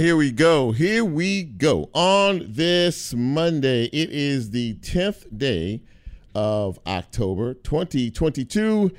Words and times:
Here 0.00 0.16
we 0.16 0.30
go. 0.32 0.72
Here 0.72 1.04
we 1.04 1.42
go. 1.42 1.90
On 1.92 2.46
this 2.48 3.12
Monday, 3.12 3.84
it 3.92 4.08
is 4.08 4.48
the 4.48 4.76
10th 4.76 5.26
day 5.36 5.82
of 6.34 6.78
October 6.86 7.52
2022. 7.52 8.92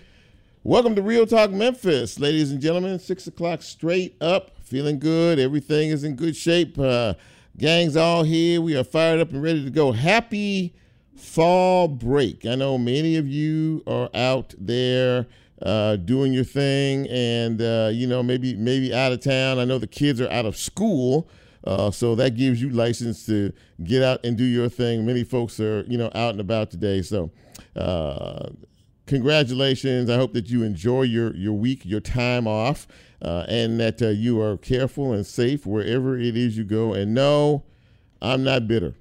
Welcome 0.64 0.94
to 0.94 1.02
Real 1.02 1.26
Talk 1.26 1.50
Memphis, 1.50 2.20
ladies 2.20 2.52
and 2.52 2.62
gentlemen. 2.62 3.00
Six 3.00 3.26
o'clock 3.26 3.64
straight 3.64 4.16
up, 4.22 4.52
feeling 4.64 5.00
good. 5.00 5.40
Everything 5.40 5.90
is 5.90 6.04
in 6.04 6.16
good 6.16 6.36
shape. 6.36 6.78
Uh, 6.78 7.16
gang's 7.58 7.98
all 7.98 8.22
here. 8.22 8.62
We 8.62 8.78
are 8.78 8.84
fired 8.84 9.22
up 9.22 9.32
and 9.32 9.42
ready 9.42 9.64
to 9.64 9.72
go. 9.72 9.94
Happy 9.94 10.76
fall 11.16 11.88
break. 11.88 12.46
I 12.46 12.54
know 12.54 12.78
many 12.78 13.18
of 13.18 13.28
you 13.28 13.82
are 13.88 14.12
out 14.14 14.54
there 14.56 15.26
uh, 15.62 15.96
doing 15.98 16.34
your 16.34 16.44
thing, 16.44 17.08
and 17.10 17.62
uh, 17.62 17.90
you 17.92 18.08
know 18.08 18.24
maybe 18.24 18.56
maybe 18.56 18.94
out 18.94 19.12
of 19.12 19.22
town. 19.22 19.60
I 19.60 19.66
know 19.66 19.78
the 19.78 19.88
kids 19.88 20.20
are 20.22 20.30
out 20.30 20.46
of 20.46 20.58
school, 20.58 21.30
uh, 21.66 21.92
so 21.92 22.16
that 22.16 22.36
gives 22.36 22.62
you 22.62 22.70
license 22.70 23.26
to 23.28 23.54
get 23.84 24.04
out 24.04 24.24
and 24.26 24.38
do 24.38 24.44
your 24.44 24.70
thing. 24.70 25.06
Many 25.06 25.24
folks 25.24 25.60
are 25.60 25.84
you 25.88 25.98
know 25.98 26.12
out 26.16 26.32
and 26.32 26.40
about 26.40 26.72
today, 26.72 27.02
so. 27.02 27.32
Uh, 27.76 28.50
congratulations! 29.06 30.10
I 30.10 30.18
hope 30.18 30.34
that 30.34 30.50
you 30.50 30.64
enjoy 30.64 31.04
your 31.04 31.34
your 31.36 31.54
week, 31.54 31.86
your 31.86 32.02
time 32.02 32.48
off, 32.48 32.86
uh, 33.22 33.46
and 33.48 33.80
that 33.80 34.02
you 34.02 34.42
are 34.42 34.58
careful 34.58 35.14
and 35.14 35.26
safe 35.26 35.66
wherever 35.66 36.18
it 36.18 36.36
is 36.36 36.58
you 36.58 36.66
go. 36.66 36.94
And 36.94 37.14
no, 37.14 37.64
I'm 38.22 38.44
not 38.44 38.68
bitter. 38.68 38.96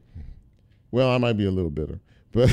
Well, 0.90 1.10
I 1.10 1.18
might 1.18 1.36
be 1.36 1.46
a 1.46 1.50
little 1.50 1.70
bitter. 1.70 2.00
But 2.32 2.50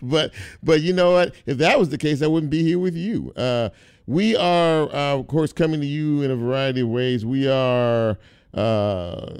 but 0.00 0.32
but 0.62 0.80
you 0.80 0.94
know 0.94 1.12
what? 1.12 1.34
If 1.44 1.58
that 1.58 1.78
was 1.78 1.90
the 1.90 1.98
case, 1.98 2.22
I 2.22 2.26
wouldn't 2.26 2.50
be 2.50 2.62
here 2.62 2.78
with 2.78 2.96
you. 2.96 3.30
Uh, 3.36 3.68
we 4.06 4.34
are, 4.34 4.84
uh, 4.84 5.18
of 5.18 5.26
course, 5.26 5.52
coming 5.52 5.80
to 5.80 5.86
you 5.86 6.22
in 6.22 6.30
a 6.30 6.36
variety 6.36 6.80
of 6.80 6.88
ways. 6.88 7.26
We 7.26 7.46
are 7.46 8.16
uh, 8.54 9.34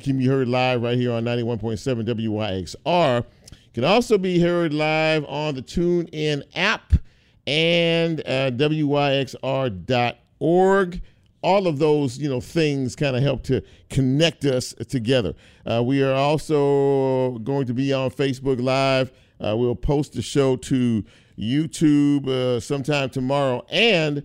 can 0.00 0.18
be 0.18 0.26
heard 0.26 0.48
live 0.48 0.82
right 0.82 0.96
here 0.96 1.12
on 1.12 1.24
91.7 1.24 2.06
WYXR. 2.06 3.24
Can 3.74 3.84
also 3.84 4.18
be 4.18 4.40
heard 4.40 4.72
live 4.72 5.24
on 5.26 5.54
the 5.54 5.62
TuneIn 5.62 6.42
app 6.54 6.94
and 7.46 8.20
uh, 8.20 8.50
WYXR.org 8.52 8.92
all 11.42 11.66
of 11.66 11.78
those 11.78 12.18
you 12.18 12.28
know 12.28 12.40
things 12.40 12.94
kind 12.96 13.16
of 13.16 13.22
help 13.22 13.42
to 13.44 13.62
connect 13.88 14.44
us 14.44 14.74
together. 14.88 15.34
Uh, 15.66 15.82
we 15.82 16.02
are 16.02 16.14
also 16.14 17.38
going 17.38 17.66
to 17.66 17.74
be 17.74 17.92
on 17.92 18.10
Facebook 18.10 18.60
Live. 18.60 19.12
Uh, 19.40 19.56
we'll 19.56 19.74
post 19.74 20.12
the 20.12 20.22
show 20.22 20.56
to 20.56 21.04
YouTube 21.38 22.28
uh, 22.28 22.60
sometime 22.60 23.10
tomorrow, 23.10 23.64
and 23.70 24.22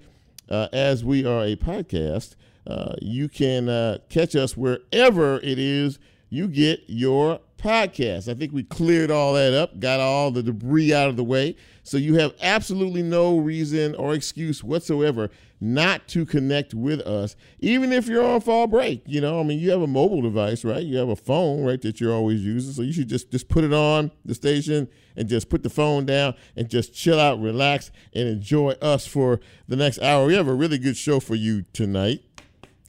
uh, 0.49 0.67
as 0.73 1.03
we 1.03 1.25
are 1.25 1.43
a 1.43 1.55
podcast, 1.55 2.35
uh, 2.67 2.95
you 3.01 3.29
can 3.29 3.69
uh, 3.69 3.97
catch 4.09 4.35
us 4.35 4.57
wherever 4.57 5.37
it 5.37 5.57
is 5.59 5.99
you 6.29 6.47
get 6.47 6.81
your 6.87 7.39
podcast. 7.57 8.27
I 8.27 8.33
think 8.33 8.51
we 8.51 8.63
cleared 8.63 9.09
all 9.09 9.33
that 9.33 9.53
up, 9.53 9.79
got 9.79 9.99
all 9.99 10.31
the 10.31 10.43
debris 10.43 10.93
out 10.93 11.09
of 11.09 11.15
the 11.15 11.23
way. 11.23 11.55
So 11.83 11.97
you 11.97 12.15
have 12.15 12.33
absolutely 12.41 13.03
no 13.03 13.37
reason 13.37 13.95
or 13.95 14.13
excuse 14.13 14.63
whatsoever 14.63 15.29
not 15.61 16.07
to 16.09 16.25
connect 16.25 16.73
with 16.73 16.99
us, 17.01 17.35
even 17.59 17.93
if 17.93 18.07
you're 18.07 18.23
on 18.23 18.41
fall 18.41 18.67
break. 18.67 19.03
You 19.05 19.21
know, 19.21 19.39
I 19.39 19.43
mean, 19.43 19.59
you 19.59 19.71
have 19.71 19.81
a 19.81 19.87
mobile 19.87 20.21
device, 20.21 20.65
right? 20.65 20.83
You 20.83 20.97
have 20.97 21.09
a 21.09 21.15
phone, 21.15 21.63
right, 21.63 21.81
that 21.81 21.99
you're 21.99 22.13
always 22.13 22.43
using. 22.43 22.73
So 22.73 22.81
you 22.81 22.93
should 22.93 23.07
just 23.07 23.31
just 23.31 23.47
put 23.47 23.63
it 23.63 23.73
on 23.73 24.11
the 24.23 24.35
station 24.35 24.87
and 25.15 25.27
just 25.27 25.49
put 25.49 25.63
the 25.63 25.69
phone 25.69 26.05
down 26.05 26.35
and 26.55 26.69
just 26.69 26.93
chill 26.93 27.19
out, 27.19 27.39
relax, 27.39 27.91
and 28.13 28.27
enjoy 28.27 28.71
us 28.81 29.07
for 29.07 29.39
the 29.67 29.75
next 29.75 29.99
hour. 29.99 30.27
We 30.27 30.35
have 30.35 30.47
a 30.47 30.53
really 30.53 30.77
good 30.77 30.97
show 30.97 31.19
for 31.19 31.35
you 31.35 31.63
tonight, 31.73 32.21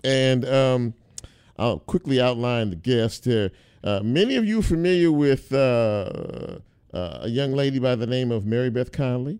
and 0.02 0.44
um, 0.44 0.94
I'll 1.58 1.78
quickly 1.78 2.20
outline 2.20 2.70
the 2.70 2.76
guest 2.76 3.24
here. 3.24 3.52
Uh, 3.82 4.00
many 4.02 4.36
of 4.36 4.44
you 4.44 4.62
familiar 4.62 5.12
with. 5.12 5.52
Uh, 5.52 6.58
uh, 6.94 7.18
a 7.22 7.28
young 7.28 7.52
lady 7.52 7.78
by 7.78 7.94
the 7.94 8.06
name 8.06 8.32
of 8.32 8.46
Mary 8.46 8.70
Beth 8.70 8.90
Conley. 8.90 9.38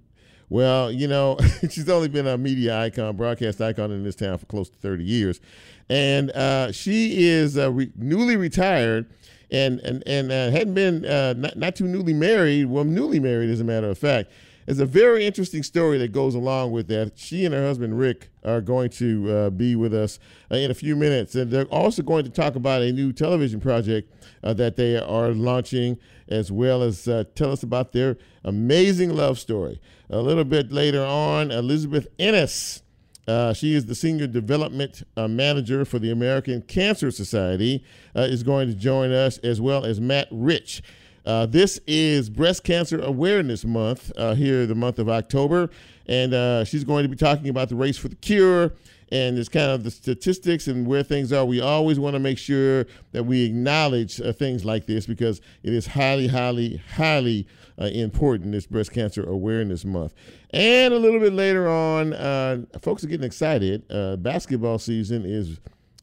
Well, 0.49 0.93
you 0.93 1.09
know, 1.09 1.39
she's 1.71 1.89
only 1.89 2.09
been 2.09 2.27
a 2.27 2.39
media 2.39 2.79
icon, 2.81 3.17
broadcast 3.17 3.61
icon 3.61 3.91
in 3.91 4.05
this 4.05 4.15
town 4.15 4.39
for 4.39 4.47
close 4.47 4.69
to 4.69 4.77
30 4.79 5.05
years. 5.05 5.41
And 5.89 6.31
uh, 6.33 6.73
she 6.73 7.27
is 7.27 7.59
uh, 7.59 7.71
re- 7.73 7.93
newly 7.97 8.37
retired 8.37 9.07
and, 9.51 9.81
and, 9.81 10.03
and 10.07 10.31
uh, 10.31 10.51
hadn't 10.51 10.75
been 10.75 11.05
uh, 11.05 11.35
not, 11.37 11.57
not 11.57 11.77
too 11.77 11.87
newly 11.87 12.15
married, 12.15 12.67
well, 12.67 12.85
newly 12.85 13.21
married, 13.21 13.51
as 13.51 13.61
a 13.61 13.65
matter 13.65 13.89
of 13.89 13.99
fact. 13.99 14.31
There's 14.67 14.81
a 14.81 14.87
very 14.87 15.25
interesting 15.25 15.63
story 15.63 15.97
that 15.99 16.11
goes 16.11 16.35
along 16.35 16.73
with 16.73 16.89
that. 16.89 17.13
She 17.17 17.45
and 17.45 17.55
her 17.55 17.65
husband 17.65 17.99
Rick 17.99 18.31
are 18.45 18.61
going 18.61 18.91
to 18.91 19.31
uh, 19.31 19.51
be 19.51 19.77
with 19.77 19.95
us 19.95 20.19
uh, 20.51 20.57
in 20.57 20.73
a 20.73 20.75
few 20.75 20.97
minutes, 20.97 21.37
and 21.37 21.53
they're 21.53 21.67
also 21.67 22.03
going 22.03 22.25
to 22.25 22.31
talk 22.31 22.57
about 22.57 22.83
a 22.83 22.91
new 22.93 23.13
television 23.13 23.61
project 23.61 24.13
uh, 24.43 24.53
that 24.55 24.75
they 24.75 24.97
are 24.97 25.31
launching, 25.31 25.99
as 26.29 26.51
well 26.51 26.83
as 26.83 27.07
uh, 27.07 27.23
tell 27.37 27.53
us 27.53 27.63
about 27.63 27.93
their 27.93 28.17
amazing 28.45 29.15
love 29.15 29.39
story. 29.39 29.81
A 30.11 30.19
little 30.19 30.45
bit 30.45 30.73
later 30.73 31.05
on, 31.05 31.53
Elizabeth 31.53 32.09
Ennis. 32.19 32.83
Uh, 33.29 33.53
she 33.53 33.75
is 33.75 33.87
the 33.87 33.95
senior 33.95 34.27
development 34.27 35.03
uh, 35.17 35.27
manager 35.29 35.85
for 35.85 35.99
the 36.01 36.11
American 36.11 36.63
Cancer 36.63 37.11
Society. 37.13 37.85
Uh, 38.17 38.23
is 38.23 38.43
going 38.43 38.69
to 38.69 38.75
join 38.75 39.13
us 39.13 39.39
as 39.39 39.61
well 39.61 39.85
as 39.85 40.01
Matt 40.01 40.27
Rich. 40.33 40.83
Uh, 41.27 41.45
this 41.45 41.81
is 41.89 42.31
Breast 42.31 42.63
Cancer 42.63 43.01
Awareness 43.01 43.65
Month 43.65 44.13
uh, 44.17 44.35
here, 44.35 44.65
the 44.65 44.77
month 44.77 45.01
of 45.01 45.09
October, 45.09 45.71
and 46.07 46.33
uh, 46.33 46.65
she's 46.65 46.85
going 46.85 47.03
to 47.03 47.09
be 47.09 47.17
talking 47.17 47.49
about 47.49 47.69
the 47.69 47.75
race 47.75 47.99
for 47.99 48.07
the 48.09 48.15
cure 48.15 48.73
and 49.13 49.39
it's 49.39 49.49
kind 49.49 49.71
of 49.71 49.85
the 49.85 49.91
statistics 49.91 50.67
and 50.67 50.85
where 50.85 51.03
things 51.03 51.33
are. 51.33 51.45
We 51.45 51.61
always 51.61 51.99
want 51.99 52.15
to 52.15 52.19
make 52.19 52.39
sure 52.39 52.87
that 53.13 53.23
we 53.23 53.45
acknowledge 53.45 54.21
uh, 54.21 54.33
things 54.33 54.65
like 54.65 54.87
this 54.87 55.07
because 55.07 55.41
it 55.63 55.73
is 55.73 55.87
highly, 55.87 56.27
highly, 56.27 56.83
highly 56.95 57.47
uh, 57.81 57.85
important. 57.85 58.53
This 58.53 58.67
Breast 58.67 58.93
Cancer 58.93 59.23
Awareness 59.23 59.85
Month, 59.85 60.15
and 60.51 60.95
a 60.95 60.99
little 60.99 61.21
bit 61.21 61.33
later 61.33 61.69
on, 61.69 62.15
uh, 62.15 62.63
folks 62.81 63.03
are 63.03 63.09
getting 63.09 63.27
excited. 63.27 63.87
basketball 64.23 64.79
season 64.79 65.25
is 65.25 65.59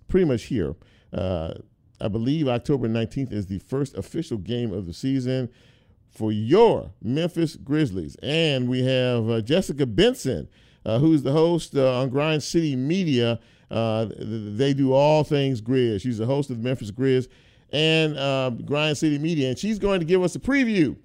pretty 0.09 0.25
much 0.25 0.43
here. 0.43 0.75
I 2.03 2.09
believe 2.09 2.49
October 2.49 2.89
19th 2.89 3.31
is 3.31 3.45
the 3.45 3.59
first 3.59 3.95
official 3.95 4.37
game 4.37 4.73
of 4.73 4.85
the 4.85 4.93
season 4.93 5.49
for 6.11 6.33
your 6.33 6.91
Memphis 7.01 7.55
Grizzlies. 7.55 8.17
And 8.21 8.67
we 8.67 8.83
have 8.83 9.29
uh, 9.29 9.39
Jessica 9.39 9.85
Benson, 9.85 10.49
uh, 10.85 10.99
who's 10.99 11.23
the 11.23 11.31
host 11.31 11.77
uh, 11.77 12.01
on 12.01 12.09
Grind 12.09 12.43
City 12.43 12.75
Media. 12.75 13.39
Uh, 13.71 14.07
they 14.19 14.73
do 14.73 14.91
all 14.91 15.23
things 15.23 15.61
Grizz. 15.61 16.01
She's 16.01 16.17
the 16.17 16.25
host 16.25 16.49
of 16.49 16.57
the 16.57 16.63
Memphis 16.63 16.91
Grizz 16.91 17.29
and 17.71 18.17
uh, 18.17 18.49
Grind 18.49 18.97
City 18.97 19.17
Media. 19.17 19.47
And 19.47 19.57
she's 19.57 19.79
going 19.79 20.01
to 20.01 20.05
give 20.05 20.21
us 20.21 20.35
a 20.35 20.39
preview 20.39 20.97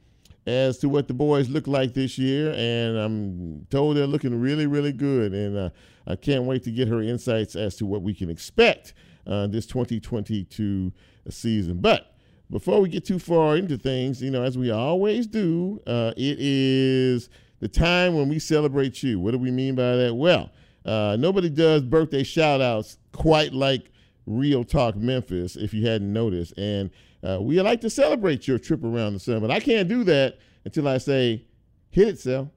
as 0.49 0.79
to 0.79 0.89
what 0.89 1.07
the 1.07 1.15
boys 1.15 1.49
look 1.49 1.69
like 1.69 1.95
this 1.95 2.19
year. 2.19 2.53
And 2.57 2.99
I'm 2.99 3.67
told 3.71 3.97
they're 3.97 4.09
looking 4.09 4.39
really, 4.41 4.67
really 4.67 4.93
good. 4.93 5.33
And 5.33 5.57
uh, 5.57 5.71
I 6.09 6.17
can't 6.17 6.43
wait 6.43 6.65
to 6.65 6.73
get 6.73 6.89
her 6.89 7.01
insights 7.01 7.55
as 7.55 7.77
to 7.77 7.87
what 7.87 8.03
we 8.03 8.15
can 8.15 8.29
expect 8.29 8.95
uh, 9.29 9.47
this 9.47 9.67
2022 9.67 10.93
season. 11.29 11.79
But 11.81 12.15
before 12.51 12.81
we 12.81 12.89
get 12.89 13.05
too 13.05 13.19
far 13.19 13.57
into 13.57 13.77
things, 13.77 14.23
you 14.23 14.31
know, 14.31 14.43
as 14.43 14.57
we 14.57 14.71
always 14.71 15.27
do, 15.27 15.81
uh, 15.87 16.13
it 16.17 16.39
is 16.41 17.29
the 17.61 17.69
time 17.69 18.15
when 18.15 18.29
we 18.29 18.39
celebrate 18.39 19.03
you. 19.03 19.21
What 19.21 19.33
do 19.33 19.39
we 19.39 19.51
mean 19.51 19.75
by 19.75 19.97
that? 19.97 20.15
Well, 20.15 20.51
uh, 20.85 21.17
nobody 21.19 21.51
does 21.51 21.83
birthday 21.83 22.23
shout 22.23 22.61
outs 22.61 22.99
quite 23.13 23.53
like 23.53 23.91
Real 24.27 24.65
Talk 24.65 24.97
Memphis, 24.97 25.57
if 25.57 25.75
you 25.75 25.87
hadn't 25.87 26.13
noticed. 26.13 26.57
And 26.57 26.91
uh, 27.23 27.39
we 27.41 27.61
like 27.61 27.81
to 27.83 27.91
celebrate 27.91 28.47
your 28.47 28.59
trip 28.59 28.85
around 28.85 29.15
the 29.15 29.21
sun, 29.21 29.41
but 29.41 29.51
I 29.51 29.61
can't 29.61 29.89
do 29.89 30.05
that 30.05 30.39
until 30.65 30.89
I 30.89 30.99
say, 30.99 31.45
hit 31.91 32.09
it, 32.09 32.19
Sel. 32.19 32.51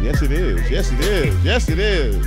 Yes, 0.00 0.22
it 0.22 0.32
is. 0.32 0.70
Yes, 0.70 0.90
it 0.90 1.00
is. 1.00 1.44
Yes, 1.44 1.68
it 1.68 1.78
is. 1.78 2.24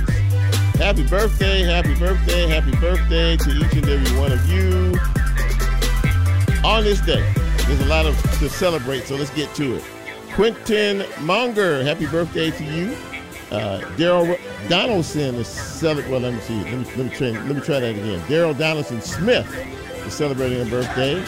Happy 0.78 1.04
birthday, 1.06 1.62
happy 1.62 1.94
birthday, 1.96 2.46
happy 2.46 2.70
birthday 2.76 3.36
to 3.36 3.50
each 3.50 3.72
and 3.74 3.88
every 3.88 4.18
one 4.18 4.30
of 4.30 4.48
you 4.48 4.94
on 6.64 6.84
this 6.84 7.00
day. 7.00 7.32
There's 7.66 7.80
a 7.80 7.86
lot 7.86 8.06
of 8.06 8.20
to 8.38 8.48
celebrate, 8.48 9.04
so 9.04 9.16
let's 9.16 9.30
get 9.30 9.52
to 9.56 9.74
it. 9.76 9.84
Quentin 10.34 11.04
Monger, 11.20 11.82
happy 11.84 12.06
birthday 12.06 12.52
to 12.52 12.64
you. 12.64 12.96
Uh, 13.50 13.80
Daryl 13.96 14.38
Donaldson 14.68 15.34
is 15.34 15.48
celebrating. 15.48 16.12
Well, 16.12 16.20
let 16.20 16.34
me 16.34 16.40
see. 16.40 16.62
Let 16.62 16.78
me 16.78 16.84
let 16.84 16.96
me, 16.96 17.08
try, 17.10 17.30
let 17.30 17.56
me 17.56 17.60
try 17.60 17.80
that 17.80 17.90
again. 17.90 18.20
Daryl 18.22 18.56
Donaldson 18.56 19.00
Smith 19.00 19.52
is 20.06 20.14
celebrating 20.14 20.60
a 20.60 20.70
birthday. 20.70 21.24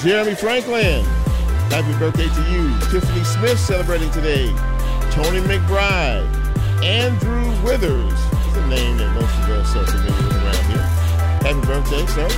Jeremy 0.00 0.36
Franklin, 0.36 1.04
happy 1.70 1.98
birthday 1.98 2.28
to 2.28 2.50
you. 2.52 2.68
Tiffany 2.90 3.24
Smith 3.24 3.58
celebrating 3.58 4.10
today. 4.12 4.52
Tony 5.18 5.40
McBride, 5.40 6.22
Andrew 6.84 7.50
Withers. 7.64 8.12
It's 8.12 8.56
a 8.56 8.66
name 8.68 8.98
that 8.98 9.12
most 9.14 9.34
of 9.34 9.50
us 9.50 9.74
are 9.74 9.84
familiar 9.84 10.28
with 10.28 10.36
around 10.36 10.64
here. 10.70 10.86
Happy 11.42 11.60
birthday, 11.66 12.06
sir. 12.06 12.28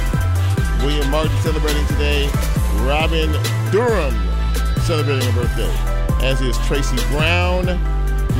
William 0.82 1.10
Martin 1.10 1.36
celebrating 1.42 1.86
today. 1.88 2.30
Robin 2.88 3.30
Durham 3.70 4.16
celebrating 4.80 5.28
a 5.28 5.32
birthday, 5.32 5.70
as 6.24 6.40
is 6.40 6.56
Tracy 6.66 6.96
Brown. 7.12 7.66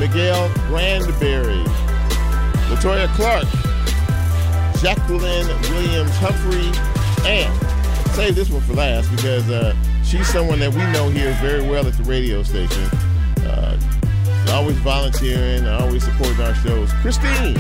Miguel 0.01 0.51
Granberry, 0.69 1.63
Latoya 2.73 3.09
Clark, 3.17 3.45
Jacqueline 4.81 5.49
Williams 5.69 6.17
Humphrey, 6.17 6.73
and 7.29 7.53
save 8.13 8.37
this 8.37 8.49
one 8.49 8.63
for 8.63 8.73
last 8.73 9.11
because 9.11 9.51
uh, 9.51 9.77
she's 10.03 10.27
someone 10.29 10.59
that 10.61 10.73
we 10.73 10.81
know 10.93 11.11
here 11.11 11.37
very 11.43 11.61
well 11.61 11.87
at 11.87 11.93
the 11.93 12.05
radio 12.05 12.43
station. 12.43 12.89
Always 14.53 14.77
volunteering, 14.79 15.67
always 15.67 16.05
supporting 16.05 16.41
our 16.41 16.55
shows. 16.57 16.93
Christine 17.03 17.57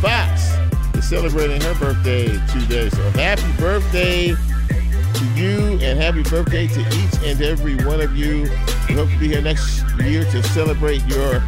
Fox 0.00 0.52
is 0.94 1.08
celebrating 1.08 1.60
her 1.60 1.74
birthday 1.74 2.26
today. 2.48 2.90
So 2.90 3.10
happy 3.10 3.50
birthday 3.58 4.28
to 4.28 5.24
you 5.34 5.78
and 5.80 5.98
happy 5.98 6.22
birthday 6.24 6.66
to 6.66 6.80
each 6.80 7.14
and 7.24 7.40
every 7.40 7.76
one 7.84 8.00
of 8.00 8.16
you. 8.16 8.42
We 8.88 8.94
hope 8.94 9.08
to 9.10 9.18
be 9.18 9.28
here 9.28 9.40
next 9.40 9.84
year 10.00 10.24
to 10.24 10.42
celebrate 10.42 11.04
your 11.06 11.40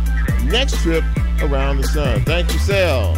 next 0.44 0.80
trip 0.82 1.04
around 1.42 1.78
the 1.78 1.88
sun. 1.88 2.22
Thank 2.24 2.52
you, 2.52 2.58
Sal. 2.60 3.14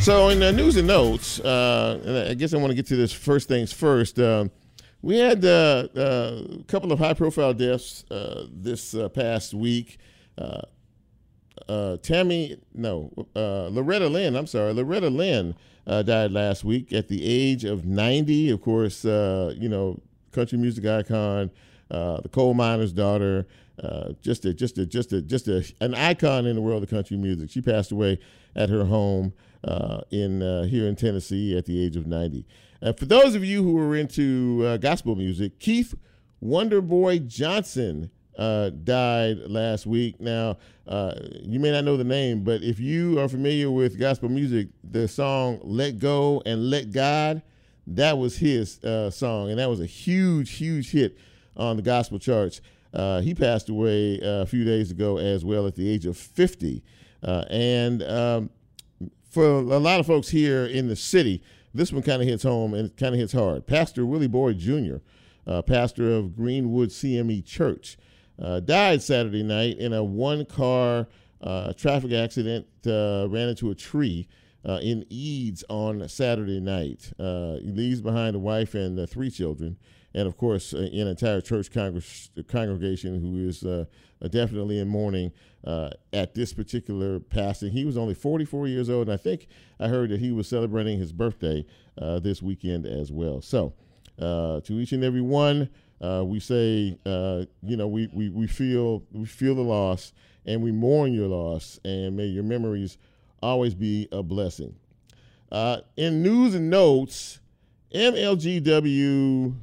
So, 0.00 0.28
in 0.28 0.40
the 0.40 0.52
news 0.52 0.76
and 0.76 0.86
notes, 0.86 1.40
uh, 1.40 1.98
and 2.04 2.18
I 2.30 2.34
guess 2.34 2.52
I 2.52 2.58
want 2.58 2.72
to 2.72 2.74
get 2.74 2.86
to 2.88 2.96
this 2.96 3.12
first 3.12 3.48
things 3.48 3.72
first. 3.72 4.18
Uh, 4.18 4.48
we 5.04 5.18
had 5.18 5.44
uh, 5.44 5.86
uh 5.94 6.42
a 6.60 6.64
couple 6.64 6.90
of 6.90 6.98
high 6.98 7.12
profile 7.12 7.52
deaths 7.52 8.04
uh, 8.10 8.46
this 8.50 8.94
uh, 8.94 9.08
past 9.10 9.52
week. 9.52 9.98
Tammy, 12.02 12.58
no, 12.74 13.12
Loretta 13.34 14.08
Lynn, 14.08 14.34
I'm 14.34 14.46
sorry, 14.46 14.72
Loretta 14.72 15.10
Lynn 15.10 15.54
died 15.86 16.32
last 16.32 16.64
week 16.64 16.92
at 16.92 17.08
the 17.08 17.24
age 17.24 17.64
of 17.64 17.84
90. 17.84 18.50
Of 18.50 18.62
course, 18.62 19.04
you 19.04 19.68
know, 19.68 20.00
country 20.32 20.58
music 20.58 20.86
icon, 20.86 21.50
the 21.88 22.28
coal 22.32 22.54
miner's 22.54 22.92
daughter. 22.92 23.46
Uh, 23.82 24.12
just 24.22 24.44
a 24.44 24.54
just 24.54 24.78
a 24.78 24.86
just 24.86 25.12
a 25.12 25.20
just 25.20 25.48
a, 25.48 25.64
an 25.80 25.94
icon 25.94 26.46
in 26.46 26.54
the 26.54 26.62
world 26.62 26.84
of 26.84 26.88
country 26.88 27.16
music. 27.16 27.50
She 27.50 27.60
passed 27.60 27.90
away 27.90 28.20
at 28.54 28.70
her 28.70 28.84
home 28.84 29.32
uh, 29.64 30.02
in 30.10 30.42
uh, 30.42 30.62
here 30.64 30.86
in 30.86 30.94
Tennessee 30.94 31.56
at 31.56 31.64
the 31.66 31.84
age 31.84 31.96
of 31.96 32.06
90. 32.06 32.46
And 32.84 32.98
for 32.98 33.06
those 33.06 33.34
of 33.34 33.42
you 33.42 33.62
who 33.62 33.78
are 33.78 33.96
into 33.96 34.62
uh, 34.62 34.76
gospel 34.76 35.16
music, 35.16 35.58
Keith 35.58 35.94
Wonderboy 36.42 37.26
Johnson 37.26 38.10
uh, 38.36 38.68
died 38.68 39.38
last 39.46 39.86
week. 39.86 40.20
Now, 40.20 40.58
uh, 40.86 41.14
you 41.40 41.58
may 41.58 41.72
not 41.72 41.84
know 41.84 41.96
the 41.96 42.04
name, 42.04 42.44
but 42.44 42.62
if 42.62 42.78
you 42.78 43.18
are 43.18 43.26
familiar 43.26 43.70
with 43.70 43.98
gospel 43.98 44.28
music, 44.28 44.68
the 44.84 45.08
song 45.08 45.60
"Let 45.62 45.98
Go" 45.98 46.42
and 46.44 46.68
"Let 46.68 46.92
God," 46.92 47.40
that 47.86 48.18
was 48.18 48.36
his 48.36 48.84
uh, 48.84 49.10
song, 49.10 49.48
and 49.48 49.58
that 49.58 49.70
was 49.70 49.80
a 49.80 49.86
huge, 49.86 50.50
huge 50.50 50.90
hit 50.90 51.16
on 51.56 51.76
the 51.76 51.82
gospel 51.82 52.18
charts. 52.18 52.60
he 52.92 53.34
passed 53.34 53.70
away 53.70 54.20
a 54.22 54.44
few 54.44 54.62
days 54.62 54.90
ago 54.90 55.16
as 55.16 55.42
well 55.42 55.66
at 55.66 55.74
the 55.74 55.88
age 55.88 56.04
of 56.04 56.18
50. 56.18 56.82
and 57.22 58.02
um, 58.02 58.50
for 59.30 59.46
a 59.46 59.78
lot 59.78 60.00
of 60.00 60.06
folks 60.06 60.28
here 60.28 60.66
in 60.66 60.88
the 60.88 60.96
city, 60.96 61.42
this 61.74 61.92
one 61.92 62.02
kind 62.02 62.22
of 62.22 62.28
hits 62.28 62.44
home 62.44 62.72
and 62.72 62.96
kind 62.96 63.14
of 63.14 63.20
hits 63.20 63.32
hard. 63.32 63.66
Pastor 63.66 64.06
Willie 64.06 64.28
Boyd 64.28 64.58
Jr., 64.58 64.96
uh, 65.46 65.60
pastor 65.62 66.14
of 66.14 66.34
Greenwood 66.36 66.88
CME 66.90 67.44
Church, 67.44 67.98
uh, 68.40 68.60
died 68.60 69.02
Saturday 69.02 69.42
night 69.42 69.78
in 69.78 69.92
a 69.92 70.02
one 70.02 70.44
car 70.46 71.08
uh, 71.42 71.72
traffic 71.74 72.12
accident, 72.12 72.66
uh, 72.86 73.26
ran 73.28 73.48
into 73.48 73.70
a 73.70 73.74
tree. 73.74 74.28
Uh, 74.66 74.78
in 74.82 75.04
Eads 75.10 75.62
on 75.68 76.08
Saturday 76.08 76.58
night. 76.58 77.12
Uh, 77.18 77.56
he 77.56 77.70
leaves 77.70 78.00
behind 78.00 78.34
a 78.34 78.38
wife 78.38 78.74
and 78.74 79.06
three 79.10 79.28
children, 79.28 79.76
and 80.14 80.26
of 80.26 80.36
course, 80.36 80.72
an 80.72 80.86
entire 80.86 81.40
church 81.40 81.70
congregation 81.72 83.20
who 83.20 83.48
is 83.48 83.64
definitely 84.30 84.78
in 84.78 84.88
mourning 84.88 85.32
uh, 85.66 85.90
at 86.12 86.34
this 86.34 86.52
particular 86.52 87.20
passing. 87.20 87.72
He 87.72 87.84
was 87.84 87.96
only 87.96 88.14
44 88.14 88.68
years 88.68 88.90
old, 88.90 89.08
and 89.08 89.14
I 89.14 89.16
think 89.16 89.48
I 89.80 89.88
heard 89.88 90.10
that 90.10 90.20
he 90.20 90.32
was 90.32 90.48
celebrating 90.48 90.98
his 90.98 91.12
birthday 91.12 91.64
uh, 92.00 92.20
this 92.20 92.42
weekend 92.42 92.86
as 92.86 93.10
well. 93.10 93.40
So, 93.40 93.74
uh, 94.20 94.60
to 94.60 94.74
each 94.74 94.92
and 94.92 95.02
every 95.02 95.20
one, 95.20 95.68
uh, 96.00 96.22
we 96.24 96.40
say, 96.40 96.98
uh, 97.06 97.44
you 97.62 97.76
know, 97.76 97.88
we, 97.88 98.08
we, 98.12 98.28
we 98.28 98.46
feel 98.46 99.02
we 99.12 99.24
feel 99.24 99.54
the 99.54 99.62
loss, 99.62 100.12
and 100.44 100.62
we 100.62 100.70
mourn 100.70 101.12
your 101.12 101.28
loss, 101.28 101.78
and 101.84 102.16
may 102.16 102.26
your 102.26 102.44
memories 102.44 102.98
always 103.42 103.74
be 103.74 104.08
a 104.12 104.22
blessing. 104.22 104.74
Uh, 105.50 105.78
in 105.96 106.22
news 106.22 106.54
and 106.54 106.68
notes, 106.68 107.38
MLGW 107.94 109.54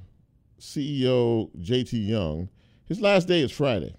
CEO 0.61 1.49
JT 1.59 2.07
Young, 2.07 2.47
his 2.85 3.01
last 3.01 3.27
day 3.27 3.41
is 3.41 3.51
Friday. 3.51 3.95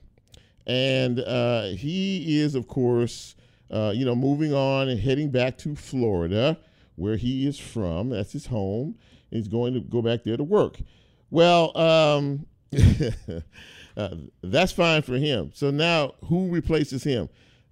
And 0.67 1.19
uh, 1.19 1.65
he 1.71 2.39
is, 2.39 2.55
of 2.55 2.69
course, 2.69 3.35
uh, 3.71 3.93
you 3.95 4.05
know, 4.05 4.15
moving 4.15 4.55
on 4.55 4.89
and 4.89 5.01
heading 5.01 5.31
back 5.31 5.59
to 5.59 5.75
Florida, 5.75 6.57
where 6.97 7.17
he 7.17 7.47
is 7.47 7.59
from. 7.59 8.11
That's 8.11 8.33
his 8.33 8.47
home. 8.47 8.97
he's 9.31 9.49
going 9.49 9.75
to 9.75 9.81
go 9.81 10.03
back 10.03 10.23
there 10.23 10.37
to 10.37 10.45
work. 10.45 10.79
Well, 11.31 11.77
um, 11.77 12.47
uh, 13.97 14.09
that's 14.43 14.73
fine 14.73 15.03
for 15.03 15.17
him. 15.17 15.51
So 15.55 15.71
now, 15.71 16.13
who 16.27 16.49
replaces 16.49 17.03
him? 17.03 17.29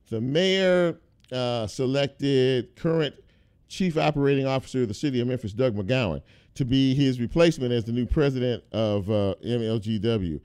The 0.09 0.21
mayor 0.21 0.99
uh, 1.31 1.69
selected 1.69 2.75
current 2.75 3.15
chief 3.69 3.97
operating 3.97 4.47
officer 4.47 4.83
of 4.83 4.89
the 4.89 4.95
city 4.95 5.21
of 5.21 5.29
Memphis, 5.29 5.53
Doug 5.53 5.77
McGowen, 5.77 6.23
to 6.55 6.65
be 6.65 6.95
his 6.95 7.21
replacement 7.21 7.73
as 7.73 7.85
the 7.85 7.93
new 7.93 8.07
president 8.07 8.63
of 8.73 9.11
uh, 9.11 9.35
MLGW 9.45 10.41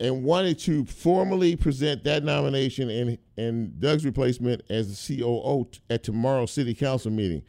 and 0.00 0.24
wanted 0.24 0.58
to 0.58 0.84
formally 0.84 1.56
present 1.56 2.04
that 2.04 2.24
nomination 2.24 2.90
and, 2.90 3.18
and 3.36 3.80
Doug's 3.80 4.04
replacement 4.04 4.62
as 4.68 5.06
the 5.06 5.18
COO 5.18 5.68
at 5.88 6.02
tomorrow's 6.02 6.52
city 6.52 6.74
council 6.74 7.10
meeting. 7.10 7.42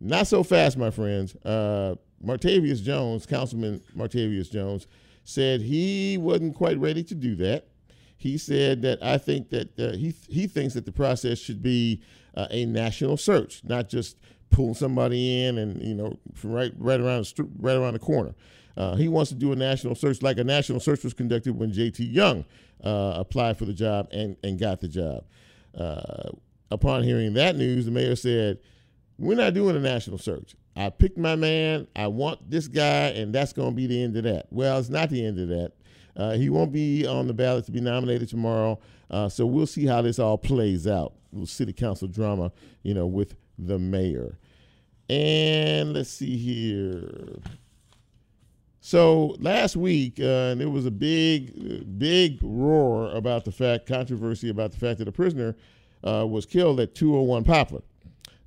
Not 0.00 0.26
so 0.26 0.42
fast, 0.42 0.76
my 0.76 0.90
friends. 0.90 1.34
Uh, 1.36 1.94
Martavius 2.24 2.82
Jones, 2.82 3.24
Councilman 3.26 3.80
Martavius 3.96 4.50
Jones, 4.50 4.86
said 5.24 5.60
he 5.60 6.18
wasn't 6.18 6.54
quite 6.54 6.78
ready 6.78 7.02
to 7.04 7.14
do 7.14 7.34
that. 7.36 7.66
He 8.16 8.38
said 8.38 8.82
that 8.82 9.02
I 9.02 9.18
think 9.18 9.50
that 9.50 9.78
uh, 9.78 9.96
he 9.96 10.14
he 10.28 10.46
thinks 10.46 10.74
that 10.74 10.86
the 10.86 10.92
process 10.92 11.38
should 11.38 11.62
be 11.62 12.02
uh, 12.34 12.46
a 12.50 12.64
national 12.64 13.16
search, 13.16 13.62
not 13.64 13.88
just 13.88 14.16
pull 14.50 14.74
somebody 14.74 15.44
in 15.44 15.58
and 15.58 15.82
you 15.82 15.94
know 15.94 16.18
from 16.34 16.52
right 16.52 16.72
right 16.78 17.00
around 17.00 17.24
the, 17.24 17.48
right 17.58 17.76
around 17.76 17.94
the 17.94 17.98
corner. 17.98 18.34
Uh, 18.76 18.94
he 18.94 19.08
wants 19.08 19.30
to 19.30 19.34
do 19.34 19.52
a 19.52 19.56
national 19.56 19.94
search 19.94 20.20
like 20.20 20.36
a 20.38 20.44
national 20.44 20.80
search 20.80 21.02
was 21.02 21.14
conducted 21.14 21.58
when 21.58 21.72
J.T. 21.72 22.04
Young 22.04 22.44
uh, 22.84 23.14
applied 23.16 23.56
for 23.56 23.64
the 23.64 23.72
job 23.72 24.08
and, 24.12 24.36
and 24.44 24.58
got 24.58 24.80
the 24.80 24.88
job. 24.88 25.24
Uh, 25.74 26.30
upon 26.70 27.02
hearing 27.02 27.34
that 27.34 27.56
news, 27.56 27.86
the 27.86 27.90
mayor 27.90 28.16
said, 28.16 28.58
We're 29.18 29.36
not 29.36 29.54
doing 29.54 29.76
a 29.76 29.80
national 29.80 30.18
search. 30.18 30.54
I 30.76 30.90
picked 30.90 31.16
my 31.16 31.36
man. 31.36 31.86
I 31.96 32.08
want 32.08 32.50
this 32.50 32.68
guy, 32.68 33.08
and 33.08 33.34
that's 33.34 33.52
going 33.52 33.70
to 33.70 33.74
be 33.74 33.86
the 33.86 34.02
end 34.02 34.16
of 34.16 34.24
that. 34.24 34.46
Well, 34.50 34.78
it's 34.78 34.90
not 34.90 35.08
the 35.08 35.24
end 35.24 35.38
of 35.38 35.48
that. 35.48 35.72
Uh, 36.16 36.32
he 36.32 36.50
won't 36.50 36.72
be 36.72 37.06
on 37.06 37.26
the 37.26 37.34
ballot 37.34 37.64
to 37.66 37.72
be 37.72 37.80
nominated 37.80 38.28
tomorrow. 38.28 38.78
Uh, 39.10 39.28
so 39.28 39.46
we'll 39.46 39.66
see 39.66 39.86
how 39.86 40.02
this 40.02 40.18
all 40.18 40.38
plays 40.38 40.86
out. 40.86 41.14
City 41.44 41.72
council 41.72 42.08
drama, 42.08 42.50
you 42.82 42.94
know, 42.94 43.06
with 43.06 43.34
the 43.58 43.78
mayor. 43.78 44.38
And 45.08 45.92
let's 45.92 46.10
see 46.10 46.36
here. 46.36 47.38
So 48.80 49.36
last 49.40 49.76
week, 49.76 50.20
uh, 50.20 50.54
there 50.54 50.70
was 50.70 50.86
a 50.86 50.90
big, 50.90 51.98
big 51.98 52.38
roar 52.42 53.10
about 53.10 53.44
the 53.44 53.52
fact, 53.52 53.86
controversy 53.86 54.48
about 54.48 54.72
the 54.72 54.78
fact 54.78 54.98
that 55.00 55.08
a 55.08 55.12
prisoner 55.12 55.56
uh, 56.04 56.26
was 56.26 56.46
killed 56.46 56.78
at 56.80 56.94
201 56.94 57.44
Poplar. 57.44 57.82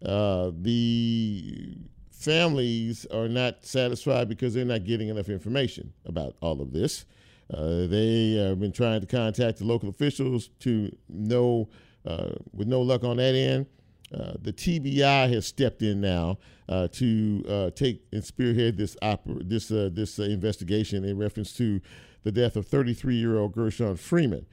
Uh, 0.04 0.52
the 0.62 1.78
families 2.12 3.06
are 3.08 3.28
not 3.28 3.66
satisfied 3.66 4.30
because 4.30 4.54
they're 4.54 4.66
not 4.66 4.86
getting 4.86 5.10
enough 5.10 5.30
information 5.30 5.94
about 6.06 6.36
all 6.42 6.62
of 6.62 6.72
this. 6.72 7.06
Uh, 7.54 7.88
they 7.88 8.34
have 8.34 8.60
been 8.60 8.72
trying 8.72 9.02
to 9.02 9.08
contact 9.08 9.58
the 9.58 9.66
local 9.66 9.90
officials 9.90 10.50
to 10.60 10.96
know, 11.10 11.68
uh, 12.06 12.30
with 12.54 12.68
no 12.68 12.82
luck 12.82 13.04
on 13.04 13.18
that 13.18 13.36
end. 13.36 13.66
Uh, 14.14 14.34
the 14.42 14.52
TBI 14.52 15.32
has 15.32 15.46
stepped 15.46 15.82
in 15.82 16.02
now 16.02 16.38
uh, 16.68 16.88
to 16.88 17.46
uh, 17.48 17.70
take 17.72 18.02
and 18.12 18.24
spearhead 18.24 18.78
this 18.78 18.96
oper- 19.04 19.48
this 19.48 19.72
uh, 19.72 19.90
this 19.92 20.20
uh, 20.20 20.24
investigation 20.24 21.04
in 21.04 21.18
reference 21.18 21.54
to 21.54 21.80
the 22.24 22.32
death 22.32 22.56
of 22.56 22.68
33-year-old 22.68 23.56
Gershun 23.56 23.98
Freeman. 23.98 24.46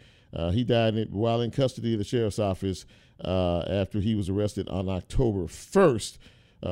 he 0.52 0.62
died 0.62 0.94
while 1.10 1.40
in 1.40 1.50
custody 1.50 1.94
of 1.94 1.98
the 1.98 2.04
sheriff's 2.04 2.38
office 2.38 2.86
after 3.24 3.98
he 3.98 4.14
was 4.14 4.28
arrested 4.28 4.68
on 4.68 4.88
October 4.88 5.46
1st 5.46 6.18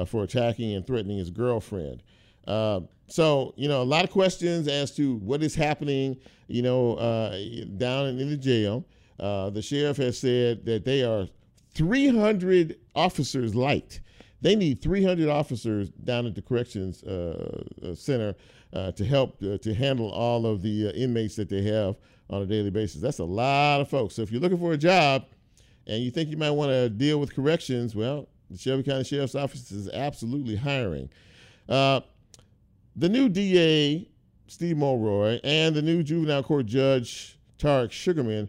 for 0.06 0.22
attacking 0.22 0.72
and 0.74 0.86
threatening 0.86 1.18
his 1.18 1.30
girlfriend. 1.30 2.02
so 2.46 3.54
you 3.56 3.66
know 3.66 3.82
a 3.82 3.84
lot 3.84 4.04
of 4.04 4.10
questions 4.10 4.68
as 4.68 4.94
to 4.94 5.16
what 5.16 5.42
is 5.42 5.54
happening. 5.54 6.16
You 6.46 6.62
know 6.62 6.96
down 7.76 8.06
in, 8.06 8.20
in 8.20 8.30
the 8.30 8.36
jail. 8.36 8.84
the 9.18 9.62
sheriff 9.62 9.96
has 9.96 10.18
said 10.18 10.64
that 10.66 10.84
they 10.84 11.02
are 11.02 11.26
300 11.74 12.78
officers 12.94 13.54
light. 13.54 14.00
they 14.40 14.54
need 14.54 14.80
300 14.80 15.28
officers 15.28 15.90
down 15.90 16.26
at 16.26 16.34
the 16.34 16.42
corrections 16.42 17.02
uh, 17.02 17.64
uh 17.82 17.94
center 17.94 18.34
uh, 18.74 18.92
to 18.92 19.04
help 19.04 19.42
uh, 19.42 19.56
to 19.58 19.72
handle 19.72 20.10
all 20.10 20.46
of 20.46 20.62
the 20.62 20.88
uh, 20.88 20.92
inmates 20.92 21.36
that 21.36 21.48
they 21.48 21.62
have 21.62 21.96
on 22.30 22.42
a 22.42 22.46
daily 22.46 22.70
basis. 22.70 23.00
That's 23.00 23.20
a 23.20 23.24
lot 23.24 23.80
of 23.80 23.88
folks. 23.88 24.14
So 24.14 24.22
if 24.22 24.32
you're 24.32 24.40
looking 24.40 24.58
for 24.58 24.72
a 24.72 24.76
job 24.76 25.26
and 25.86 26.02
you 26.02 26.10
think 26.10 26.30
you 26.30 26.36
might 26.36 26.50
want 26.50 26.70
to 26.70 26.88
deal 26.88 27.20
with 27.20 27.34
corrections, 27.34 27.94
well, 27.94 28.28
the 28.50 28.58
Shelby 28.58 28.82
County 28.82 29.04
Sheriff's 29.04 29.34
Office 29.34 29.70
is 29.70 29.88
absolutely 29.90 30.56
hiring. 30.56 31.08
Uh, 31.68 32.00
the 32.96 33.08
new 33.08 33.28
DA, 33.28 34.08
Steve 34.46 34.76
Mulroy, 34.76 35.40
and 35.44 35.74
the 35.74 35.82
new 35.82 36.02
juvenile 36.02 36.42
court 36.42 36.66
judge, 36.66 37.38
Tarik 37.58 37.90
Sugarmon, 37.90 38.48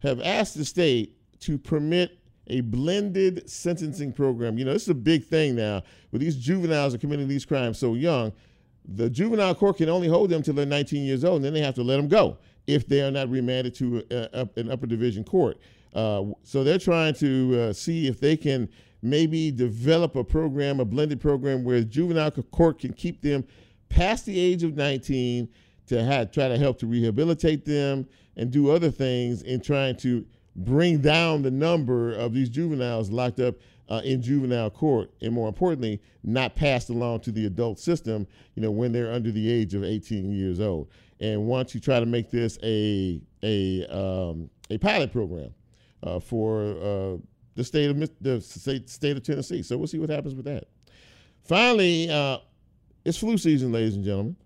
have 0.00 0.20
asked 0.20 0.56
the 0.56 0.64
state 0.64 1.16
to 1.40 1.58
permit 1.58 2.18
a 2.48 2.60
blended 2.60 3.48
sentencing 3.48 4.12
program. 4.12 4.58
You 4.58 4.64
know, 4.64 4.72
this 4.72 4.82
is 4.82 4.88
a 4.88 4.94
big 4.94 5.24
thing 5.24 5.54
now. 5.54 5.82
With 6.10 6.20
these 6.20 6.36
juveniles 6.36 6.94
are 6.94 6.98
committing 6.98 7.28
these 7.28 7.44
crimes 7.44 7.78
so 7.78 7.94
young, 7.94 8.32
the 8.84 9.08
juvenile 9.08 9.54
court 9.54 9.76
can 9.76 9.88
only 9.88 10.08
hold 10.08 10.30
them 10.30 10.38
until 10.38 10.54
they're 10.54 10.66
19 10.66 11.04
years 11.04 11.24
old, 11.24 11.36
and 11.36 11.44
then 11.44 11.54
they 11.54 11.60
have 11.60 11.74
to 11.76 11.82
let 11.82 11.96
them 11.96 12.08
go 12.08 12.38
if 12.66 12.86
they 12.86 13.00
are 13.02 13.10
not 13.10 13.28
remanded 13.28 13.74
to 13.74 14.04
a, 14.10 14.40
a, 14.40 14.60
an 14.60 14.70
upper 14.70 14.86
division 14.86 15.24
court. 15.24 15.58
Uh, 15.94 16.24
so 16.42 16.64
they're 16.64 16.78
trying 16.78 17.14
to 17.14 17.60
uh, 17.60 17.72
see 17.72 18.06
if 18.06 18.18
they 18.18 18.36
can 18.36 18.68
maybe 19.02 19.50
develop 19.50 20.16
a 20.16 20.24
program, 20.24 20.80
a 20.80 20.84
blended 20.84 21.20
program, 21.20 21.64
where 21.64 21.82
juvenile 21.82 22.30
court 22.30 22.78
can 22.78 22.92
keep 22.92 23.20
them 23.20 23.44
past 23.88 24.24
the 24.26 24.38
age 24.38 24.62
of 24.62 24.76
19 24.76 25.48
to 25.86 26.02
have, 26.02 26.30
try 26.30 26.48
to 26.48 26.56
help 26.56 26.78
to 26.78 26.86
rehabilitate 26.86 27.64
them 27.64 28.06
and 28.36 28.50
do 28.50 28.70
other 28.70 28.90
things 28.90 29.42
in 29.42 29.60
trying 29.60 29.96
to 29.96 30.24
bring 30.56 30.98
down 31.00 31.42
the 31.42 31.50
number 31.50 32.12
of 32.14 32.34
these 32.34 32.48
juveniles 32.48 33.10
locked 33.10 33.40
up 33.40 33.56
uh, 33.88 34.00
in 34.04 34.22
juvenile 34.22 34.70
court, 34.70 35.10
and 35.20 35.32
more 35.32 35.48
importantly, 35.48 36.00
not 36.22 36.54
passed 36.54 36.88
along 36.88 37.20
to 37.20 37.32
the 37.32 37.46
adult 37.46 37.78
system, 37.78 38.26
you 38.54 38.62
know, 38.62 38.70
when 38.70 38.92
they're 38.92 39.12
under 39.12 39.30
the 39.30 39.50
age 39.50 39.74
of 39.74 39.84
18 39.84 40.32
years 40.32 40.60
old. 40.60 40.88
And 41.20 41.46
once 41.46 41.74
you 41.74 41.80
try 41.80 42.00
to 42.00 42.06
make 42.06 42.30
this 42.30 42.58
a 42.62 43.20
a 43.42 43.86
um, 43.86 44.50
a 44.70 44.78
pilot 44.78 45.12
program 45.12 45.52
uh, 46.02 46.20
for 46.20 46.62
uh, 46.62 47.16
the 47.54 47.64
state 47.64 47.90
of 47.90 47.98
the 48.20 48.40
state, 48.40 49.16
of 49.16 49.22
Tennessee, 49.22 49.62
so 49.62 49.76
we'll 49.76 49.86
see 49.86 49.98
what 49.98 50.10
happens 50.10 50.34
with 50.34 50.46
that. 50.46 50.64
Finally, 51.44 52.10
uh, 52.10 52.38
it's 53.04 53.18
flu 53.18 53.36
season, 53.36 53.72
ladies 53.72 53.94
and 53.94 54.04
gentlemen. 54.04 54.36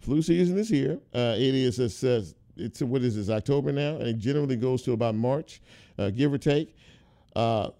Flu 0.00 0.22
season 0.22 0.56
is 0.56 0.68
here. 0.68 0.98
Uh, 1.14 1.34
it 1.36 1.54
is 1.54 1.78
it 1.78 1.90
says 1.90 2.34
it's 2.58 2.82
what 2.82 3.02
is 3.02 3.16
this 3.16 3.30
October 3.30 3.72
now, 3.72 3.96
and 3.96 4.06
it 4.06 4.18
generally 4.18 4.56
goes 4.56 4.82
to 4.82 4.92
about 4.92 5.14
March, 5.14 5.60
uh, 5.98 6.10
give 6.10 6.32
or 6.32 6.38
take. 6.38 6.74
Uh, 7.34 7.70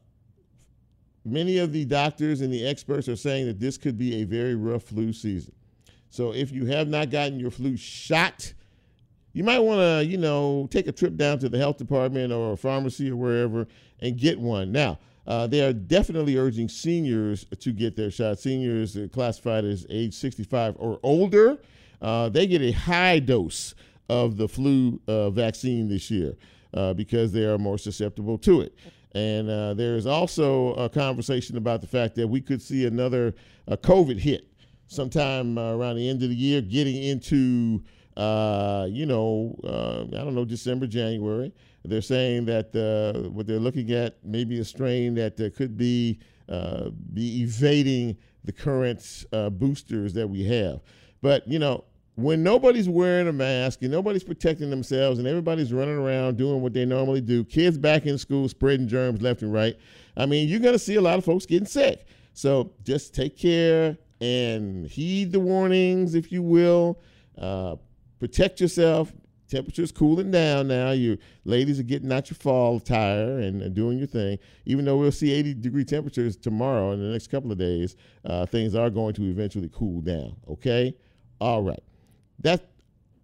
many 1.24 1.58
of 1.58 1.72
the 1.72 1.84
doctors 1.84 2.40
and 2.40 2.52
the 2.52 2.66
experts 2.66 3.08
are 3.08 3.16
saying 3.16 3.46
that 3.46 3.58
this 3.58 3.76
could 3.76 3.98
be 3.98 4.22
a 4.22 4.24
very 4.24 4.54
rough 4.54 4.84
flu 4.84 5.12
season. 5.12 5.52
So 6.10 6.32
if 6.32 6.52
you 6.52 6.66
have 6.66 6.88
not 6.88 7.10
gotten 7.10 7.38
your 7.38 7.50
flu 7.50 7.76
shot, 7.76 8.52
you 9.32 9.44
might 9.44 9.58
want 9.58 9.80
to, 9.80 10.04
you 10.04 10.16
know, 10.16 10.68
take 10.70 10.86
a 10.86 10.92
trip 10.92 11.16
down 11.16 11.38
to 11.40 11.48
the 11.48 11.58
health 11.58 11.76
department 11.76 12.32
or 12.32 12.52
a 12.52 12.56
pharmacy 12.56 13.10
or 13.10 13.16
wherever 13.16 13.66
and 14.00 14.16
get 14.16 14.38
one. 14.38 14.72
Now, 14.72 14.98
uh, 15.26 15.46
they 15.46 15.60
are 15.60 15.74
definitely 15.74 16.36
urging 16.38 16.68
seniors 16.68 17.44
to 17.60 17.72
get 17.72 17.94
their 17.94 18.10
shot. 18.10 18.38
Seniors 18.38 18.96
classified 19.12 19.64
as 19.64 19.86
age 19.90 20.14
65 20.14 20.76
or 20.78 20.98
older, 21.02 21.58
uh, 22.00 22.30
they 22.30 22.46
get 22.46 22.62
a 22.62 22.70
high 22.70 23.18
dose 23.18 23.74
of 24.08 24.36
the 24.36 24.48
flu 24.48 25.00
uh, 25.06 25.30
vaccine 25.30 25.88
this 25.88 26.10
year 26.10 26.34
uh, 26.74 26.94
because 26.94 27.32
they 27.32 27.44
are 27.44 27.58
more 27.58 27.78
susceptible 27.78 28.38
to 28.38 28.60
it. 28.60 28.74
And 29.12 29.48
uh, 29.48 29.74
there 29.74 29.96
is 29.96 30.06
also 30.06 30.74
a 30.74 30.88
conversation 30.88 31.56
about 31.56 31.80
the 31.80 31.86
fact 31.86 32.14
that 32.16 32.28
we 32.28 32.40
could 32.40 32.60
see 32.60 32.86
another 32.86 33.34
COVID 33.68 34.18
hit 34.18 34.46
sometime 34.86 35.58
uh, 35.58 35.74
around 35.74 35.96
the 35.96 36.08
end 36.08 36.22
of 36.22 36.28
the 36.28 36.34
year, 36.34 36.60
getting 36.60 37.02
into, 37.02 37.82
uh, 38.16 38.86
you 38.90 39.06
know, 39.06 39.58
uh, 39.64 40.02
I 40.02 40.24
don't 40.24 40.34
know, 40.34 40.44
December, 40.44 40.86
January. 40.86 41.52
They're 41.84 42.02
saying 42.02 42.44
that 42.46 43.30
what 43.32 43.46
they're 43.46 43.58
looking 43.58 43.92
at 43.92 44.18
maybe 44.22 44.58
a 44.60 44.64
strain 44.64 45.14
that 45.14 45.36
could 45.56 45.76
be 45.78 46.18
be 47.14 47.42
evading 47.42 48.16
the 48.44 48.52
current 48.52 49.24
boosters 49.58 50.12
that 50.12 50.28
we 50.28 50.44
have. 50.44 50.80
But 51.22 51.48
you 51.48 51.58
know, 51.58 51.84
when 52.18 52.42
nobody's 52.42 52.88
wearing 52.88 53.28
a 53.28 53.32
mask 53.32 53.80
and 53.82 53.92
nobody's 53.92 54.24
protecting 54.24 54.70
themselves 54.70 55.20
and 55.20 55.28
everybody's 55.28 55.72
running 55.72 55.96
around 55.96 56.36
doing 56.36 56.60
what 56.60 56.72
they 56.72 56.84
normally 56.84 57.20
do, 57.20 57.44
kids 57.44 57.78
back 57.78 58.06
in 58.06 58.18
school 58.18 58.48
spreading 58.48 58.88
germs 58.88 59.22
left 59.22 59.42
and 59.42 59.52
right, 59.52 59.76
I 60.16 60.26
mean, 60.26 60.48
you're 60.48 60.58
going 60.58 60.72
to 60.72 60.80
see 60.80 60.96
a 60.96 61.00
lot 61.00 61.16
of 61.18 61.24
folks 61.24 61.46
getting 61.46 61.68
sick. 61.68 62.06
So 62.32 62.72
just 62.82 63.14
take 63.14 63.38
care 63.38 63.96
and 64.20 64.84
heed 64.84 65.30
the 65.30 65.38
warnings, 65.38 66.16
if 66.16 66.32
you 66.32 66.42
will. 66.42 66.98
Uh, 67.40 67.76
protect 68.18 68.60
yourself. 68.60 69.12
Temperature's 69.48 69.92
cooling 69.92 70.32
down 70.32 70.66
now. 70.66 70.90
You 70.90 71.18
ladies 71.44 71.78
are 71.78 71.84
getting 71.84 72.10
out 72.10 72.30
your 72.30 72.36
fall 72.36 72.78
attire 72.78 73.38
and, 73.38 73.72
doing 73.74 73.96
your 73.96 74.08
thing. 74.08 74.40
Even 74.66 74.84
though 74.84 74.96
we'll 74.96 75.12
see 75.12 75.32
80 75.32 75.54
degree 75.54 75.84
temperatures 75.84 76.36
tomorrow 76.36 76.90
in 76.90 77.00
the 77.00 77.12
next 77.12 77.28
couple 77.28 77.52
of 77.52 77.58
days, 77.58 77.94
uh, 78.24 78.44
things 78.44 78.74
are 78.74 78.90
going 78.90 79.14
to 79.14 79.22
eventually 79.30 79.70
cool 79.72 80.00
down. 80.00 80.34
Okay? 80.48 80.96
All 81.40 81.62
right. 81.62 81.78
That 82.40 82.68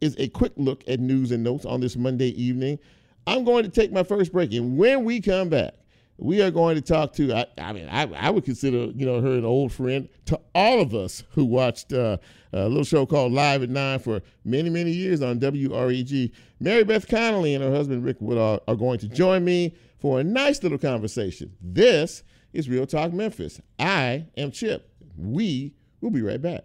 is 0.00 0.16
a 0.18 0.28
quick 0.28 0.52
look 0.56 0.84
at 0.86 1.00
news 1.00 1.30
and 1.30 1.42
notes 1.42 1.64
on 1.64 1.80
this 1.80 1.96
Monday 1.96 2.28
evening. 2.40 2.78
I'm 3.26 3.44
going 3.44 3.64
to 3.64 3.70
take 3.70 3.92
my 3.92 4.02
first 4.02 4.32
break, 4.32 4.52
and 4.52 4.76
when 4.76 5.04
we 5.04 5.20
come 5.20 5.48
back, 5.48 5.74
we 6.16 6.42
are 6.42 6.50
going 6.50 6.76
to 6.76 6.80
talk 6.80 7.12
to. 7.14 7.32
I, 7.32 7.46
I 7.58 7.72
mean, 7.72 7.88
I, 7.88 8.02
I, 8.12 8.30
would 8.30 8.44
consider 8.44 8.86
you 8.94 9.06
know 9.06 9.20
her 9.20 9.32
an 9.32 9.44
old 9.44 9.72
friend 9.72 10.08
to 10.26 10.40
all 10.54 10.80
of 10.80 10.94
us 10.94 11.24
who 11.30 11.44
watched 11.44 11.92
uh, 11.92 12.18
a 12.52 12.68
little 12.68 12.84
show 12.84 13.06
called 13.06 13.32
Live 13.32 13.62
at 13.62 13.70
Nine 13.70 13.98
for 13.98 14.22
many 14.44 14.70
many 14.70 14.90
years 14.90 15.22
on 15.22 15.40
WREG. 15.40 16.32
Mary 16.60 16.84
Beth 16.84 17.08
Conley 17.08 17.54
and 17.54 17.64
her 17.64 17.72
husband 17.72 18.04
Rick 18.04 18.18
Wood 18.20 18.38
are, 18.38 18.60
are 18.68 18.76
going 18.76 18.98
to 19.00 19.08
join 19.08 19.44
me 19.44 19.74
for 19.98 20.20
a 20.20 20.24
nice 20.24 20.62
little 20.62 20.78
conversation. 20.78 21.52
This 21.60 22.22
is 22.52 22.68
Real 22.68 22.86
Talk 22.86 23.12
Memphis. 23.12 23.60
I 23.78 24.26
am 24.36 24.50
Chip. 24.50 24.88
We 25.16 25.74
will 26.00 26.10
be 26.10 26.22
right 26.22 26.40
back. 26.40 26.64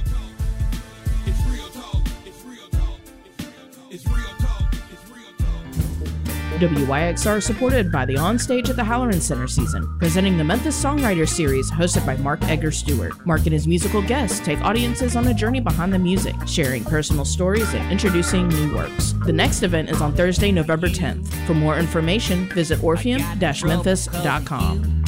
WYXR 6.61 7.41
supported 7.41 7.91
by 7.91 8.05
the 8.05 8.13
Onstage 8.13 8.69
at 8.69 8.75
the 8.75 8.83
Halloran 8.83 9.19
Center 9.19 9.47
season, 9.47 9.97
presenting 9.97 10.37
the 10.37 10.43
Memphis 10.43 10.79
Songwriter 10.81 11.27
Series 11.27 11.71
hosted 11.71 12.05
by 12.05 12.15
Mark 12.17 12.39
Edgar 12.43 12.69
Stewart. 12.69 13.13
Mark 13.25 13.41
and 13.41 13.53
his 13.53 13.67
musical 13.67 14.03
guests 14.03 14.39
take 14.39 14.61
audiences 14.61 15.15
on 15.15 15.27
a 15.27 15.33
journey 15.33 15.59
behind 15.59 15.91
the 15.91 15.97
music, 15.97 16.35
sharing 16.45 16.83
personal 16.83 17.25
stories 17.25 17.73
and 17.73 17.91
introducing 17.91 18.47
new 18.47 18.75
works. 18.75 19.15
The 19.25 19.33
next 19.33 19.63
event 19.63 19.89
is 19.89 20.01
on 20.01 20.13
Thursday, 20.13 20.51
November 20.51 20.87
10th. 20.87 21.27
For 21.47 21.55
more 21.55 21.79
information, 21.79 22.47
visit 22.49 22.83
orpheum-memphis.com. 22.83 25.00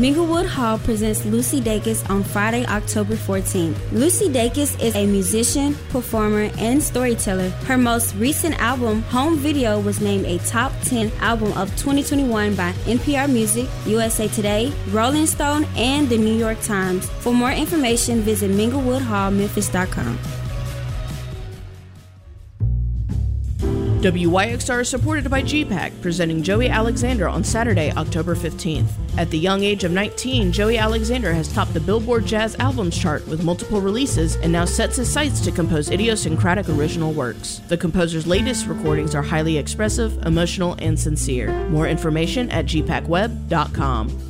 Minglewood 0.00 0.46
Hall 0.46 0.78
presents 0.78 1.26
Lucy 1.26 1.60
Dacus 1.60 2.08
on 2.08 2.24
Friday, 2.24 2.64
October 2.64 3.16
14th. 3.16 3.76
Lucy 3.92 4.30
Dacus 4.30 4.82
is 4.82 4.96
a 4.96 5.04
musician, 5.04 5.76
performer, 5.90 6.50
and 6.56 6.82
storyteller. 6.82 7.50
Her 7.68 7.76
most 7.76 8.14
recent 8.14 8.58
album, 8.62 9.02
Home 9.12 9.36
Video, 9.36 9.78
was 9.78 10.00
named 10.00 10.24
a 10.24 10.38
top 10.38 10.72
10 10.84 11.12
album 11.20 11.52
of 11.52 11.68
2021 11.76 12.54
by 12.54 12.72
NPR 12.86 13.30
Music, 13.30 13.68
USA 13.84 14.26
Today, 14.28 14.72
Rolling 14.88 15.26
Stone, 15.26 15.66
and 15.76 16.08
the 16.08 16.16
New 16.16 16.34
York 16.34 16.58
Times. 16.62 17.06
For 17.20 17.34
more 17.34 17.52
information, 17.52 18.22
visit 18.22 18.52
minglewoodhallmemphis.com. 18.52 20.39
WYXR 24.00 24.80
is 24.80 24.88
supported 24.88 25.30
by 25.30 25.42
GPAC, 25.42 26.00
presenting 26.00 26.42
Joey 26.42 26.70
Alexander 26.70 27.28
on 27.28 27.44
Saturday, 27.44 27.92
October 27.92 28.34
15th. 28.34 28.88
At 29.18 29.28
the 29.28 29.38
young 29.38 29.62
age 29.62 29.84
of 29.84 29.92
19, 29.92 30.52
Joey 30.52 30.78
Alexander 30.78 31.34
has 31.34 31.52
topped 31.52 31.74
the 31.74 31.80
Billboard 31.80 32.24
Jazz 32.24 32.56
Albums 32.58 32.96
chart 32.96 33.28
with 33.28 33.44
multiple 33.44 33.82
releases 33.82 34.36
and 34.36 34.50
now 34.50 34.64
sets 34.64 34.96
his 34.96 35.12
sights 35.12 35.42
to 35.42 35.52
compose 35.52 35.90
idiosyncratic 35.90 36.70
original 36.70 37.12
works. 37.12 37.60
The 37.68 37.76
composer's 37.76 38.26
latest 38.26 38.66
recordings 38.68 39.14
are 39.14 39.20
highly 39.20 39.58
expressive, 39.58 40.16
emotional, 40.24 40.76
and 40.78 40.98
sincere. 40.98 41.52
More 41.68 41.86
information 41.86 42.48
at 42.48 42.64
gpacweb.com. 42.64 44.29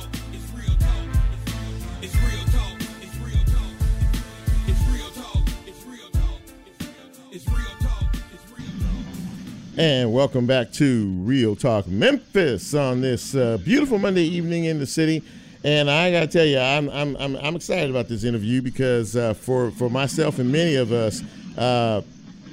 And 9.81 10.13
welcome 10.13 10.45
back 10.45 10.71
to 10.73 11.07
Real 11.23 11.55
Talk 11.55 11.87
Memphis 11.87 12.75
on 12.75 13.01
this 13.01 13.33
uh, 13.33 13.57
beautiful 13.65 13.97
Monday 13.97 14.25
evening 14.25 14.65
in 14.65 14.77
the 14.77 14.85
city. 14.85 15.23
And 15.63 15.89
I 15.89 16.11
got 16.11 16.19
to 16.19 16.27
tell 16.27 16.45
you, 16.45 16.59
I'm, 16.59 16.87
I'm, 16.91 17.17
I'm, 17.17 17.35
I'm, 17.37 17.55
excited 17.55 17.89
about 17.89 18.07
this 18.07 18.23
interview 18.23 18.61
because 18.61 19.15
uh, 19.15 19.33
for, 19.33 19.71
for 19.71 19.89
myself 19.89 20.37
and 20.37 20.51
many 20.51 20.75
of 20.75 20.91
us, 20.91 21.23
uh, 21.57 22.03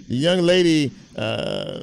the 0.09 0.15
young 0.15 0.41
lady 0.41 0.91
uh, 1.19 1.83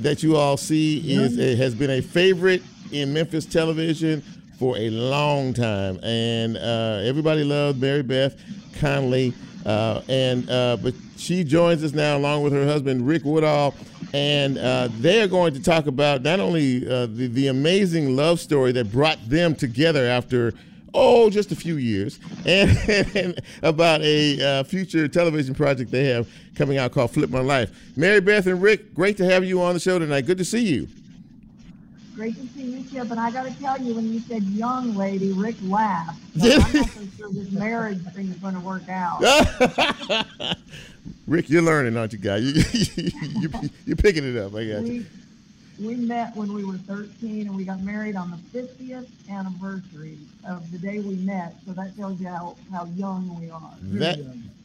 that 0.00 0.24
you 0.24 0.36
all 0.36 0.56
see 0.56 0.98
is 1.14 1.56
has 1.56 1.76
been 1.76 1.90
a 1.90 2.00
favorite 2.00 2.64
in 2.90 3.12
Memphis 3.12 3.46
television 3.46 4.20
for 4.58 4.76
a 4.78 4.90
long 4.90 5.54
time. 5.54 6.00
And 6.02 6.56
uh, 6.56 7.02
everybody 7.04 7.44
loved 7.44 7.80
Mary 7.80 8.02
Beth 8.02 8.34
Conley. 8.80 9.32
Uh, 9.64 10.02
and 10.08 10.46
but 10.82 10.94
she 11.16 11.44
joins 11.44 11.84
us 11.84 11.92
now 11.92 12.16
along 12.16 12.42
with 12.42 12.52
her 12.52 12.66
husband, 12.66 13.06
Rick 13.06 13.24
Woodall 13.24 13.76
and 14.12 14.58
uh, 14.58 14.88
they 14.98 15.22
are 15.22 15.28
going 15.28 15.54
to 15.54 15.62
talk 15.62 15.86
about 15.86 16.22
not 16.22 16.40
only 16.40 16.86
uh, 16.88 17.06
the, 17.06 17.28
the 17.28 17.46
amazing 17.48 18.16
love 18.16 18.40
story 18.40 18.72
that 18.72 18.90
brought 18.90 19.18
them 19.28 19.54
together 19.54 20.04
after 20.06 20.52
oh 20.92 21.30
just 21.30 21.52
a 21.52 21.56
few 21.56 21.76
years 21.76 22.18
and, 22.44 22.70
and 23.16 23.40
about 23.62 24.00
a 24.02 24.42
uh, 24.42 24.64
future 24.64 25.06
television 25.06 25.54
project 25.54 25.90
they 25.90 26.06
have 26.06 26.28
coming 26.56 26.78
out 26.78 26.92
called 26.92 27.10
flip 27.10 27.30
my 27.30 27.40
life. 27.40 27.70
Mary 27.96 28.20
beth 28.20 28.46
and 28.46 28.60
rick 28.60 28.92
great 28.94 29.16
to 29.16 29.24
have 29.24 29.44
you 29.44 29.62
on 29.62 29.74
the 29.74 29.80
show 29.80 29.98
tonight. 29.98 30.26
Good 30.26 30.38
to 30.38 30.44
see 30.44 30.66
you 30.66 30.88
great 32.20 32.36
to 32.36 32.46
see 32.48 32.64
you 32.64 32.82
too 32.84 32.98
And 33.10 33.18
i 33.18 33.30
got 33.30 33.46
to 33.46 33.60
tell 33.60 33.80
you 33.80 33.94
when 33.94 34.12
you 34.12 34.20
said 34.20 34.42
young 34.42 34.94
lady 34.94 35.32
rick 35.32 35.56
laughed 35.62 36.20
so 36.38 36.52
i'm 36.52 36.72
not 36.74 36.90
so 36.90 37.00
sure 37.16 37.32
this 37.32 37.50
marriage 37.50 38.02
thing 38.08 38.28
is 38.28 38.36
going 38.36 38.52
to 38.52 38.60
work 38.60 38.86
out 38.90 39.22
Rick, 41.26 41.48
you're 41.48 41.62
learning, 41.62 41.96
aren't 41.96 42.12
you, 42.12 42.18
guy? 42.18 42.36
You, 42.38 42.62
you, 42.74 43.50
you, 43.86 43.92
are 43.92 43.96
picking 43.96 44.24
it 44.24 44.36
up. 44.36 44.54
I 44.54 44.66
got 44.66 44.82
we, 44.82 45.06
We 45.80 45.94
met 45.94 46.36
when 46.36 46.52
we 46.52 46.64
were 46.64 46.76
13, 46.76 47.46
and 47.46 47.56
we 47.56 47.64
got 47.64 47.80
married 47.80 48.16
on 48.16 48.30
the 48.32 48.60
50th 48.60 49.06
anniversary 49.30 50.18
of 50.46 50.70
the 50.72 50.78
day 50.78 50.98
we 50.98 51.14
met. 51.16 51.54
So 51.64 51.72
that 51.72 51.96
tells 51.96 52.20
you 52.20 52.26
how, 52.26 52.56
how 52.72 52.84
young 52.96 53.40
we 53.40 53.48
are. 53.48 53.72
That 53.80 54.18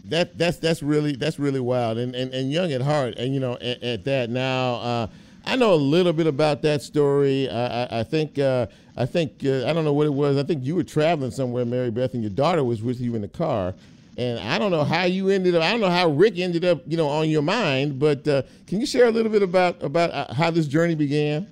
that 0.05 0.37
that's 0.37 0.57
that's 0.57 0.81
really 0.81 1.15
that's 1.15 1.39
really 1.39 1.59
wild, 1.59 1.99
and 1.99 2.15
and, 2.15 2.33
and 2.33 2.51
young 2.51 2.71
at 2.71 2.81
heart, 2.81 3.13
and 3.17 3.33
you 3.33 3.39
know 3.39 3.53
at, 3.53 3.83
at 3.83 4.03
that 4.05 4.29
now. 4.29 4.75
Uh, 4.75 5.07
I 5.45 5.55
know 5.55 5.73
a 5.73 5.75
little 5.75 6.13
bit 6.13 6.27
about 6.27 6.61
that 6.63 6.81
story. 6.81 7.49
I, 7.49 7.83
I, 7.83 7.99
I 7.99 8.03
think 8.03 8.39
uh, 8.39 8.65
I 8.97 9.05
think 9.05 9.43
uh, 9.45 9.67
I 9.67 9.73
don't 9.73 9.85
know 9.85 9.93
what 9.93 10.07
it 10.07 10.13
was. 10.13 10.37
I 10.37 10.43
think 10.43 10.63
you 10.63 10.75
were 10.75 10.83
traveling 10.83 11.31
somewhere, 11.31 11.65
Mary 11.65 11.91
Beth, 11.91 12.13
and 12.13 12.23
your 12.23 12.31
daughter 12.31 12.63
was 12.63 12.81
with 12.81 12.99
you 12.99 13.15
in 13.15 13.21
the 13.21 13.27
car. 13.27 13.75
And 14.17 14.39
I 14.39 14.57
don't 14.57 14.71
know 14.71 14.83
how 14.83 15.03
you 15.03 15.29
ended 15.29 15.55
up. 15.55 15.61
I 15.61 15.71
don't 15.71 15.81
know 15.81 15.89
how 15.89 16.09
Rick 16.09 16.39
ended 16.39 16.63
up, 16.63 16.81
you 16.87 16.95
know, 16.97 17.07
on 17.07 17.29
your 17.29 17.41
mind. 17.41 17.99
But 17.99 18.27
uh, 18.27 18.43
can 18.65 18.79
you 18.79 18.85
share 18.85 19.05
a 19.05 19.11
little 19.11 19.31
bit 19.31 19.43
about 19.43 19.83
about 19.83 20.11
uh, 20.11 20.33
how 20.33 20.49
this 20.51 20.67
journey 20.67 20.95
began? 20.95 21.47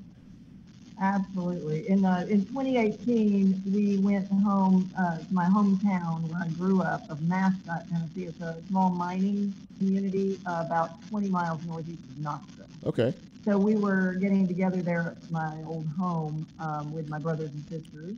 Absolutely. 1.00 1.88
In 1.90 2.06
uh, 2.06 2.26
in 2.30 2.46
2018, 2.46 3.62
we 3.72 3.98
went 3.98 4.28
home 4.30 4.90
uh, 4.98 5.18
to 5.18 5.34
my 5.34 5.46
hometown 5.46 6.22
where 6.32 6.42
I 6.42 6.48
grew 6.50 6.82
up 6.82 7.08
of 7.10 7.22
Mascot, 7.22 7.88
Tennessee. 7.90 8.24
It's 8.26 8.40
a 8.42 8.58
small 8.70 8.90
mining 8.90 9.54
community 9.78 10.40
uh, 10.48 10.64
about 10.66 11.06
20 11.10 11.30
miles 11.30 11.64
northeast 11.66 12.00
of 12.10 12.18
Knoxville. 12.20 12.66
Okay. 12.86 13.14
So 13.46 13.58
we 13.58 13.76
were 13.76 14.16
getting 14.22 14.48
together 14.48 14.82
there 14.82 15.18
at 15.18 15.32
my 15.32 15.64
old 15.68 15.88
home 15.98 16.48
um, 16.60 16.94
with 16.94 17.10
my 17.10 17.20
brothers 17.20 17.52
and 17.52 17.64
sisters. 17.70 18.16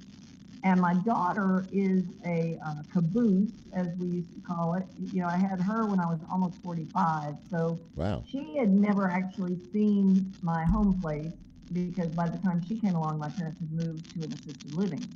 And 0.64 0.82
my 0.82 0.96
daughter 1.06 1.68
is 1.72 2.04
a 2.26 2.60
uh, 2.66 2.82
caboose, 2.92 3.52
as 3.74 3.88
we 4.00 4.08
used 4.08 4.34
to 4.34 4.42
call 4.42 4.76
it. 4.76 4.84
You 5.12 5.22
know, 5.22 5.28
I 5.28 5.38
had 5.38 5.60
her 5.60 5.86
when 5.86 6.00
I 6.00 6.06
was 6.06 6.20
almost 6.32 6.56
45. 6.64 7.36
So 7.52 7.80
wow. 7.96 8.24
she 8.28 8.58
had 8.58 8.70
never 8.72 9.10
actually 9.10 9.58
seen 9.72 10.34
my 10.42 10.64
home 10.66 11.00
place 11.02 11.34
because 11.72 12.10
by 12.12 12.28
the 12.28 12.38
time 12.38 12.64
she 12.68 12.80
came 12.80 12.96
along, 12.96 13.20
my 13.20 13.30
parents 13.30 13.60
had 13.60 13.72
moved 13.72 14.04
to 14.16 14.24
an 14.24 14.34
assisted 14.34 14.74
living. 14.74 15.08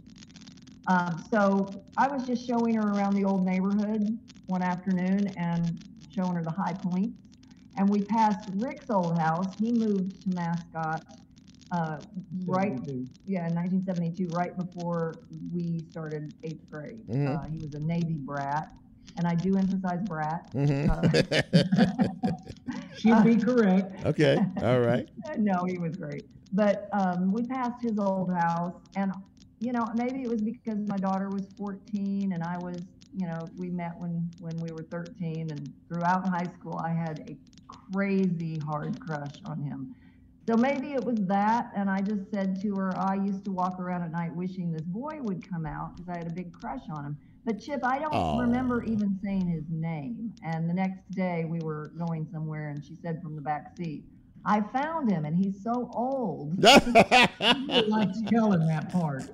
Um, 0.87 1.23
so 1.29 1.83
I 1.97 2.07
was 2.07 2.25
just 2.25 2.45
showing 2.47 2.75
her 2.75 2.89
around 2.95 3.15
the 3.15 3.25
old 3.25 3.45
neighborhood 3.45 4.17
one 4.47 4.63
afternoon 4.63 5.33
and 5.37 5.79
showing 6.13 6.35
her 6.35 6.43
the 6.43 6.51
high 6.51 6.73
points. 6.73 7.17
And 7.77 7.89
we 7.89 8.01
passed 8.01 8.49
Rick's 8.55 8.89
old 8.89 9.17
house. 9.17 9.55
He 9.57 9.71
moved 9.71 10.21
to 10.23 10.35
Mascot 10.35 11.03
uh, 11.71 11.99
right, 12.45 12.79
yeah, 13.27 13.47
in 13.47 13.55
1972, 13.55 14.27
right 14.35 14.57
before 14.57 15.15
we 15.53 15.85
started 15.91 16.33
eighth 16.43 16.69
grade. 16.71 16.99
Mm-hmm. 17.07 17.27
Uh, 17.27 17.47
he 17.47 17.57
was 17.57 17.75
a 17.75 17.79
Navy 17.79 18.15
brat, 18.15 18.71
and 19.17 19.27
I 19.27 19.35
do 19.35 19.55
emphasize 19.57 20.01
brat. 20.03 20.51
Mm-hmm. 20.53 20.89
Uh, 21.89 22.31
She'd 22.97 23.23
be 23.23 23.37
correct. 23.37 24.05
Okay, 24.05 24.37
all 24.61 24.79
right. 24.79 25.07
no, 25.37 25.63
he 25.65 25.77
was 25.77 25.95
great. 25.95 26.25
But 26.51 26.89
um, 26.91 27.31
we 27.31 27.43
passed 27.43 27.81
his 27.81 27.97
old 27.97 28.31
house, 28.33 28.73
and 28.95 29.13
you 29.59 29.71
know, 29.71 29.89
maybe 29.95 30.23
it 30.23 30.29
was 30.29 30.41
because 30.41 30.79
my 30.87 30.97
daughter 30.97 31.29
was 31.29 31.45
14 31.57 32.31
and 32.31 32.43
I 32.43 32.57
was, 32.57 32.77
you 33.15 33.27
know, 33.27 33.47
we 33.57 33.69
met 33.69 33.97
when 33.97 34.29
when 34.39 34.57
we 34.57 34.71
were 34.71 34.83
13, 34.83 35.51
and 35.51 35.73
throughout 35.87 36.27
high 36.27 36.47
school, 36.59 36.79
I 36.83 36.89
had 36.89 37.29
a 37.29 37.37
crazy 37.67 38.57
hard 38.59 38.99
crush 38.99 39.35
on 39.45 39.61
him. 39.61 39.95
So 40.47 40.57
maybe 40.57 40.93
it 40.93 41.03
was 41.03 41.17
that, 41.27 41.71
and 41.75 41.89
I 41.89 42.01
just 42.01 42.31
said 42.31 42.59
to 42.63 42.75
her, 42.75 42.97
I 42.97 43.15
used 43.15 43.45
to 43.45 43.51
walk 43.51 43.79
around 43.79 44.01
at 44.01 44.11
night 44.11 44.35
wishing 44.35 44.71
this 44.71 44.81
boy 44.81 45.19
would 45.21 45.47
come 45.47 45.65
out 45.65 45.95
because 45.95 46.09
I 46.09 46.17
had 46.17 46.27
a 46.27 46.33
big 46.33 46.51
crush 46.51 46.81
on 46.91 47.05
him. 47.05 47.17
But 47.45 47.59
Chip, 47.59 47.81
I 47.83 47.99
don't 47.99 48.13
Aww. 48.13 48.41
remember 48.41 48.83
even 48.83 49.19
saying 49.23 49.47
his 49.47 49.63
name. 49.69 50.33
And 50.43 50.69
the 50.69 50.73
next 50.73 51.09
day 51.11 51.45
we 51.45 51.59
were 51.59 51.91
going 51.97 52.27
somewhere, 52.31 52.69
and 52.69 52.83
she 52.83 52.95
said 52.95 53.21
from 53.21 53.35
the 53.35 53.41
back 53.41 53.77
seat, 53.77 54.03
I 54.45 54.61
found 54.61 55.11
him, 55.11 55.25
and 55.25 55.35
he's 55.35 55.61
so 55.61 55.91
old. 55.93 56.57
I 56.65 57.83
like 57.87 58.09
telling 58.27 58.65
that 58.67 58.91
part. 58.91 59.29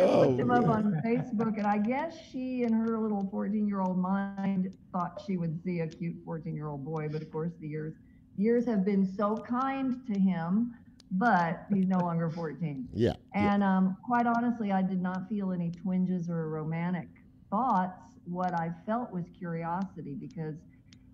Oh, 0.00 0.20
looked 0.20 0.40
him 0.40 0.50
up 0.50 0.66
on 0.68 1.00
Facebook, 1.04 1.56
and 1.56 1.66
I 1.66 1.78
guess 1.78 2.16
she, 2.30 2.62
in 2.62 2.72
her 2.72 2.98
little 2.98 3.28
14 3.30 3.66
year 3.66 3.80
old 3.80 3.98
mind, 3.98 4.72
thought 4.92 5.22
she 5.26 5.36
would 5.36 5.62
see 5.64 5.80
a 5.80 5.86
cute 5.86 6.16
14 6.24 6.54
year 6.54 6.68
old 6.68 6.84
boy. 6.84 7.08
But 7.10 7.22
of 7.22 7.30
course, 7.30 7.52
the 7.60 7.68
years 7.68 7.94
years 8.36 8.66
have 8.66 8.84
been 8.84 9.04
so 9.04 9.36
kind 9.36 10.00
to 10.06 10.18
him, 10.18 10.74
but 11.12 11.66
he's 11.72 11.86
no 11.86 11.98
longer 11.98 12.30
14. 12.30 12.88
Yeah. 12.92 13.14
And 13.34 13.62
yeah. 13.62 13.76
Um, 13.76 13.96
quite 14.04 14.26
honestly, 14.26 14.72
I 14.72 14.82
did 14.82 15.02
not 15.02 15.28
feel 15.28 15.52
any 15.52 15.70
twinges 15.70 16.30
or 16.30 16.48
romantic 16.48 17.08
thoughts. 17.50 18.00
What 18.24 18.54
I 18.54 18.70
felt 18.86 19.10
was 19.12 19.24
curiosity 19.36 20.14
because 20.14 20.56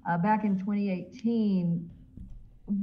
uh, 0.08 0.18
back 0.18 0.44
in 0.44 0.58
2018, 0.58 1.88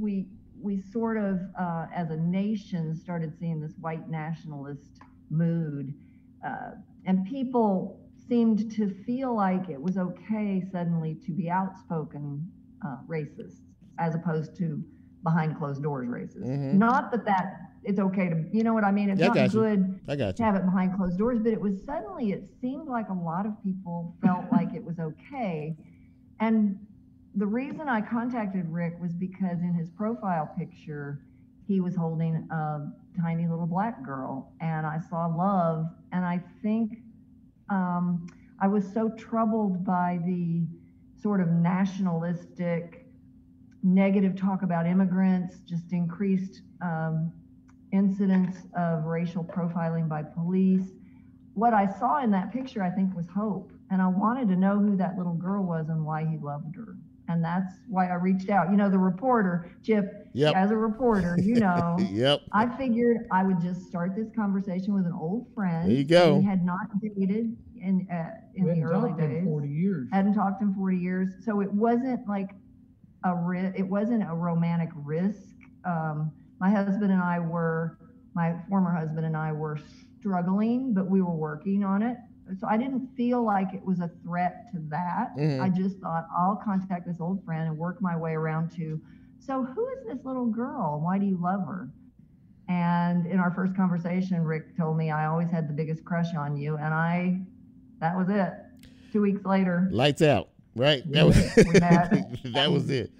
we 0.00 0.26
we 0.60 0.80
sort 0.80 1.16
of, 1.16 1.40
uh, 1.58 1.86
as 1.92 2.10
a 2.10 2.16
nation, 2.16 2.94
started 2.94 3.36
seeing 3.38 3.60
this 3.60 3.72
white 3.80 4.08
nationalist 4.08 5.00
mood, 5.32 5.94
uh, 6.46 6.72
and 7.06 7.26
people 7.26 8.00
seemed 8.28 8.70
to 8.72 8.88
feel 9.04 9.34
like 9.34 9.68
it 9.68 9.80
was 9.80 9.98
okay 9.98 10.64
suddenly 10.70 11.16
to 11.26 11.32
be 11.32 11.50
outspoken 11.50 12.46
uh, 12.86 12.96
racist 13.08 13.60
as 13.98 14.14
opposed 14.14 14.56
to 14.56 14.82
behind 15.22 15.58
closed 15.58 15.82
doors 15.82 16.08
races. 16.08 16.44
Mm-hmm. 16.44 16.78
Not 16.78 17.10
that 17.12 17.24
that 17.26 17.72
it's 17.84 17.98
okay 17.98 18.28
to, 18.28 18.44
you 18.52 18.62
know 18.62 18.74
what 18.74 18.84
I 18.84 18.92
mean? 18.92 19.10
It's 19.10 19.20
not 19.20 19.34
good 19.50 20.00
to 20.36 20.42
have 20.42 20.54
it 20.54 20.64
behind 20.64 20.96
closed 20.96 21.18
doors, 21.18 21.38
but 21.40 21.52
it 21.52 21.60
was 21.60 21.84
suddenly, 21.84 22.32
it 22.32 22.48
seemed 22.60 22.86
like 22.88 23.08
a 23.08 23.14
lot 23.14 23.44
of 23.44 23.52
people 23.62 24.16
felt 24.24 24.44
like 24.52 24.74
it 24.74 24.84
was 24.84 24.98
okay. 24.98 25.76
And 26.40 26.78
the 27.34 27.46
reason 27.46 27.88
I 27.88 28.00
contacted 28.00 28.68
Rick 28.68 28.94
was 29.00 29.12
because 29.14 29.60
in 29.60 29.74
his 29.74 29.90
profile 29.90 30.50
picture, 30.56 31.22
he 31.66 31.80
was 31.80 31.96
holding 31.96 32.48
a 32.50 32.92
tiny 33.20 33.46
little 33.46 33.66
black 33.66 34.02
girl, 34.04 34.52
and 34.60 34.86
I 34.86 34.98
saw 35.10 35.26
love, 35.26 35.86
and 36.12 36.24
I 36.24 36.40
think 36.62 36.98
um, 37.68 38.26
I 38.60 38.68
was 38.68 38.84
so 38.92 39.10
troubled 39.10 39.84
by 39.84 40.20
the 40.24 40.66
sort 41.20 41.40
of 41.40 41.48
nationalistic, 41.48 43.06
negative 43.82 44.36
talk 44.36 44.62
about 44.62 44.86
immigrants, 44.86 45.56
just 45.60 45.92
increased 45.92 46.62
um, 46.80 47.32
incidents 47.92 48.58
of 48.76 49.04
racial 49.04 49.44
profiling 49.44 50.08
by 50.08 50.22
police. 50.22 50.88
What 51.54 51.74
I 51.74 51.86
saw 51.98 52.22
in 52.22 52.30
that 52.32 52.52
picture, 52.52 52.82
I 52.82 52.90
think, 52.90 53.14
was 53.14 53.26
hope. 53.28 53.72
And 53.90 54.00
I 54.00 54.06
wanted 54.06 54.48
to 54.48 54.56
know 54.56 54.78
who 54.78 54.96
that 54.96 55.18
little 55.18 55.34
girl 55.34 55.64
was 55.64 55.88
and 55.90 56.04
why 56.04 56.24
he 56.24 56.38
loved 56.38 56.74
her. 56.76 56.96
And 57.28 57.44
that's 57.44 57.74
why 57.88 58.08
I 58.08 58.14
reached 58.14 58.48
out. 58.48 58.70
You 58.70 58.76
know, 58.76 58.88
the 58.88 58.98
reporter, 58.98 59.70
Chip, 59.82 60.21
Yep. 60.34 60.54
as 60.56 60.70
a 60.70 60.76
reporter, 60.76 61.36
you 61.42 61.56
know, 61.56 61.96
yep. 62.10 62.40
I 62.52 62.66
figured 62.76 63.26
I 63.30 63.44
would 63.44 63.60
just 63.60 63.86
start 63.86 64.14
this 64.16 64.28
conversation 64.34 64.94
with 64.94 65.04
an 65.06 65.12
old 65.12 65.46
friend. 65.54 65.88
There 65.90 65.96
you 65.96 66.04
go. 66.04 66.36
We 66.36 66.44
had 66.44 66.64
not 66.64 66.78
dated 67.00 67.56
in 67.80 68.06
uh, 68.10 68.30
in 68.54 68.64
We 68.64 68.70
the 68.70 68.76
hadn't 68.76 68.84
early 68.84 69.10
talked 69.10 69.20
in 69.22 69.30
days. 69.34 69.44
forty 69.44 69.68
years. 69.68 70.08
Hadn't 70.12 70.34
talked 70.34 70.62
in 70.62 70.74
40 70.74 70.96
years, 70.96 71.28
so 71.44 71.60
it 71.60 71.72
wasn't 71.72 72.26
like 72.28 72.50
a 73.24 73.34
ri- 73.36 73.72
it 73.76 73.86
wasn't 73.86 74.22
a 74.22 74.34
romantic 74.34 74.90
risk. 74.94 75.42
Um, 75.84 76.32
my 76.60 76.70
husband 76.70 77.10
and 77.12 77.20
I 77.22 77.38
were, 77.40 77.98
my 78.34 78.54
former 78.68 78.92
husband 78.92 79.26
and 79.26 79.36
I 79.36 79.52
were 79.52 79.78
struggling, 80.20 80.94
but 80.94 81.10
we 81.10 81.20
were 81.22 81.34
working 81.34 81.84
on 81.84 82.02
it. 82.02 82.16
So 82.58 82.66
I 82.68 82.76
didn't 82.76 83.08
feel 83.16 83.42
like 83.44 83.72
it 83.74 83.84
was 83.84 84.00
a 84.00 84.10
threat 84.22 84.66
to 84.72 84.78
that. 84.90 85.36
Mhm. 85.36 85.60
I 85.60 85.68
just 85.68 85.98
thought 85.98 86.26
I'll 86.36 86.56
contact 86.56 87.06
this 87.06 87.20
old 87.20 87.44
friend 87.44 87.68
and 87.68 87.76
work 87.78 88.00
my 88.00 88.16
way 88.16 88.32
around 88.32 88.70
to. 88.72 89.00
So 89.44 89.64
who 89.64 89.88
is 89.88 90.06
this 90.06 90.24
little 90.24 90.46
girl? 90.46 91.00
Why 91.02 91.18
do 91.18 91.26
you 91.26 91.36
love 91.40 91.66
her? 91.66 91.88
And 92.68 93.26
in 93.26 93.38
our 93.38 93.50
first 93.52 93.74
conversation, 93.76 94.42
Rick 94.42 94.76
told 94.76 94.96
me 94.96 95.10
I 95.10 95.26
always 95.26 95.50
had 95.50 95.68
the 95.68 95.72
biggest 95.72 96.04
crush 96.04 96.34
on 96.36 96.56
you, 96.56 96.76
and 96.76 96.94
I, 96.94 97.40
that 98.00 98.16
was 98.16 98.28
it. 98.28 98.52
Two 99.12 99.20
weeks 99.20 99.44
later, 99.44 99.88
Lights 99.90 100.22
out. 100.22 100.50
Right. 100.74 101.02
That 101.12 101.26
was 101.26 101.36
that 102.54 102.70
was 102.70 102.88
it. 102.88 103.10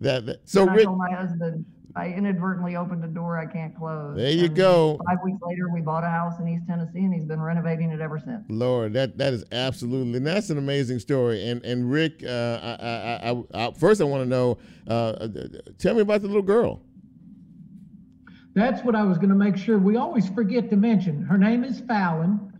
That, 0.00 0.24
that- 0.26 0.48
so 0.48 0.66
Rick. 0.66 0.84
told 0.84 0.98
my 0.98 1.10
husband 1.10 1.64
I 1.94 2.08
inadvertently 2.08 2.76
opened 2.76 3.04
a 3.04 3.08
door 3.08 3.38
I 3.38 3.44
can't 3.46 3.76
close. 3.76 4.16
There 4.16 4.30
you 4.30 4.46
And 4.46 4.56
go. 4.56 4.98
Five 5.06 5.18
weeks 5.24 5.38
later, 5.42 5.68
we 5.74 5.82
bought 5.82 6.04
a 6.04 6.08
house 6.08 6.40
in 6.40 6.48
East 6.48 6.66
Tennessee, 6.66 7.00
and 7.00 7.12
he's 7.12 7.24
been 7.26 7.40
renovating 7.40 7.90
it 7.90 8.00
ever 8.00 8.18
since. 8.18 8.44
Lord, 8.48 8.94
that 8.94 9.18
that 9.18 9.32
is 9.34 9.44
absolutely, 9.52 10.16
and 10.16 10.26
that's 10.26 10.48
an 10.50 10.58
amazing 10.58 11.00
story. 11.00 11.46
And 11.48 11.62
and 11.64 11.90
Rick, 11.90 12.22
uh, 12.24 12.28
I, 12.62 12.86
I, 12.86 13.30
I, 13.30 13.66
I, 13.68 13.72
first 13.72 14.00
I 14.00 14.04
want 14.04 14.22
to 14.22 14.28
know, 14.28 14.58
uh, 14.88 14.92
uh, 14.92 15.28
tell 15.78 15.94
me 15.94 16.00
about 16.00 16.22
the 16.22 16.28
little 16.28 16.42
girl. 16.42 16.82
That's 18.54 18.82
what 18.84 18.94
I 18.94 19.02
was 19.02 19.16
going 19.18 19.30
to 19.30 19.34
make 19.34 19.56
sure. 19.56 19.78
We 19.78 19.96
always 19.96 20.28
forget 20.28 20.68
to 20.70 20.76
mention. 20.76 21.22
Her 21.24 21.38
name 21.38 21.64
is 21.64 21.80
Fallon. 21.80 22.52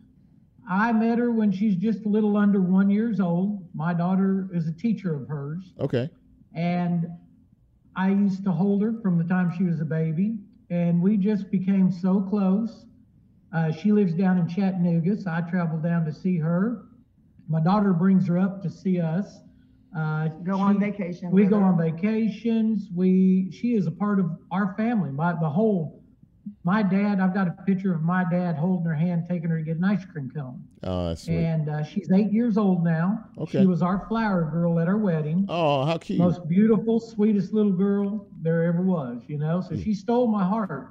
I 0.68 0.92
met 0.92 1.18
her 1.18 1.30
when 1.30 1.52
she's 1.52 1.74
just 1.76 2.04
a 2.06 2.08
little 2.08 2.36
under 2.36 2.60
one 2.60 2.88
years 2.88 3.20
old. 3.20 3.68
My 3.74 3.92
daughter 3.92 4.48
is 4.54 4.68
a 4.68 4.72
teacher 4.72 5.14
of 5.14 5.28
hers, 5.28 5.72
Okay. 5.80 6.08
and 6.54 7.06
I 7.96 8.10
used 8.10 8.44
to 8.44 8.52
hold 8.52 8.82
her 8.82 8.94
from 9.02 9.18
the 9.18 9.24
time 9.24 9.52
she 9.56 9.64
was 9.64 9.80
a 9.80 9.84
baby, 9.84 10.38
and 10.70 11.00
we 11.02 11.16
just 11.16 11.50
became 11.50 11.90
so 11.90 12.20
close. 12.22 12.86
Uh, 13.52 13.70
she 13.70 13.92
lives 13.92 14.14
down 14.14 14.38
in 14.38 14.48
Chattanooga, 14.48 15.16
so 15.20 15.30
I 15.30 15.42
travel 15.42 15.78
down 15.78 16.04
to 16.06 16.12
see 16.12 16.38
her. 16.38 16.84
My 17.48 17.60
daughter 17.60 17.92
brings 17.92 18.26
her 18.28 18.38
up 18.38 18.62
to 18.62 18.70
see 18.70 19.00
us. 19.00 19.40
Uh, 19.96 20.28
Go 20.42 20.56
on 20.58 20.80
vacation. 20.80 21.30
we 21.30 21.44
go 21.44 21.58
her. 21.58 21.66
on 21.66 21.76
vacations. 21.76 22.88
We 22.94 23.50
she 23.52 23.74
is 23.74 23.86
a 23.86 23.90
part 23.90 24.18
of 24.20 24.30
our 24.50 24.74
family. 24.74 25.10
My 25.10 25.34
the 25.34 25.50
whole 25.50 26.01
my 26.64 26.82
dad. 26.82 27.20
I've 27.20 27.34
got 27.34 27.48
a 27.48 27.52
picture 27.66 27.94
of 27.94 28.02
my 28.02 28.24
dad 28.30 28.56
holding 28.56 28.86
her 28.86 28.94
hand, 28.94 29.26
taking 29.28 29.50
her 29.50 29.58
to 29.58 29.64
get 29.64 29.76
an 29.76 29.84
ice 29.84 30.04
cream 30.04 30.30
cone. 30.34 30.62
Oh, 30.82 31.08
that's 31.08 31.24
sweet. 31.24 31.36
And 31.36 31.68
uh, 31.68 31.84
she's 31.84 32.10
eight 32.12 32.32
years 32.32 32.56
old 32.56 32.84
now. 32.84 33.24
Okay. 33.38 33.60
She 33.60 33.66
was 33.66 33.82
our 33.82 34.06
flower 34.08 34.48
girl 34.50 34.78
at 34.80 34.88
our 34.88 34.98
wedding. 34.98 35.46
oh, 35.48 35.84
how 35.84 35.98
cute. 35.98 36.18
Most 36.18 36.48
beautiful, 36.48 37.00
sweetest 37.00 37.52
little 37.52 37.72
girl 37.72 38.26
there 38.42 38.64
ever 38.64 38.82
was. 38.82 39.22
You 39.26 39.38
know, 39.38 39.60
so 39.60 39.76
she 39.76 39.94
stole 39.94 40.26
my 40.26 40.44
heart. 40.44 40.88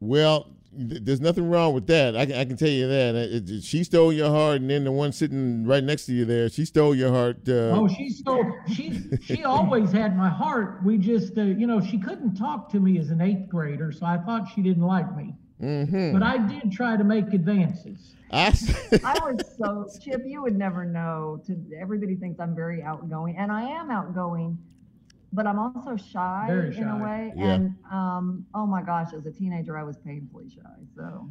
Well, 0.00 0.48
there's 0.72 1.20
nothing 1.20 1.50
wrong 1.50 1.74
with 1.74 1.86
that. 1.88 2.16
I 2.16 2.26
can, 2.26 2.34
I 2.36 2.44
can 2.44 2.56
tell 2.56 2.68
you 2.68 2.86
that. 2.86 3.14
It- 3.14 3.50
it- 3.50 3.64
she 3.64 3.82
stole 3.84 4.12
your 4.12 4.28
heart, 4.30 4.60
and 4.60 4.70
then 4.70 4.84
the 4.84 4.92
one 4.92 5.12
sitting 5.12 5.64
right 5.66 5.82
next 5.82 6.06
to 6.06 6.12
you 6.12 6.24
there, 6.24 6.48
she 6.48 6.64
stole 6.64 6.94
your 6.94 7.10
heart. 7.10 7.48
Uh, 7.48 7.72
Oh, 7.74 7.88
she 7.88 8.08
stole. 8.08 8.44
She 8.72 9.00
she 9.22 9.44
always 9.44 9.90
had 9.90 10.16
my 10.16 10.28
heart. 10.28 10.84
We 10.84 10.96
just, 10.98 11.36
uh, 11.36 11.42
you 11.42 11.66
know, 11.66 11.80
she 11.80 11.98
couldn't 11.98 12.34
talk 12.36 12.70
to 12.72 12.80
me 12.80 12.98
as 12.98 13.10
an 13.10 13.20
eighth 13.20 13.48
grader, 13.48 13.90
so 13.92 14.06
I 14.06 14.18
thought 14.18 14.48
she 14.54 14.62
didn't 14.62 14.84
like 14.84 15.14
me. 15.16 15.34
mhm. 15.60 16.12
But 16.12 16.22
I 16.22 16.38
did 16.38 16.70
try 16.72 16.96
to 16.96 17.04
make 17.04 17.32
advances. 17.32 18.14
I, 18.32 18.46
I 19.04 19.18
was 19.24 19.40
so 19.58 19.88
Chip. 20.00 20.22
You 20.24 20.42
would 20.42 20.56
never 20.56 20.84
know. 20.84 21.42
To 21.46 21.56
everybody 21.80 22.14
thinks 22.14 22.38
I'm 22.38 22.54
very 22.54 22.80
outgoing, 22.82 23.36
and 23.36 23.50
I 23.50 23.62
am 23.62 23.90
outgoing, 23.90 24.56
but 25.32 25.46
I'm 25.46 25.58
also 25.58 25.96
shy, 25.96 26.44
Very 26.48 26.76
in 26.76 26.88
a 26.88 26.98
way. 26.98 27.32
Yeah. 27.36 27.52
And 27.52 27.74
um, 27.90 28.46
oh 28.54 28.66
my 28.66 28.82
gosh, 28.82 29.12
as 29.16 29.26
a 29.26 29.30
teenager, 29.30 29.76
I 29.76 29.82
was 29.82 29.96
painfully 29.98 30.48
shy. 30.48 30.70
So 30.96 31.28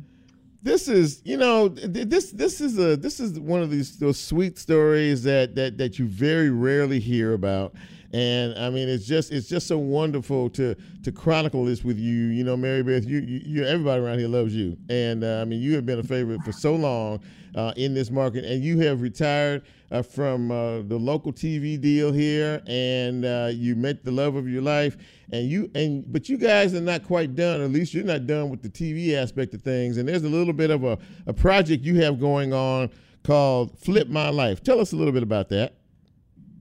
this 0.62 0.88
is 0.88 1.22
you 1.24 1.38
know 1.38 1.70
this 1.70 2.32
this 2.32 2.62
is 2.62 2.78
a 2.78 2.98
this 2.98 3.20
is 3.20 3.40
one 3.40 3.62
of 3.62 3.70
these 3.70 3.98
those 3.98 4.20
sweet 4.20 4.58
stories 4.58 5.24
that 5.24 5.56
that 5.56 5.78
that 5.78 6.00
you 6.00 6.06
very 6.06 6.50
rarely 6.50 7.00
hear 7.00 7.34
about 7.34 7.76
and 8.14 8.58
i 8.58 8.70
mean 8.70 8.90
it's 8.90 9.06
just 9.06 9.32
it's 9.32 9.48
just 9.48 9.68
so 9.68 9.78
wonderful 9.78 10.50
to 10.50 10.76
to 11.04 11.12
chronicle 11.12 11.66
this 11.66 11.84
with 11.84 11.98
you 11.98 12.28
you 12.28 12.44
know 12.44 12.58
mary 12.58 12.84
beth 12.84 13.06
you 13.06 13.20
you, 13.20 13.42
you 13.46 13.64
everybody 13.66 14.02
around 14.02 14.20
here 14.20 14.28
loves 14.28 14.56
you 14.56 14.78
and 14.90 15.24
uh, 15.24 15.42
i 15.42 15.46
mean 15.46 15.62
you 15.62 15.76
have 15.76 15.86
been 15.86 16.00
a 16.00 16.04
favorite 16.04 16.42
for 16.44 16.52
so 16.52 16.76
long 16.76 17.20
uh, 17.56 17.74
in 17.78 17.94
this 17.94 18.12
market 18.12 18.46
and 18.46 18.64
you 18.64 18.80
have 18.80 19.02
retired 19.02 19.64
uh, 19.92 20.02
from 20.02 20.52
uh, 20.52 20.82
the 20.84 20.98
local 20.98 21.34
tv 21.34 21.80
deal 21.80 22.12
here 22.12 22.62
and 22.68 23.26
uh, 23.26 23.50
you 23.52 23.76
met 23.76 24.04
the 24.04 24.12
love 24.12 24.36
of 24.36 24.48
your 24.48 24.62
life 24.62 24.98
and 25.32 25.50
you 25.50 25.70
and 25.76 26.12
but 26.12 26.30
you 26.30 26.38
guys 26.38 26.74
are 26.74 26.82
not 26.82 27.04
quite 27.04 27.36
done. 27.36 27.62
At 27.62 27.72
least 27.72 27.94
you're 27.94 28.04
not 28.04 28.28
done 28.28 28.50
with 28.50 28.62
the 28.62 28.70
TV 28.70 29.14
aspect 29.14 29.54
of 29.54 29.62
things. 29.62 29.98
And 29.98 30.08
there's 30.08 30.24
a 30.24 30.30
little 30.30 30.54
bit 30.54 30.72
of 30.72 30.84
a, 30.84 30.98
a 31.28 31.34
project 31.34 31.84
you 31.84 32.02
have 32.02 32.20
going 32.20 32.54
on 32.54 32.90
called 33.24 33.78
Flip 33.78 34.08
My 34.08 34.30
Life. 34.30 34.64
Tell 34.64 34.80
us 34.80 34.94
a 34.94 34.96
little 34.96 35.14
bit 35.14 35.24
about 35.24 35.50
that. 35.50 35.76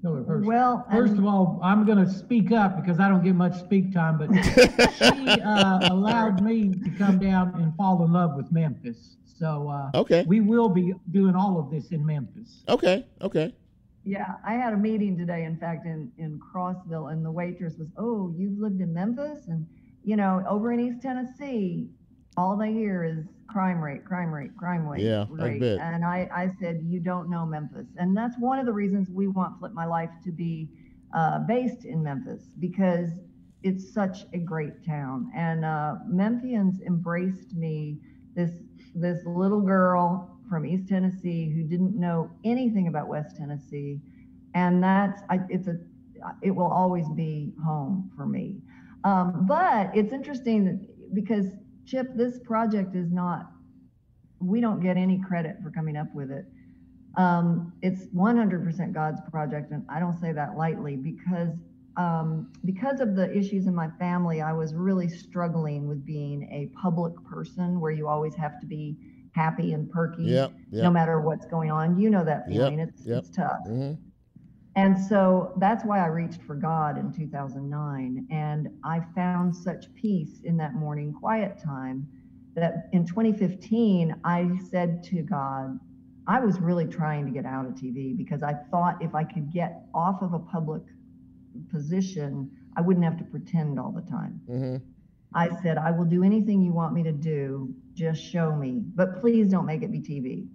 No, 0.02 0.22
first, 0.24 0.46
well, 0.46 0.86
first 0.90 1.10
and- 1.12 1.18
of 1.20 1.24
all, 1.26 1.60
I'm 1.62 1.84
going 1.84 1.98
to 2.04 2.10
speak 2.10 2.52
up 2.52 2.76
because 2.80 3.00
I 3.00 3.08
don't 3.08 3.24
get 3.24 3.34
much 3.34 3.58
speak 3.58 3.92
time. 3.92 4.18
But 4.18 4.32
she 4.98 5.40
uh, 5.40 5.92
allowed 5.92 6.42
me 6.42 6.70
to 6.72 6.90
come 6.90 7.18
down 7.18 7.52
and 7.60 7.74
fall 7.76 8.04
in 8.04 8.12
love 8.12 8.36
with 8.36 8.50
Memphis. 8.52 9.16
So 9.24 9.68
uh, 9.68 9.90
Okay. 9.98 10.24
we 10.26 10.40
will 10.40 10.68
be 10.68 10.92
doing 11.10 11.34
all 11.34 11.58
of 11.58 11.70
this 11.70 11.88
in 11.90 12.04
Memphis. 12.06 12.62
Okay. 12.68 13.06
Okay. 13.20 13.54
Yeah, 14.04 14.34
I 14.44 14.54
had 14.54 14.72
a 14.72 14.76
meeting 14.76 15.18
today, 15.18 15.44
in 15.44 15.56
fact, 15.58 15.84
in, 15.84 16.10
in 16.16 16.38
Crossville, 16.40 17.12
and 17.12 17.24
the 17.24 17.30
waitress 17.30 17.74
was, 17.78 17.88
Oh, 17.98 18.32
you've 18.36 18.58
lived 18.58 18.80
in 18.80 18.94
Memphis? 18.94 19.46
And, 19.48 19.66
you 20.02 20.16
know, 20.16 20.42
over 20.48 20.72
in 20.72 20.80
East 20.80 21.02
Tennessee, 21.02 21.88
all 22.36 22.56
they 22.56 22.72
hear 22.72 23.04
is 23.04 23.26
crime 23.48 23.82
rate, 23.82 24.04
crime 24.04 24.32
rate, 24.32 24.56
crime 24.56 24.86
rate. 24.86 25.02
Yeah, 25.02 25.26
I 25.40 25.46
rate. 25.46 25.60
bet. 25.60 25.78
And 25.80 26.04
I, 26.04 26.28
I 26.34 26.50
said, 26.60 26.80
You 26.84 27.00
don't 27.00 27.30
know 27.30 27.44
Memphis. 27.46 27.86
And 27.96 28.16
that's 28.16 28.36
one 28.38 28.58
of 28.58 28.66
the 28.66 28.72
reasons 28.72 29.08
we 29.10 29.26
want 29.26 29.58
Flip 29.58 29.72
My 29.72 29.86
Life 29.86 30.10
to 30.24 30.30
be 30.30 30.68
uh, 31.14 31.40
based 31.40 31.84
in 31.84 32.02
Memphis 32.02 32.50
because 32.60 33.08
it's 33.62 33.92
such 33.92 34.18
a 34.32 34.38
great 34.38 34.84
town. 34.86 35.30
And 35.34 35.64
uh, 35.64 35.96
Memphians 36.08 36.80
embraced 36.86 37.54
me, 37.54 37.98
this, 38.34 38.50
this 38.94 39.18
little 39.24 39.60
girl 39.60 40.38
from 40.48 40.64
East 40.64 40.88
Tennessee 40.88 41.50
who 41.50 41.62
didn't 41.62 41.98
know 41.98 42.30
anything 42.44 42.88
about 42.88 43.08
West 43.08 43.36
Tennessee, 43.36 44.00
and 44.54 44.82
that's 44.82 45.20
I, 45.28 45.40
it's 45.48 45.68
a 45.68 45.76
it 46.42 46.50
will 46.50 46.70
always 46.70 47.08
be 47.10 47.52
home 47.64 48.10
for 48.16 48.26
me. 48.26 48.56
Um, 49.04 49.46
but 49.46 49.90
it's 49.94 50.12
interesting 50.12 50.86
because 51.14 51.46
Chip, 51.88 52.08
this 52.14 52.38
project 52.40 52.94
is 52.94 53.10
not 53.10 53.46
we 54.40 54.60
don't 54.60 54.80
get 54.80 54.96
any 54.96 55.20
credit 55.26 55.56
for 55.62 55.70
coming 55.70 55.96
up 55.96 56.06
with 56.14 56.30
it. 56.30 56.44
Um, 57.16 57.72
it's 57.82 58.06
100% 58.14 58.92
God's 58.94 59.20
project, 59.30 59.72
and 59.72 59.84
I 59.88 59.98
don't 59.98 60.18
say 60.20 60.32
that 60.32 60.56
lightly 60.56 60.96
because 60.96 61.54
um, 61.96 62.52
because 62.64 63.00
of 63.00 63.16
the 63.16 63.36
issues 63.36 63.66
in 63.66 63.74
my 63.74 63.88
family, 63.98 64.40
I 64.40 64.52
was 64.52 64.72
really 64.72 65.08
struggling 65.08 65.88
with 65.88 66.06
being 66.06 66.44
a 66.52 66.70
public 66.80 67.12
person 67.28 67.80
where 67.80 67.90
you 67.90 68.06
always 68.06 68.36
have 68.36 68.60
to 68.60 68.66
be 68.66 68.96
happy 69.32 69.72
and 69.72 69.90
perky 69.90 70.22
Yep. 70.26 70.52
no 70.70 70.90
matter 70.90 71.20
what's 71.20 71.46
going 71.46 71.72
on. 71.72 71.98
You 71.98 72.10
know 72.10 72.24
that 72.24 72.44
Yep, 72.48 72.54
feeling. 72.54 72.78
It's 72.78 73.04
yep. 73.04 73.18
it's 73.18 73.30
tough. 73.30 73.66
hmm 73.66 73.94
And 74.78 74.96
so 74.96 75.54
that's 75.56 75.84
why 75.84 75.98
I 75.98 76.06
reached 76.06 76.40
for 76.42 76.54
God 76.54 76.98
in 76.98 77.12
2009. 77.12 78.28
And 78.30 78.68
I 78.84 79.00
found 79.12 79.56
such 79.56 79.92
peace 79.94 80.40
in 80.44 80.56
that 80.58 80.74
morning 80.74 81.12
quiet 81.12 81.60
time 81.60 82.06
that 82.54 82.88
in 82.92 83.04
2015, 83.04 84.14
I 84.22 84.48
said 84.70 85.02
to 85.04 85.22
God, 85.22 85.80
I 86.28 86.38
was 86.38 86.60
really 86.60 86.86
trying 86.86 87.26
to 87.26 87.32
get 87.32 87.44
out 87.44 87.66
of 87.66 87.72
TV 87.72 88.16
because 88.16 88.44
I 88.44 88.52
thought 88.70 89.02
if 89.02 89.16
I 89.16 89.24
could 89.24 89.52
get 89.52 89.82
off 89.94 90.22
of 90.22 90.32
a 90.32 90.38
public 90.38 90.82
position, 91.72 92.48
I 92.76 92.80
wouldn't 92.80 93.04
have 93.04 93.18
to 93.18 93.24
pretend 93.24 93.80
all 93.80 93.90
the 93.90 94.08
time. 94.08 94.40
Mm-hmm. 94.48 94.76
I 95.34 95.60
said, 95.60 95.76
I 95.78 95.90
will 95.90 96.04
do 96.04 96.22
anything 96.22 96.62
you 96.62 96.72
want 96.72 96.94
me 96.94 97.02
to 97.02 97.12
do, 97.12 97.74
just 97.94 98.22
show 98.22 98.54
me, 98.54 98.80
but 98.94 99.20
please 99.20 99.50
don't 99.50 99.66
make 99.66 99.82
it 99.82 99.90
be 99.90 99.98
TV. 99.98 100.46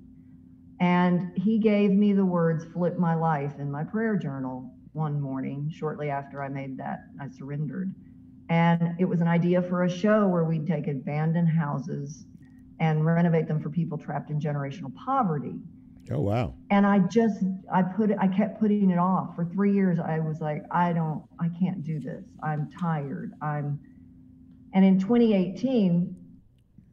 And 0.79 1.31
he 1.37 1.59
gave 1.59 1.91
me 1.91 2.13
the 2.13 2.25
words, 2.25 2.65
flip 2.73 2.97
my 2.97 3.15
life 3.15 3.53
in 3.59 3.71
my 3.71 3.83
prayer 3.83 4.17
journal 4.17 4.73
one 4.93 5.19
morning, 5.19 5.71
shortly 5.73 6.09
after 6.09 6.41
I 6.43 6.49
made 6.49 6.77
that, 6.77 7.05
I 7.19 7.29
surrendered. 7.29 7.93
And 8.49 8.95
it 8.99 9.05
was 9.05 9.21
an 9.21 9.27
idea 9.27 9.61
for 9.61 9.83
a 9.83 9.89
show 9.89 10.27
where 10.27 10.43
we'd 10.43 10.67
take 10.67 10.87
abandoned 10.87 11.49
houses 11.49 12.25
and 12.79 13.05
renovate 13.05 13.47
them 13.47 13.61
for 13.61 13.69
people 13.69 13.97
trapped 13.97 14.29
in 14.29 14.39
generational 14.39 14.93
poverty. 14.95 15.55
Oh 16.11 16.19
wow. 16.19 16.53
And 16.69 16.85
I 16.85 16.99
just 16.99 17.43
I 17.73 17.81
put 17.81 18.11
it 18.11 18.17
I 18.19 18.27
kept 18.27 18.59
putting 18.59 18.89
it 18.89 18.99
off. 18.99 19.35
For 19.35 19.45
3 19.45 19.73
years 19.73 19.99
I 19.99 20.19
was 20.19 20.41
like 20.41 20.63
I 20.69 20.91
don't 20.91 21.23
I 21.39 21.49
can't 21.59 21.83
do 21.83 21.99
this. 21.99 22.25
I'm 22.43 22.69
tired. 22.69 23.33
I'm 23.41 23.79
and 24.73 24.83
in 24.83 24.99
2018 24.99 26.15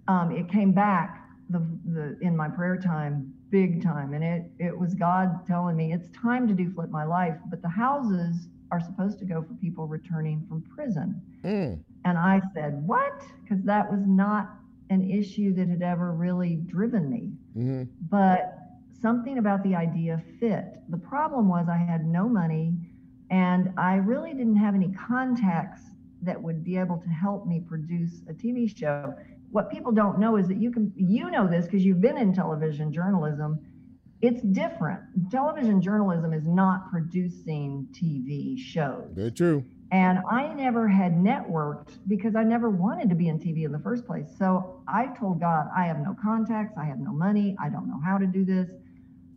um, 0.06 0.30
it 0.30 0.48
came 0.50 0.72
back 0.72 1.26
the 1.48 1.58
the 1.84 2.18
in 2.20 2.36
my 2.36 2.48
prayer 2.48 2.76
time 2.76 3.29
big 3.50 3.82
time 3.82 4.14
and 4.14 4.22
it 4.22 4.44
it 4.58 4.78
was 4.78 4.94
God 4.94 5.46
telling 5.46 5.76
me 5.76 5.92
it's 5.92 6.08
time 6.10 6.46
to 6.48 6.54
do 6.54 6.70
flip 6.72 6.90
my 6.90 7.04
life 7.04 7.36
but 7.48 7.62
the 7.62 7.68
houses 7.68 8.48
are 8.70 8.80
supposed 8.80 9.18
to 9.18 9.24
go 9.24 9.42
for 9.42 9.54
people 9.54 9.86
returning 9.86 10.46
from 10.48 10.62
prison. 10.62 11.20
Mm. 11.44 11.82
And 12.04 12.18
I 12.18 12.40
said, 12.54 12.86
"What?" 12.86 13.22
because 13.42 13.64
that 13.64 13.90
was 13.90 14.06
not 14.06 14.50
an 14.90 15.10
issue 15.10 15.54
that 15.54 15.68
had 15.68 15.82
ever 15.82 16.12
really 16.12 16.56
driven 16.56 17.10
me. 17.10 17.30
Mm-hmm. 17.56 17.84
But 18.08 18.58
something 19.00 19.38
about 19.38 19.62
the 19.62 19.74
idea 19.74 20.22
fit. 20.38 20.80
The 20.88 20.98
problem 20.98 21.48
was 21.48 21.68
I 21.68 21.78
had 21.78 22.06
no 22.06 22.28
money 22.28 22.74
and 23.30 23.72
I 23.76 23.94
really 23.94 24.34
didn't 24.34 24.56
have 24.56 24.74
any 24.74 24.92
contacts 24.92 25.82
that 26.22 26.40
would 26.40 26.62
be 26.64 26.76
able 26.76 26.98
to 26.98 27.08
help 27.08 27.46
me 27.46 27.60
produce 27.60 28.20
a 28.28 28.34
TV 28.34 28.76
show. 28.76 29.14
What 29.50 29.70
people 29.70 29.92
don't 29.92 30.18
know 30.18 30.36
is 30.36 30.48
that 30.48 30.58
you 30.58 30.70
can 30.70 30.92
you 30.96 31.30
know 31.30 31.48
this 31.48 31.64
because 31.66 31.84
you've 31.84 32.00
been 32.00 32.18
in 32.18 32.32
television 32.32 32.92
journalism. 32.92 33.58
It's 34.22 34.42
different. 34.42 35.00
Television 35.30 35.80
journalism 35.80 36.32
is 36.32 36.46
not 36.46 36.90
producing 36.90 37.88
TV 37.92 38.58
shows. 38.58 39.08
Very 39.14 39.32
true. 39.32 39.64
And 39.92 40.20
I 40.30 40.52
never 40.54 40.86
had 40.86 41.14
networked 41.14 41.98
because 42.06 42.36
I 42.36 42.44
never 42.44 42.70
wanted 42.70 43.08
to 43.08 43.16
be 43.16 43.28
in 43.28 43.40
TV 43.40 43.64
in 43.64 43.72
the 43.72 43.78
first 43.80 44.06
place. 44.06 44.28
So 44.38 44.82
I 44.86 45.06
told 45.18 45.40
God, 45.40 45.66
I 45.76 45.86
have 45.86 45.98
no 45.98 46.14
contacts, 46.22 46.76
I 46.78 46.84
have 46.84 46.98
no 46.98 47.12
money, 47.12 47.56
I 47.60 47.70
don't 47.70 47.88
know 47.88 48.00
how 48.04 48.18
to 48.18 48.26
do 48.26 48.44
this, 48.44 48.68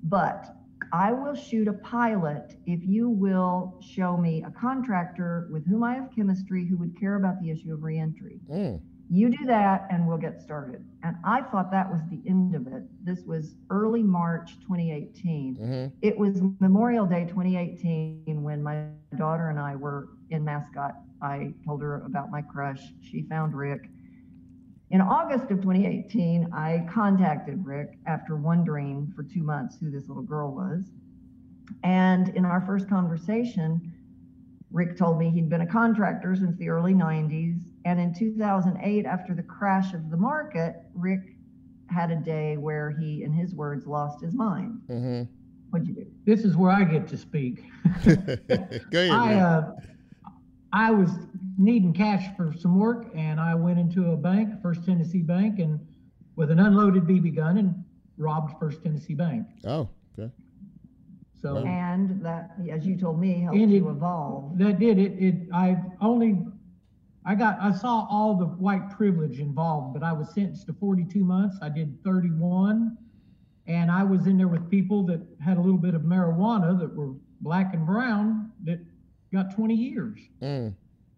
but 0.04 0.56
I 0.92 1.12
will 1.12 1.34
shoot 1.34 1.68
a 1.68 1.74
pilot 1.74 2.56
if 2.68 2.82
you 2.84 3.10
will 3.10 3.80
show 3.82 4.16
me 4.16 4.44
a 4.44 4.52
contractor 4.52 5.48
with 5.52 5.66
whom 5.66 5.84
I 5.84 5.96
have 5.96 6.10
chemistry 6.16 6.68
who 6.68 6.78
would 6.78 7.00
care 7.00 7.16
about 7.16 7.42
the 7.42 7.50
issue 7.50 7.74
of 7.74 7.82
reentry. 7.82 8.40
Mm. 8.52 8.80
You 9.14 9.30
do 9.30 9.46
that 9.46 9.86
and 9.92 10.08
we'll 10.08 10.18
get 10.18 10.42
started. 10.42 10.84
And 11.04 11.16
I 11.24 11.44
thought 11.44 11.70
that 11.70 11.88
was 11.88 12.02
the 12.10 12.20
end 12.28 12.56
of 12.56 12.66
it. 12.66 12.82
This 13.04 13.20
was 13.28 13.54
early 13.70 14.02
March 14.02 14.60
2018. 14.62 15.56
Mm-hmm. 15.56 15.96
It 16.02 16.18
was 16.18 16.42
Memorial 16.60 17.06
Day 17.06 17.26
2018 17.26 18.42
when 18.42 18.64
my 18.64 18.88
daughter 19.16 19.50
and 19.50 19.60
I 19.60 19.76
were 19.76 20.10
in 20.32 20.44
Mascot. 20.44 20.96
I 21.22 21.54
told 21.64 21.84
her 21.84 22.02
about 22.08 22.32
my 22.32 22.42
crush. 22.42 22.82
She 23.04 23.22
found 23.30 23.54
Rick. 23.54 23.82
In 24.90 25.00
August 25.00 25.52
of 25.52 25.62
2018, 25.62 26.52
I 26.52 26.84
contacted 26.92 27.64
Rick 27.64 28.00
after 28.08 28.36
wondering 28.36 29.14
for 29.16 29.22
two 29.22 29.44
months 29.44 29.78
who 29.80 29.92
this 29.92 30.08
little 30.08 30.24
girl 30.24 30.56
was. 30.56 30.86
And 31.84 32.30
in 32.30 32.46
our 32.46 32.62
first 32.62 32.90
conversation, 32.90 33.94
Rick 34.72 34.98
told 34.98 35.20
me 35.20 35.30
he'd 35.30 35.52
been 35.52 35.62
a 35.62 35.68
contractor 35.68 36.36
since 36.36 36.58
the 36.58 36.70
early 36.70 36.96
90s. 36.96 37.60
And 37.86 38.00
in 38.00 38.14
2008, 38.14 39.06
after 39.06 39.34
the 39.34 39.44
crash 39.44 39.94
of 39.94 40.10
the 40.10 40.18
market, 40.18 40.76
Rick 40.94 41.36
had 41.88 42.12
a 42.12 42.16
day 42.16 42.58
where 42.58 42.92
he, 42.92 43.24
in 43.24 43.34
his 43.34 43.54
words, 43.54 43.86
lost 43.86 44.22
his 44.24 44.34
mind. 44.34 44.80
Mm-hmm. 44.90 45.24
What'd 45.70 45.88
you 45.88 45.94
do? 45.96 46.06
This 46.26 46.46
is 46.46 46.56
where 46.56 46.72
I 46.72 46.84
get 46.84 47.08
to 47.10 47.18
speak. 47.18 47.64
Go 48.06 48.14
ahead. 48.14 49.12
I 49.12 49.34
uh, 49.36 49.72
I 50.72 50.92
was 50.92 51.12
needing 51.58 51.94
cash 51.94 52.26
for 52.38 52.54
some 52.58 52.80
work, 52.80 53.08
and 53.16 53.40
I 53.40 53.54
went 53.56 53.80
into 53.80 54.12
a 54.12 54.18
bank, 54.18 54.62
First 54.62 54.86
Tennessee 54.86 55.22
Bank, 55.22 55.60
and 55.60 55.80
with 56.36 56.52
an 56.52 56.60
unloaded 56.60 57.04
BB 57.04 57.36
gun, 57.36 57.58
and 57.58 57.84
robbed 58.18 58.58
First 58.60 58.84
Tennessee 58.84 59.14
Bank. 59.16 59.46
oh, 59.66 59.90
okay. 60.18 60.32
So 61.42 61.58
And 61.58 62.24
that, 62.24 62.52
as 62.72 62.86
you 62.88 62.96
told 62.98 63.20
me, 63.20 63.42
helped 63.42 63.58
And 63.60 63.72
it- 63.72 63.76
you 63.78 63.90
evolve. 63.90 64.58
that 64.60 64.80
did 64.80 64.98
it. 64.98 65.12
It 65.20 65.36
I 65.54 65.78
only 66.02 66.40
I 67.26 67.36
got 67.36 67.60
I 67.62 67.72
saw 67.72 68.06
all 68.10 68.36
the 68.36 68.46
white 68.46 68.90
privilege 68.90 69.40
involved, 69.40 69.94
but 69.94 70.04
I 70.04 70.12
was 70.12 70.34
sentenced 70.34 70.68
to 70.68 70.74
42 70.74 71.24
months. 71.24 71.58
I 71.62 71.70
did 71.70 72.04
31, 72.04 72.98
and 73.68 73.92
I 73.92 74.04
was 74.04 74.28
in 74.28 74.38
there 74.38 74.48
with 74.48 74.70
people 74.70 75.04
that 75.08 75.22
had 75.44 75.58
a 75.58 75.62
little 75.62 75.78
bit 75.78 75.94
of 75.96 76.02
marijuana 76.02 76.78
that 76.80 76.94
were 76.94 77.14
black 77.42 77.74
and 77.74 77.86
brown 77.86 78.52
that 78.64 78.80
got 79.32 79.56
20 79.56 79.74
years. 79.74 80.20
Mm. 80.42 80.74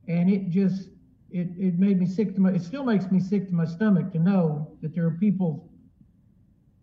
and 0.08 0.30
it 0.30 0.50
just 0.50 0.90
it 1.32 1.48
it 1.58 1.80
made 1.80 2.00
me 2.00 2.06
sick 2.06 2.36
to 2.36 2.42
my 2.42 2.52
it 2.52 2.62
still 2.62 2.84
makes 2.84 3.12
me 3.12 3.20
sick 3.20 3.48
to 3.48 3.54
my 3.54 3.66
stomach 3.66 4.12
to 4.12 4.20
know 4.20 4.72
that 4.82 4.94
there 4.94 5.06
are 5.06 5.18
people 5.20 5.70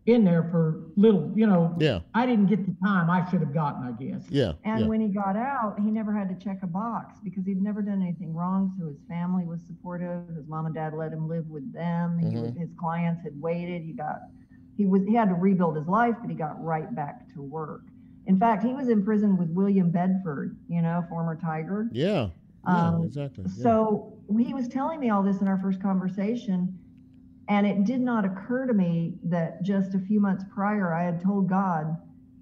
in 0.07 0.25
there 0.25 0.43
for 0.51 0.83
little 0.97 1.31
you 1.37 1.47
know 1.47 1.77
Yeah. 1.79 2.01
i 2.13 2.27
didn't 2.27 2.47
get 2.47 2.67
the 2.67 2.75
time 2.85 3.09
i 3.09 3.25
should 3.31 3.39
have 3.41 3.55
gotten 3.55 3.85
i 3.87 3.93
guess 3.93 4.25
Yeah. 4.31 4.55
And 4.65 4.81
yeah. 4.81 4.87
when 4.89 5.01
he 5.01 5.09
got 5.09 5.37
out, 5.37 5.77
he 5.79 5.91
never 5.93 6.13
had 6.13 6.29
to 6.29 6.35
check 6.45 6.59
a 6.63 6.67
box 6.67 7.19
because 7.23 7.45
he'd 7.47 7.63
never 7.63 7.83
done 7.83 8.03
anything 8.03 8.35
wrong. 8.35 8.73
So 8.79 8.87
his 8.89 8.99
family 9.09 9.45
was 9.45 9.61
supportive. 9.67 10.27
His 10.35 10.47
mom 10.49 10.67
and 10.67 10.75
dad 10.75 10.93
let 10.95 11.13
him 11.13 11.29
live 11.29 11.47
with 11.49 11.73
them. 11.73 12.19
He 12.19 12.37
was, 12.37 12.53
his 12.57 12.71
clients 12.79 13.23
had 13.23 13.41
waited. 13.41 13.83
He 13.83 13.93
got, 13.93 14.17
he 14.77 14.87
was, 14.87 15.03
he 15.07 15.15
had 15.15 15.29
to 15.29 15.35
rebuild 15.35 15.77
his 15.77 15.87
life, 15.87 16.17
but 16.21 16.31
he 16.31 16.37
got 16.37 16.63
right 16.63 16.93
back 16.97 17.33
to 17.35 17.43
work. 17.43 17.83
In 18.27 18.39
fact, 18.39 18.63
he 18.65 18.73
was 18.73 18.89
in 18.89 19.05
prison 19.05 19.37
with 19.37 19.51
William 19.51 19.91
Bedford, 19.91 20.57
you 20.69 20.83
know, 20.83 21.05
former 21.09 21.37
Tiger. 21.37 21.89
yeah. 21.93 22.29
Yeah, 22.67 22.89
Um, 22.89 23.03
exactly. 23.05 23.45
yeah. 23.57 23.63
So 23.63 24.15
he 24.39 24.55
was 24.55 24.67
telling 24.69 24.99
me 25.01 25.11
all 25.11 25.23
this 25.23 25.41
in 25.41 25.49
our 25.49 25.59
first 25.59 25.81
conversation, 25.83 26.79
and 27.53 27.67
it 27.67 27.85
did 27.85 28.01
not 28.01 28.25
occur 28.25 28.67
to 28.67 28.73
me 28.73 29.19
that 29.25 29.63
just 29.63 29.95
a 29.95 29.99
few 29.99 30.21
months 30.21 30.43
prior, 30.55 30.95
I 30.95 31.05
had 31.05 31.23
told 31.23 31.51
God, 31.51 31.99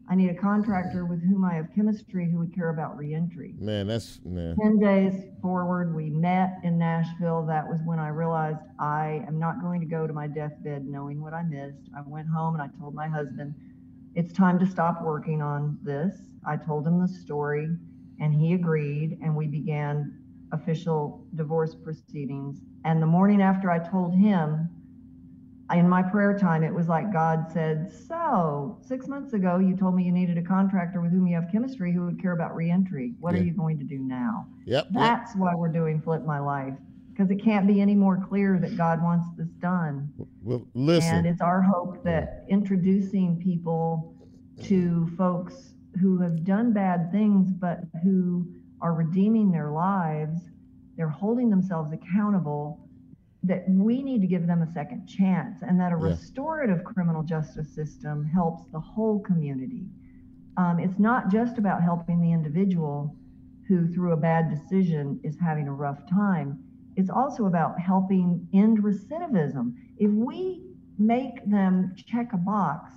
I 0.09 0.15
need 0.15 0.31
a 0.31 0.35
contractor 0.35 1.05
with 1.05 1.21
whom 1.21 1.45
I 1.45 1.55
have 1.55 1.67
chemistry 1.75 2.31
who 2.31 2.39
would 2.39 2.55
care 2.55 2.69
about 2.69 2.97
reentry. 2.97 3.57
Man, 3.59 3.89
that's 3.89 4.21
man. 4.25 4.55
10 4.63 4.79
days 4.79 5.25
forward, 5.43 5.97
we 5.97 6.11
met 6.11 6.61
in 6.63 6.79
Nashville. 6.79 7.45
That 7.45 7.67
was 7.69 7.81
when 7.85 7.99
I 7.99 8.11
realized 8.11 8.61
I 8.79 9.25
am 9.27 9.37
not 9.41 9.61
going 9.61 9.81
to 9.81 9.87
go 9.87 10.07
to 10.07 10.13
my 10.13 10.29
deathbed 10.29 10.87
knowing 10.87 11.21
what 11.21 11.35
I 11.35 11.43
missed. 11.43 11.91
I 11.97 12.03
went 12.07 12.29
home 12.29 12.55
and 12.55 12.63
I 12.63 12.69
told 12.79 12.95
my 12.95 13.09
husband, 13.09 13.53
it's 14.15 14.33
time 14.33 14.61
to 14.61 14.67
stop 14.67 15.03
working 15.03 15.43
on 15.43 15.77
this. 15.83 16.17
I 16.47 16.57
told 16.57 16.87
him 16.87 17.01
the 17.01 17.09
story 17.09 17.69
and 18.21 18.33
he 18.33 18.55
agreed, 18.55 19.19
and 19.23 19.35
we 19.35 19.49
began 19.49 20.23
official 20.53 21.27
divorce 21.35 21.75
proceedings. 21.75 22.61
And 22.85 23.03
the 23.03 23.07
morning 23.07 23.43
after 23.43 23.73
I 23.73 23.81
told 23.81 24.15
him, 24.15 24.70
in 25.75 25.89
my 25.89 26.03
prayer 26.03 26.37
time, 26.39 26.63
it 26.63 26.75
was 26.75 26.89
like 26.89 27.13
God 27.13 27.47
said, 27.53 27.93
So, 27.93 28.79
six 28.83 29.07
months 29.07 29.33
ago, 29.33 29.59
you 29.59 29.77
told 29.77 29.95
me 29.95 30.05
you 30.05 30.13
needed 30.13 30.39
a 30.39 30.43
contractor 30.43 31.01
with 31.01 31.13
whom 31.13 31.27
you 31.27 31.35
have 31.35 31.51
chemistry 31.51 31.93
who 31.93 32.07
would 32.07 32.21
care 32.21 32.33
about 32.33 32.55
reentry. 32.55 33.15
What 33.21 33.35
Yeah. 33.35 33.41
are 33.41 33.45
you 33.45 33.53
going 33.53 33.79
to 33.79 33.85
do 33.85 33.99
now? 33.99 34.47
Yep. 34.67 34.85
yep. 34.85 34.93
That's 34.93 35.37
why 35.37 35.55
we're 35.55 35.69
doing 35.73 36.01
Flip 36.01 36.25
My 36.25 36.41
Life, 36.41 36.75
because 37.11 37.31
it 37.31 37.43
can't 37.43 37.67
be 37.67 37.81
any 37.81 37.95
more 37.95 38.17
clear 38.17 38.59
that 38.59 38.77
God 38.77 39.03
wants 39.03 39.27
this 39.37 39.49
done. 39.61 40.13
Well, 40.43 40.67
listen. 40.75 41.19
And 41.19 41.27
it's 41.27 41.41
our 41.41 41.63
hope 41.63 42.03
that 42.05 42.45
introducing 42.49 43.37
people 43.39 44.15
to 44.63 45.09
folks 45.17 45.75
who 46.01 46.19
have 46.19 46.45
done 46.45 46.73
bad 46.73 47.11
things, 47.11 47.51
but 47.53 47.81
who 48.03 48.47
are 48.81 48.95
redeeming 48.95 49.51
their 49.51 49.71
lives, 49.71 50.41
they're 50.97 51.09
holding 51.09 51.51
themselves 51.51 51.93
accountable, 51.93 52.90
that 53.43 53.69
we 53.69 54.03
need 54.03 54.21
to 54.21 54.27
give 54.27 54.47
them 54.47 54.63
a 54.63 54.67
second 54.73 55.07
chance, 55.07 55.63
and 55.63 55.81
that 55.81 55.93
a 55.93 55.97
Yeah. 55.97 56.05
restorative 56.11 56.85
criminal 56.85 57.23
justice 57.23 57.71
system 57.75 58.25
helps 58.25 58.67
the 58.67 58.81
whole 58.81 59.21
community. 59.21 59.89
Um, 60.57 60.79
it's 60.79 60.99
not 60.99 61.31
just 61.31 61.57
about 61.59 61.83
helping 61.83 62.21
the 62.21 62.33
individual 62.33 63.17
who, 63.67 63.87
through 63.89 64.13
a 64.13 64.17
bad 64.17 64.51
decision, 64.51 65.21
is 65.23 65.39
having 65.39 65.69
a 65.69 65.73
rough 65.73 66.07
time. 66.07 66.59
It's 66.97 67.09
also 67.09 67.47
about 67.47 67.81
helping 67.81 68.47
end 68.53 68.83
recidivism. 68.83 69.75
If 69.97 70.11
we 70.11 70.63
make 70.99 71.43
them 71.49 71.95
check 71.97 72.33
a 72.35 72.37
box 72.37 72.93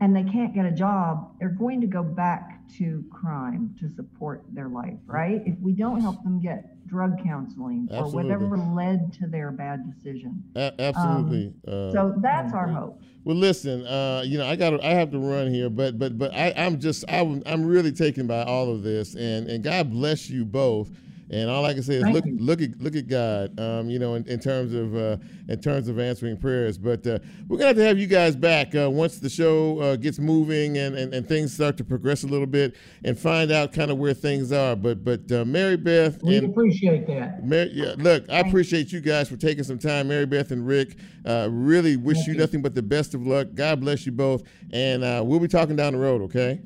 and 0.00 0.16
they 0.16 0.24
can't 0.24 0.54
get 0.54 0.66
a 0.66 0.72
job, 0.72 1.36
they're 1.38 1.50
going 1.50 1.80
to 1.82 1.86
go 1.86 2.02
back 2.02 2.61
to 2.78 3.04
crime 3.10 3.74
to 3.80 3.88
support 3.94 4.42
their 4.52 4.68
life, 4.68 4.94
right? 5.06 5.42
If 5.46 5.58
we 5.60 5.72
don't 5.72 6.00
help 6.00 6.22
them 6.22 6.40
get 6.40 6.86
drug 6.86 7.22
counseling 7.22 7.88
or 7.90 8.10
whatever 8.10 8.56
led 8.58 9.12
to 9.14 9.26
their 9.26 9.50
bad 9.50 9.92
decision. 9.94 10.42
A- 10.56 10.74
absolutely. 10.78 11.54
uh, 11.66 11.92
So 11.92 12.14
that's 12.18 12.52
our 12.52 12.68
hope. 12.68 13.00
Well, 13.24 13.36
listen, 13.36 13.86
uh, 13.86 14.22
you 14.26 14.36
know, 14.36 14.46
I 14.46 14.56
got 14.56 14.82
I 14.82 14.94
have 14.94 15.10
to 15.12 15.18
run 15.18 15.52
here, 15.52 15.70
but 15.70 15.98
but 15.98 16.18
but 16.18 16.34
I, 16.34 16.52
I'm 16.56 16.80
just 16.80 17.04
I'm 17.08 17.42
I'm 17.46 17.64
really 17.64 17.92
taken 17.92 18.26
by 18.26 18.42
all 18.42 18.70
of 18.70 18.82
this, 18.82 19.14
and 19.14 19.48
and 19.48 19.62
God 19.62 19.90
bless 19.90 20.28
you 20.28 20.44
both. 20.44 20.90
And 21.32 21.48
all 21.48 21.64
I 21.64 21.72
can 21.72 21.82
say 21.82 21.94
is 21.94 22.02
Thank 22.02 22.14
look 22.14 22.26
you. 22.26 22.36
look 22.38 22.60
at 22.60 22.78
look 22.78 22.94
at 22.94 23.08
God, 23.08 23.58
um, 23.58 23.88
you 23.88 23.98
know, 23.98 24.14
in, 24.16 24.26
in 24.28 24.38
terms 24.38 24.74
of 24.74 24.94
uh, 24.94 25.16
in 25.48 25.60
terms 25.62 25.88
of 25.88 25.98
answering 25.98 26.36
prayers. 26.36 26.76
But 26.76 27.06
uh, 27.06 27.20
we're 27.48 27.56
gonna 27.56 27.68
have 27.68 27.76
to 27.76 27.84
have 27.84 27.98
you 27.98 28.06
guys 28.06 28.36
back 28.36 28.74
uh, 28.74 28.90
once 28.90 29.18
the 29.18 29.30
show 29.30 29.78
uh, 29.80 29.96
gets 29.96 30.18
moving 30.18 30.76
and, 30.76 30.94
and, 30.94 31.14
and 31.14 31.26
things 31.26 31.54
start 31.54 31.78
to 31.78 31.84
progress 31.84 32.22
a 32.22 32.26
little 32.26 32.46
bit, 32.46 32.76
and 33.04 33.18
find 33.18 33.50
out 33.50 33.72
kind 33.72 33.90
of 33.90 33.96
where 33.96 34.12
things 34.12 34.52
are. 34.52 34.76
But 34.76 35.04
but 35.04 35.32
uh, 35.32 35.46
Mary 35.46 35.78
Beth 35.78 36.22
We 36.22 36.36
and 36.36 36.50
appreciate 36.50 37.06
that. 37.06 37.42
Mary, 37.44 37.70
yeah, 37.72 37.94
look, 37.96 38.28
I 38.28 38.40
appreciate 38.40 38.92
you 38.92 39.00
guys 39.00 39.30
for 39.30 39.36
taking 39.36 39.64
some 39.64 39.78
time. 39.78 40.08
Mary 40.08 40.26
Beth 40.26 40.50
and 40.50 40.66
Rick, 40.66 40.96
uh, 41.24 41.48
really 41.50 41.96
wish 41.96 42.26
you 42.26 42.34
you. 42.34 42.38
nothing 42.38 42.60
but 42.60 42.74
the 42.74 42.82
best 42.82 43.14
of 43.14 43.26
luck. 43.26 43.48
God 43.54 43.80
bless 43.80 44.04
you 44.04 44.12
both. 44.12 44.42
And 44.72 45.02
uh, 45.02 45.22
we'll 45.24 45.40
be 45.40 45.48
talking 45.48 45.76
down 45.76 45.94
the 45.94 45.98
road, 45.98 46.20
okay? 46.22 46.60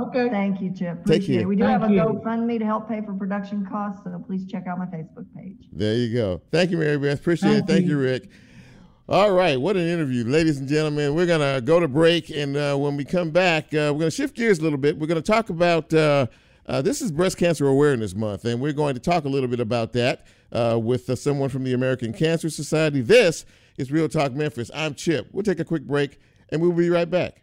Okay. 0.00 0.28
Thank 0.28 0.60
you, 0.60 0.70
Chip. 0.70 0.98
Take 1.04 1.16
Appreciate 1.16 1.38
care. 1.38 1.48
We 1.48 1.56
do 1.56 1.64
Thank 1.64 1.82
have 1.82 1.90
a 1.90 1.94
you. 1.94 2.00
GoFundMe 2.00 2.58
to 2.58 2.64
help 2.64 2.88
pay 2.88 3.00
for 3.00 3.14
production 3.14 3.66
costs, 3.66 4.02
so 4.04 4.22
please 4.26 4.46
check 4.46 4.66
out 4.66 4.78
my 4.78 4.86
Facebook 4.86 5.26
page. 5.36 5.68
There 5.72 5.94
you 5.94 6.14
go. 6.14 6.40
Thank 6.50 6.70
you, 6.70 6.76
Mary 6.76 6.98
Beth. 6.98 7.20
Appreciate 7.20 7.50
Thank 7.50 7.64
it. 7.64 7.72
Thank 7.72 7.84
you. 7.86 7.98
you. 7.98 8.04
Rick. 8.04 8.30
All 9.08 9.30
right, 9.32 9.58
what 9.58 9.74
an 9.76 9.88
interview, 9.88 10.22
ladies 10.24 10.58
and 10.58 10.68
gentlemen. 10.68 11.14
We're 11.14 11.24
going 11.24 11.40
to 11.40 11.62
go 11.62 11.80
to 11.80 11.88
break, 11.88 12.28
and 12.28 12.54
uh, 12.56 12.76
when 12.76 12.94
we 12.94 13.06
come 13.06 13.30
back, 13.30 13.66
uh, 13.72 13.88
we're 13.92 14.00
going 14.00 14.00
to 14.02 14.10
shift 14.10 14.36
gears 14.36 14.58
a 14.58 14.62
little 14.62 14.78
bit. 14.78 14.98
We're 14.98 15.06
going 15.06 15.22
to 15.22 15.26
talk 15.32 15.48
about 15.48 15.94
uh, 15.94 16.26
uh, 16.66 16.82
this 16.82 17.00
is 17.00 17.10
Breast 17.10 17.38
Cancer 17.38 17.66
Awareness 17.66 18.14
Month, 18.14 18.44
and 18.44 18.60
we're 18.60 18.74
going 18.74 18.92
to 18.92 19.00
talk 19.00 19.24
a 19.24 19.28
little 19.28 19.48
bit 19.48 19.60
about 19.60 19.94
that 19.94 20.26
uh, 20.52 20.78
with 20.80 21.08
uh, 21.08 21.16
someone 21.16 21.48
from 21.48 21.64
the 21.64 21.72
American 21.72 22.12
Cancer 22.12 22.50
Society. 22.50 23.00
This 23.00 23.46
is 23.78 23.90
Real 23.90 24.10
Talk 24.10 24.32
Memphis. 24.32 24.70
I'm 24.74 24.94
Chip. 24.94 25.28
We'll 25.32 25.42
take 25.42 25.60
a 25.60 25.64
quick 25.64 25.84
break, 25.84 26.20
and 26.50 26.60
we'll 26.60 26.72
be 26.72 26.90
right 26.90 27.10
back. 27.10 27.42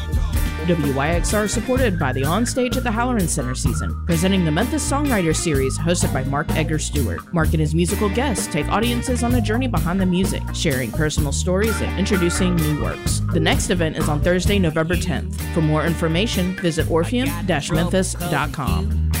WYXR 0.67 1.49
supported 1.49 1.97
by 1.97 2.13
the 2.13 2.21
Onstage 2.21 2.77
at 2.77 2.83
the 2.83 2.91
Halloran 2.91 3.27
Center 3.27 3.55
season, 3.55 4.05
presenting 4.05 4.45
the 4.45 4.51
Memphis 4.51 4.89
Songwriter 4.89 5.35
Series 5.35 5.77
hosted 5.77 6.13
by 6.13 6.23
Mark 6.25 6.49
Edgar 6.51 6.79
Stewart. 6.79 7.21
Mark 7.33 7.49
and 7.49 7.59
his 7.59 7.73
musical 7.73 8.09
guests 8.09 8.47
take 8.47 8.67
audiences 8.67 9.23
on 9.23 9.35
a 9.35 9.41
journey 9.41 9.67
behind 9.67 9.99
the 9.99 10.05
music, 10.05 10.43
sharing 10.53 10.91
personal 10.91 11.31
stories 11.31 11.79
and 11.81 11.99
introducing 11.99 12.55
new 12.55 12.83
works. 12.83 13.21
The 13.33 13.39
next 13.39 13.69
event 13.69 13.97
is 13.97 14.07
on 14.07 14.21
Thursday, 14.21 14.59
November 14.59 14.95
10th. 14.95 15.35
For 15.53 15.61
more 15.61 15.85
information, 15.85 16.55
visit 16.57 16.89
orpheum-memphis.com. 16.89 19.11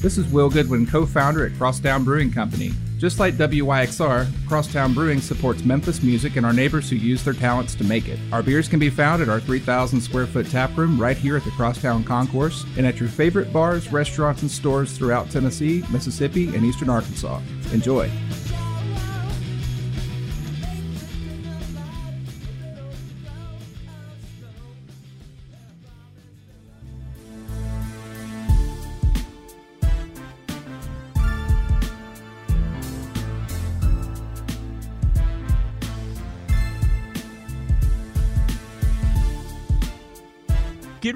This 0.00 0.16
is 0.16 0.26
Will 0.32 0.48
Goodwin, 0.48 0.86
co 0.86 1.06
founder 1.06 1.46
at 1.46 1.52
Crosstown 1.54 2.04
Brewing 2.04 2.32
Company. 2.32 2.72
Just 3.00 3.18
like 3.18 3.38
WYXR, 3.38 4.28
Crosstown 4.46 4.92
Brewing 4.92 5.22
supports 5.22 5.64
Memphis 5.64 6.02
music 6.02 6.36
and 6.36 6.44
our 6.44 6.52
neighbors 6.52 6.90
who 6.90 6.96
use 6.96 7.24
their 7.24 7.32
talents 7.32 7.74
to 7.76 7.84
make 7.84 8.08
it. 8.08 8.18
Our 8.30 8.42
beers 8.42 8.68
can 8.68 8.78
be 8.78 8.90
found 8.90 9.22
at 9.22 9.30
our 9.30 9.40
3,000 9.40 10.02
square 10.02 10.26
foot 10.26 10.50
tap 10.50 10.76
room 10.76 11.00
right 11.00 11.16
here 11.16 11.34
at 11.34 11.44
the 11.44 11.50
Crosstown 11.52 12.04
Concourse 12.04 12.66
and 12.76 12.86
at 12.86 13.00
your 13.00 13.08
favorite 13.08 13.54
bars, 13.54 13.90
restaurants, 13.90 14.42
and 14.42 14.50
stores 14.50 14.92
throughout 14.92 15.30
Tennessee, 15.30 15.82
Mississippi, 15.90 16.54
and 16.54 16.62
eastern 16.62 16.90
Arkansas. 16.90 17.40
Enjoy. 17.72 18.10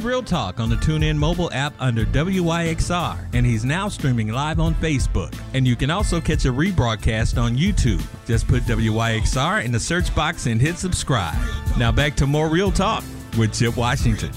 Real 0.05 0.23
Talk 0.23 0.61
on 0.61 0.69
the 0.69 0.77
TuneIn 0.77 1.17
mobile 1.17 1.51
app 1.53 1.73
under 1.81 2.05
WYXR, 2.05 3.27
and 3.33 3.47
he's 3.47 3.65
now 3.65 3.89
streaming 3.89 4.29
live 4.29 4.61
on 4.61 4.75
Facebook. 4.75 5.35
And 5.55 5.67
you 5.67 5.77
can 5.77 5.89
also 5.91 6.21
catch 6.21 6.45
a 6.45 6.53
rebroadcast 6.53 7.41
on 7.41 7.57
YouTube. 7.57 8.05
Just 8.27 8.47
put 8.47 8.63
WYXR 8.65 9.65
in 9.65 9.73
the 9.73 9.81
search 9.81 10.15
box 10.15 10.45
and 10.45 10.61
hit 10.61 10.77
subscribe. 10.77 11.37
Now 11.79 11.91
back 11.91 12.17
to 12.17 12.27
more 12.27 12.49
Real 12.49 12.71
Talk 12.71 13.03
with 13.39 13.59
Chip 13.59 13.79
Washington. 13.79 14.31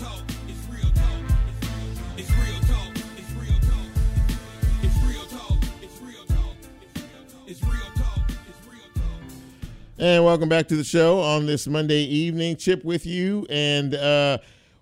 And 9.99 10.23
welcome 10.23 10.47
back 10.47 10.67
to 10.67 10.75
the 10.75 10.83
show 10.83 11.19
on 11.19 11.45
this 11.45 11.67
Monday 11.67 12.03
evening. 12.03 12.55
Chip 12.55 12.85
with 12.85 13.05
you. 13.05 13.45
And 13.49 13.95
uh, 13.95 14.37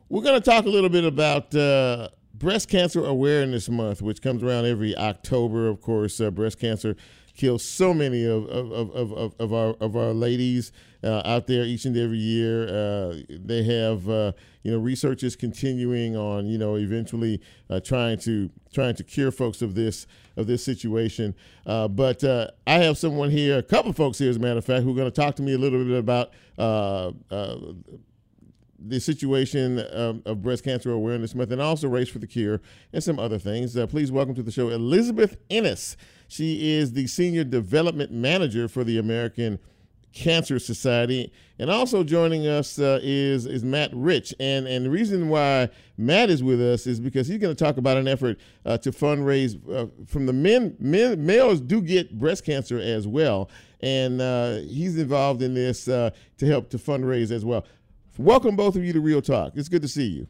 we're 0.10 0.22
going 0.22 0.40
to 0.40 0.50
talk 0.50 0.66
a 0.66 0.70
little 0.70 0.90
bit 0.90 1.04
about 1.04 1.54
uh, 1.56 2.10
Breast 2.34 2.70
Cancer 2.70 3.06
Awareness 3.06 3.70
Month, 3.70 4.02
which 4.02 4.22
comes 4.22 4.44
around 4.44 4.66
every 4.66 4.96
October. 4.96 5.68
Of 5.68 5.82
course, 5.82 6.20
uh, 6.22 6.32
breast 6.32 6.60
cancer 6.60 6.96
kills 7.36 7.66
so 7.66 7.94
many 7.94 8.24
of, 8.24 8.46
of, 8.48 8.72
of, 8.72 9.12
of, 9.12 9.36
of 9.40 9.54
our 9.54 9.76
of 9.82 9.96
our 9.96 10.14
ladies 10.14 10.72
uh, 11.04 11.22
out 11.26 11.48
there 11.48 11.64
each 11.64 11.86
and 11.86 11.98
every 11.98 12.18
year. 12.18 12.68
Uh, 12.68 13.16
they 13.30 13.64
have 13.64 14.08
uh, 14.08 14.32
you 14.64 14.72
know 14.72 14.78
research 14.78 15.24
is 15.24 15.36
continuing 15.36 16.16
on 16.16 16.46
you 16.46 16.58
know 16.58 16.76
eventually 16.76 17.42
uh, 17.70 17.80
trying 17.80 18.20
to 18.20 18.50
trying 18.74 18.96
to 18.96 19.04
cure 19.04 19.32
folks 19.32 19.62
of 19.62 19.74
this 19.76 20.06
of 20.38 20.46
this 20.46 20.64
situation. 20.64 21.34
But 21.66 22.24
I 22.24 22.78
have 22.78 22.98
someone 22.98 23.32
here, 23.32 23.58
a 23.58 23.64
couple 23.64 23.92
folks 23.94 24.20
here, 24.20 24.30
as 24.30 24.36
a 24.36 24.40
matter 24.40 24.60
of 24.60 24.66
fact, 24.66 24.84
who 24.84 24.92
are 24.92 24.96
going 24.96 25.12
to 25.12 25.22
talk 25.22 25.36
to 25.38 25.42
me 25.42 25.54
a 25.54 25.58
little 25.58 25.84
bit 25.84 25.98
about 25.98 26.32
the 28.80 29.00
situation 29.00 29.80
of, 29.80 30.22
of 30.26 30.42
Breast 30.42 30.64
Cancer 30.64 30.92
Awareness 30.92 31.36
Month 31.36 31.52
and 31.52 31.62
also 31.62 31.88
Race 31.88 32.10
for 32.10 32.20
the 32.20 32.28
Cure 32.28 32.62
and 32.94 33.04
some 33.04 33.20
other 33.20 33.40
things. 33.40 33.76
Uh, 33.78 33.88
please 33.88 34.12
welcome 34.12 34.36
to 34.36 34.44
the 34.44 34.52
show 34.52 34.70
Elizabeth 34.70 35.38
Ennis. 35.50 35.98
She 36.28 36.74
is 36.74 36.94
the 36.94 37.08
Senior 37.08 37.44
Development 37.44 38.12
Manager 38.12 38.68
for 38.68 38.84
the 38.84 38.98
American 38.98 39.60
Cancer 40.16 40.60
Society. 40.60 41.32
And 41.60 41.70
also 41.70 42.04
joining 42.04 42.48
us 42.48 42.80
uh, 42.80 43.00
is 43.04 43.46
is 43.46 43.64
Matt 43.64 43.92
Rich. 43.94 44.34
And 44.40 44.68
and 44.68 44.86
the 44.86 44.90
reason 44.90 45.30
why 45.30 45.70
Matt 45.98 46.30
is 46.30 46.42
with 46.42 46.62
us 46.62 46.88
is 46.88 47.00
because 47.00 47.28
he's 47.28 47.38
going 47.38 47.56
to 47.56 47.64
talk 47.64 47.78
about 47.78 47.98
an 47.98 48.08
effort 48.08 48.40
uh, 48.66 48.78
to 48.80 48.92
fundraise 48.92 49.56
uh, 49.72 49.88
from 50.08 50.26
the 50.26 50.34
men. 50.34 50.76
Men 50.80 51.24
males 51.24 51.62
do 51.62 51.82
get 51.82 52.18
breast 52.18 52.46
cancer 52.46 52.80
as 52.80 53.08
well, 53.08 53.50
and 53.82 54.22
uh, 54.22 54.56
he's 54.68 54.98
involved 54.98 55.42
in 55.42 55.54
this 55.54 55.88
uh, 55.88 56.10
to 56.38 56.46
help 56.46 56.70
to 56.72 56.78
fundraise 56.78 57.32
as 57.32 57.46
well. 57.46 57.66
Welcome 58.18 58.56
both 58.56 58.76
of 58.76 58.84
you 58.84 58.94
to 58.94 59.02
Real 59.02 59.22
Talk. 59.22 59.54
It's 59.56 59.68
good 59.70 59.82
to 59.82 59.88
see 59.88 60.06
you. 60.06 60.28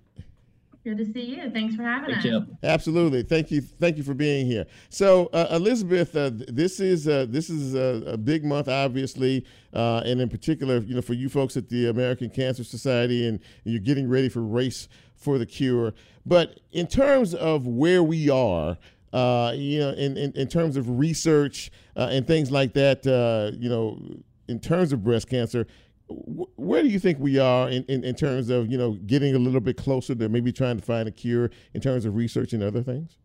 Good 0.83 0.97
to 0.99 1.05
see 1.13 1.21
you. 1.23 1.49
Thanks 1.49 1.75
for 1.75 1.83
having 1.83 2.11
Hey, 2.11 2.17
us. 2.17 2.23
Chip. 2.23 2.43
Absolutely. 2.63 3.23
Thank 3.23 3.49
you. 3.49 3.61
Thank 3.61 3.97
you 3.97 4.03
for 4.03 4.13
being 4.13 4.45
here. 4.45 4.65
So, 4.89 5.27
uh, 5.33 5.47
Elizabeth, 5.51 6.15
uh, 6.15 6.29
this 6.33 6.79
is 6.79 7.07
uh, 7.07 7.25
this 7.27 7.49
is 7.49 7.73
a, 7.73 8.11
a 8.13 8.17
big 8.17 8.45
month, 8.45 8.67
obviously, 8.67 9.45
uh, 9.73 10.03
and 10.05 10.21
in 10.21 10.29
particular, 10.29 10.77
you 10.77 10.93
know, 10.93 11.01
for 11.01 11.13
you 11.13 11.27
folks 11.27 11.57
at 11.57 11.69
the 11.69 11.89
American 11.89 12.29
Cancer 12.29 12.63
Society, 12.63 13.27
and, 13.27 13.39
you're 13.63 13.79
getting 13.79 14.07
ready 14.07 14.29
for 14.29 14.41
Race 14.41 14.87
for 15.15 15.39
the 15.39 15.45
Cure. 15.45 15.93
But 16.25 16.59
in 16.71 16.85
terms 16.85 17.33
of 17.33 17.65
where 17.65 18.03
we 18.03 18.29
are, 18.29 18.77
uh, 19.11 19.53
you 19.55 19.79
know, 19.79 19.89
in, 19.91 20.17
in, 20.17 20.31
in 20.33 20.47
terms 20.47 20.77
of 20.77 20.99
research 20.99 21.71
uh, 21.95 22.09
and 22.11 22.27
things 22.27 22.51
like 22.51 22.73
that, 22.73 23.05
uh, 23.07 23.55
you 23.57 23.69
know, 23.69 23.99
in 24.47 24.59
terms 24.59 24.93
of 24.93 25.03
breast 25.03 25.27
cancer, 25.29 25.65
wh- 25.65 25.84
where 26.07 26.83
do 26.83 26.89
you 26.89 26.99
think 26.99 27.19
we 27.19 27.39
are 27.39 27.69
in, 27.69 27.83
in, 27.85 28.03
in 28.03 28.15
terms 28.15 28.49
of 28.49 28.71
you 28.71 28.77
know 28.77 28.93
getting 29.05 29.35
a 29.35 29.39
little 29.39 29.61
bit 29.61 29.77
closer 29.77 30.13
to 30.15 30.29
maybe 30.29 30.51
trying 30.51 30.77
to 30.77 30.83
find 30.83 31.07
a 31.07 31.11
cure 31.11 31.49
in 31.73 31.81
terms 31.81 32.05
of 32.05 32.15
research 32.15 32.53
and 32.53 32.63
other 32.63 32.83
things? 32.83 33.17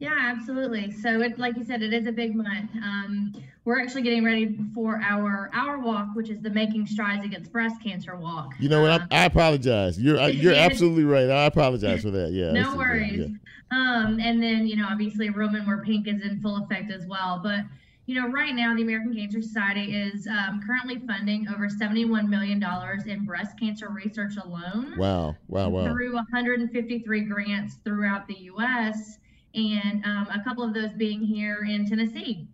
Yeah, 0.00 0.16
absolutely. 0.16 0.92
So 0.92 1.20
it, 1.20 1.38
like 1.38 1.56
you 1.56 1.64
said, 1.64 1.82
it 1.82 1.92
is 1.92 2.06
a 2.06 2.12
big 2.12 2.34
month. 2.34 2.70
Um, 2.76 3.32
we're 3.64 3.80
actually 3.80 4.02
getting 4.02 4.24
ready 4.24 4.56
for 4.72 5.00
our 5.02 5.50
our 5.52 5.78
walk, 5.78 6.08
which 6.14 6.30
is 6.30 6.40
the 6.40 6.50
Making 6.50 6.86
Strides 6.86 7.24
Against 7.24 7.52
Breast 7.52 7.82
Cancer 7.82 8.16
walk. 8.16 8.54
You 8.60 8.68
know 8.68 8.82
what? 8.82 8.90
Um, 8.92 9.08
I, 9.10 9.22
I 9.22 9.24
apologize. 9.24 10.00
You're 10.00 10.28
you're 10.28 10.54
absolutely 10.68 11.04
right. 11.04 11.28
I 11.28 11.46
apologize 11.46 12.02
for 12.02 12.10
that. 12.10 12.30
Yeah. 12.32 12.52
no 12.52 12.76
worries. 12.76 13.18
Yeah. 13.18 13.26
Um, 13.70 14.18
and 14.20 14.42
then 14.42 14.66
you 14.66 14.76
know, 14.76 14.86
obviously, 14.88 15.30
Men 15.30 15.66
Wear 15.66 15.82
Pink 15.82 16.06
is 16.06 16.22
in 16.22 16.40
full 16.40 16.62
effect 16.62 16.92
as 16.92 17.06
well. 17.06 17.40
But 17.42 17.60
you 18.08 18.20
know, 18.20 18.28
right 18.28 18.54
now 18.54 18.74
the 18.74 18.82
American 18.82 19.14
Cancer 19.14 19.40
Society 19.40 19.94
is 19.94 20.26
um, 20.26 20.60
currently 20.66 20.98
funding 21.06 21.46
over 21.48 21.68
$71 21.68 22.28
million 22.28 22.64
in 23.06 23.24
breast 23.24 23.58
cancer 23.60 23.90
research 23.90 24.34
alone. 24.42 24.94
Wow, 24.98 25.36
wow, 25.46 25.68
wow. 25.68 25.84
Through 25.84 26.14
153 26.14 27.20
grants 27.20 27.76
throughout 27.84 28.26
the 28.26 28.34
U.S 28.34 29.18
and 29.54 30.04
um, 30.04 30.28
a 30.32 30.42
couple 30.44 30.64
of 30.64 30.74
those 30.74 30.92
being 30.92 31.20
here 31.20 31.64
in 31.68 31.86
Tennessee. 31.86 32.46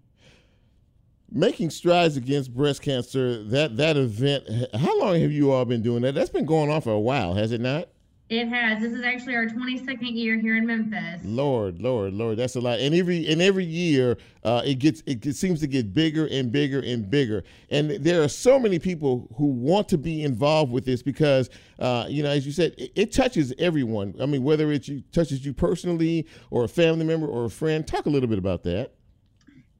Making 1.30 1.70
strides 1.70 2.16
against 2.16 2.54
breast 2.54 2.82
cancer. 2.82 3.42
That 3.44 3.76
that 3.76 3.96
event. 3.96 4.44
How 4.74 4.98
long 5.00 5.20
have 5.20 5.32
you 5.32 5.50
all 5.50 5.64
been 5.64 5.82
doing 5.82 6.02
that? 6.02 6.14
That's 6.14 6.30
been 6.30 6.46
going 6.46 6.70
on 6.70 6.80
for 6.80 6.92
a 6.92 7.00
while, 7.00 7.34
has 7.34 7.50
it 7.50 7.60
not? 7.60 7.88
It 8.30 8.48
has. 8.48 8.80
This 8.80 8.94
is 8.94 9.04
actually 9.04 9.36
our 9.36 9.44
22nd 9.44 10.14
year 10.14 10.38
here 10.38 10.56
in 10.56 10.66
Memphis. 10.66 11.20
Lord, 11.24 11.82
Lord, 11.82 12.14
Lord, 12.14 12.38
that's 12.38 12.56
a 12.56 12.60
lot. 12.60 12.80
And 12.80 12.94
every 12.94 13.26
and 13.30 13.42
every 13.42 13.66
year, 13.66 14.16
uh, 14.44 14.62
it 14.64 14.76
gets 14.76 15.02
it, 15.04 15.26
it 15.26 15.36
seems 15.36 15.60
to 15.60 15.66
get 15.66 15.92
bigger 15.92 16.26
and 16.30 16.50
bigger 16.50 16.80
and 16.80 17.10
bigger. 17.10 17.44
And 17.68 17.90
there 17.90 18.22
are 18.22 18.28
so 18.28 18.58
many 18.58 18.78
people 18.78 19.28
who 19.36 19.44
want 19.46 19.90
to 19.90 19.98
be 19.98 20.22
involved 20.22 20.72
with 20.72 20.86
this 20.86 21.02
because, 21.02 21.50
uh, 21.78 22.06
you 22.08 22.22
know, 22.22 22.30
as 22.30 22.46
you 22.46 22.52
said, 22.52 22.74
it, 22.78 22.92
it, 22.94 23.12
touches 23.12 23.52
everyone. 23.58 24.14
I 24.18 24.24
mean, 24.24 24.42
whether 24.42 24.72
it 24.72 24.88
you, 24.88 25.02
touches 25.12 25.44
you 25.44 25.52
personally 25.52 26.26
or 26.50 26.64
a 26.64 26.68
family 26.68 27.04
member 27.04 27.26
or 27.26 27.44
a 27.44 27.50
friend. 27.50 27.86
Talk 27.86 28.06
a 28.06 28.10
little 28.10 28.28
bit 28.28 28.38
about 28.38 28.62
that. 28.62 28.92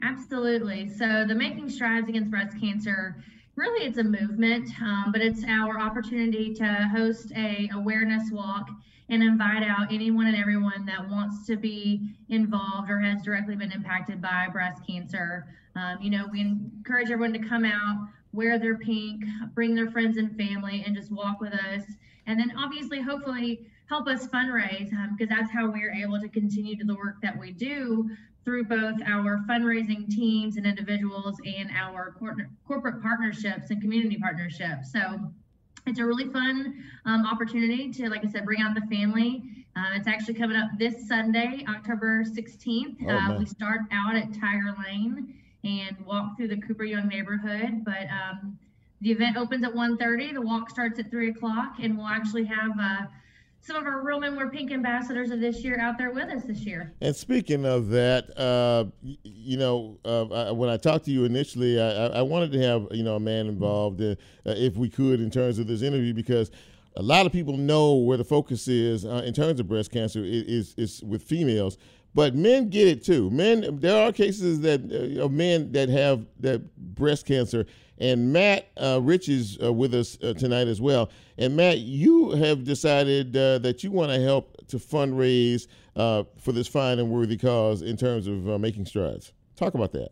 Absolutely. 0.03 0.91
So 0.91 1.25
the 1.27 1.35
Making 1.35 1.71
Strides 1.71 2.11
Against 2.11 2.31
Breast 2.31 2.61
Cancer 2.61 3.17
really 3.57 3.87
it's 3.87 3.99
a 3.99 4.05
movement, 4.05 4.69
um, 4.81 5.11
but 5.13 5.21
it's 5.21 5.45
our 5.45 5.79
opportunity 5.79 6.53
to 6.55 6.65
host 6.93 7.33
a 7.37 7.69
awareness 7.75 8.31
walk 8.31 8.69
and 9.11 9.23
invite 9.23 9.63
out 9.63 9.93
anyone 9.93 10.27
and 10.27 10.37
everyone 10.37 10.85
that 10.87 11.09
wants 11.09 11.47
to 11.47 11.57
be 11.57 12.17
involved 12.31 12.91
or 12.91 12.99
has 12.99 13.23
directly 13.23 13.55
been 13.55 13.71
impacted 13.71 14.21
by 14.21 14.49
breast 14.51 14.81
cancer. 14.87 15.47
Um, 15.77 15.99
you 16.01 16.11
know, 16.11 16.27
we 16.33 16.41
encourage 16.41 17.11
everyone 17.11 17.33
to 17.35 17.49
come 17.49 17.65
out, 17.65 18.09
wear 18.33 18.59
their 18.59 18.79
pink, 18.79 19.25
bring 19.55 19.75
their 19.75 19.91
friends 19.91 20.17
and 20.17 20.37
family, 20.37 20.83
and 20.87 20.97
just 20.97 21.13
walk 21.13 21.41
with 21.41 21.53
us. 21.53 21.83
And 22.27 22.41
then, 22.41 22.53
obviously, 22.57 23.01
hopefully, 23.01 23.67
help 23.87 24.09
us 24.09 24.27
fundraise 24.27 24.91
because 25.17 25.31
um, 25.31 25.37
that's 25.37 25.51
how 25.51 25.71
we're 25.71 25.93
able 25.93 26.19
to 26.19 26.29
continue 26.29 26.77
to 26.77 26.85
the 26.85 26.95
work 26.95 27.17
that 27.23 27.39
we 27.39 27.53
do 27.53 28.09
through 28.45 28.65
both 28.65 28.97
our 29.07 29.39
fundraising 29.49 30.09
teams 30.09 30.57
and 30.57 30.67
individuals 30.67 31.37
and 31.47 31.71
our 31.75 32.15
cor- 32.19 32.51
corporate 32.67 33.03
partnerships 33.03 33.71
and 33.71 33.81
community 33.81 34.19
partnerships. 34.21 34.93
So 34.93 35.33
it's 35.87 35.99
a 35.99 36.05
really 36.05 36.29
fun 36.31 36.85
um, 37.05 37.27
opportunity 37.27 37.91
to, 37.93 38.09
like 38.09 38.25
I 38.25 38.29
said, 38.29 38.45
bring 38.45 38.61
out 38.61 38.75
the 38.75 38.95
family. 38.95 39.43
Uh, 39.77 39.95
it's 39.95 40.07
actually 40.07 40.35
coming 40.35 40.57
up 40.57 40.71
this 40.79 41.09
Sunday, 41.09 41.65
October 41.69 42.25
16th. 42.25 42.97
Oh, 43.07 43.11
uh, 43.11 43.39
we 43.39 43.45
start 43.47 43.81
out 43.91 44.15
at 44.15 44.33
Tiger 44.33 44.75
Lane 44.85 45.35
and 45.65 45.97
walk 46.07 46.37
through 46.37 46.49
the 46.49 46.61
Cooper 46.61 46.85
Young 46.85 47.09
neighborhood. 47.09 47.85
But 47.85 48.07
um, 48.11 48.59
the 49.01 49.11
event 49.11 49.37
opens 49.37 49.65
at 49.65 49.75
1.30. 49.75 50.35
The 50.35 50.41
walk 50.41 50.71
starts 50.71 50.99
at 50.99 51.11
3 51.11 51.31
o'clock, 51.31 51.77
and 51.83 51.97
we'll 51.99 52.07
actually 52.07 52.45
have 52.45 52.71
uh, 52.81 53.07
some 53.65 53.77
of 53.77 53.87
our 53.87 54.03
Real 54.03 54.21
Men 54.21 54.37
Wear 54.37 54.51
Pink 54.51 54.71
ambassadors 54.73 55.31
of 55.31 55.41
this 55.41 55.65
year 55.65 55.81
out 55.81 55.97
there 55.97 56.11
with 56.11 56.29
us 56.29 56.45
this 56.45 56.61
year. 56.61 56.93
And 57.01 57.17
speaking 57.17 57.65
of 57.65 57.89
that, 57.91 58.39
uh, 58.39 58.85
you 59.23 59.57
know, 59.57 59.99
uh, 60.05 60.27
I, 60.27 60.51
when 60.51 60.69
I 60.69 60.77
talked 60.77 61.07
to 61.07 61.11
you 61.11 61.25
initially, 61.25 61.81
I, 61.81 62.09
I, 62.09 62.23
wanted 62.23 62.53
to 62.53 62.61
have 62.61 62.89
you 62.91 63.03
know 63.03 63.17
a 63.17 63.21
man 63.21 63.47
involved, 63.47 64.03
uh, 64.03 64.17
if 64.45 64.77
we 64.77 64.91
could, 64.91 65.21
in 65.21 65.31
terms 65.31 65.59
of 65.59 65.67
this 65.67 65.81
interview, 65.81 66.13
because 66.13 66.51
a 66.97 67.03
lot 67.03 67.27
of 67.27 67.33
people 67.33 67.57
know 67.57 67.95
where 67.95 68.17
the 68.17 68.25
focus 68.25 68.69
is 68.69 69.05
uh, 69.05 69.23
in 69.25 69.35
terms 69.35 69.61
of 69.61 69.69
breast 69.69 69.91
cancer 69.91 70.23
is, 70.25 70.75
is 70.77 71.03
with 71.03 71.23
females, 71.23 71.77
but 72.15 72.35
men 72.35 72.71
get 72.71 72.87
it 72.87 73.05
too. 73.05 73.31
Men, 73.31 73.81
there 73.81 74.07
are 74.07 74.13
cases 74.13 74.61
that 74.61 74.81
uh, 75.19 75.25
of 75.25 75.33
men 75.33 75.73
that 75.73 75.89
have 75.89 76.27
that 76.41 76.77
breast 76.77 77.27
cancer 77.27 77.67
and 77.99 78.33
Matt 78.33 78.69
uh, 78.77 79.01
Rich 79.03 79.29
is 79.29 79.59
uh, 79.63 79.73
with 79.73 79.95
us 79.95 80.19
uh, 80.23 80.35
tonight 80.35 80.67
as 80.67 80.81
well. 80.81 81.11
And 81.39 81.57
Matt, 81.57 81.79
you 81.79 82.31
have 82.33 82.65
decided 82.65 83.37
uh, 83.37 83.59
that 83.59 83.85
you 83.85 83.91
want 83.91 84.11
to 84.13 84.21
help 84.21 84.67
to 84.69 84.79
fundraise 84.79 85.67
uh, 85.95 86.25
for 86.39 86.53
this 86.53 86.67
fine 86.67 86.99
and 86.99 87.11
worthy 87.11 87.37
cause 87.37 87.83
in 87.83 87.97
terms 87.97 88.27
of 88.27 88.61
making 88.61 88.87
strides. 88.87 89.33
Talk 89.57 89.75
about 89.75 89.93
that. 89.93 90.11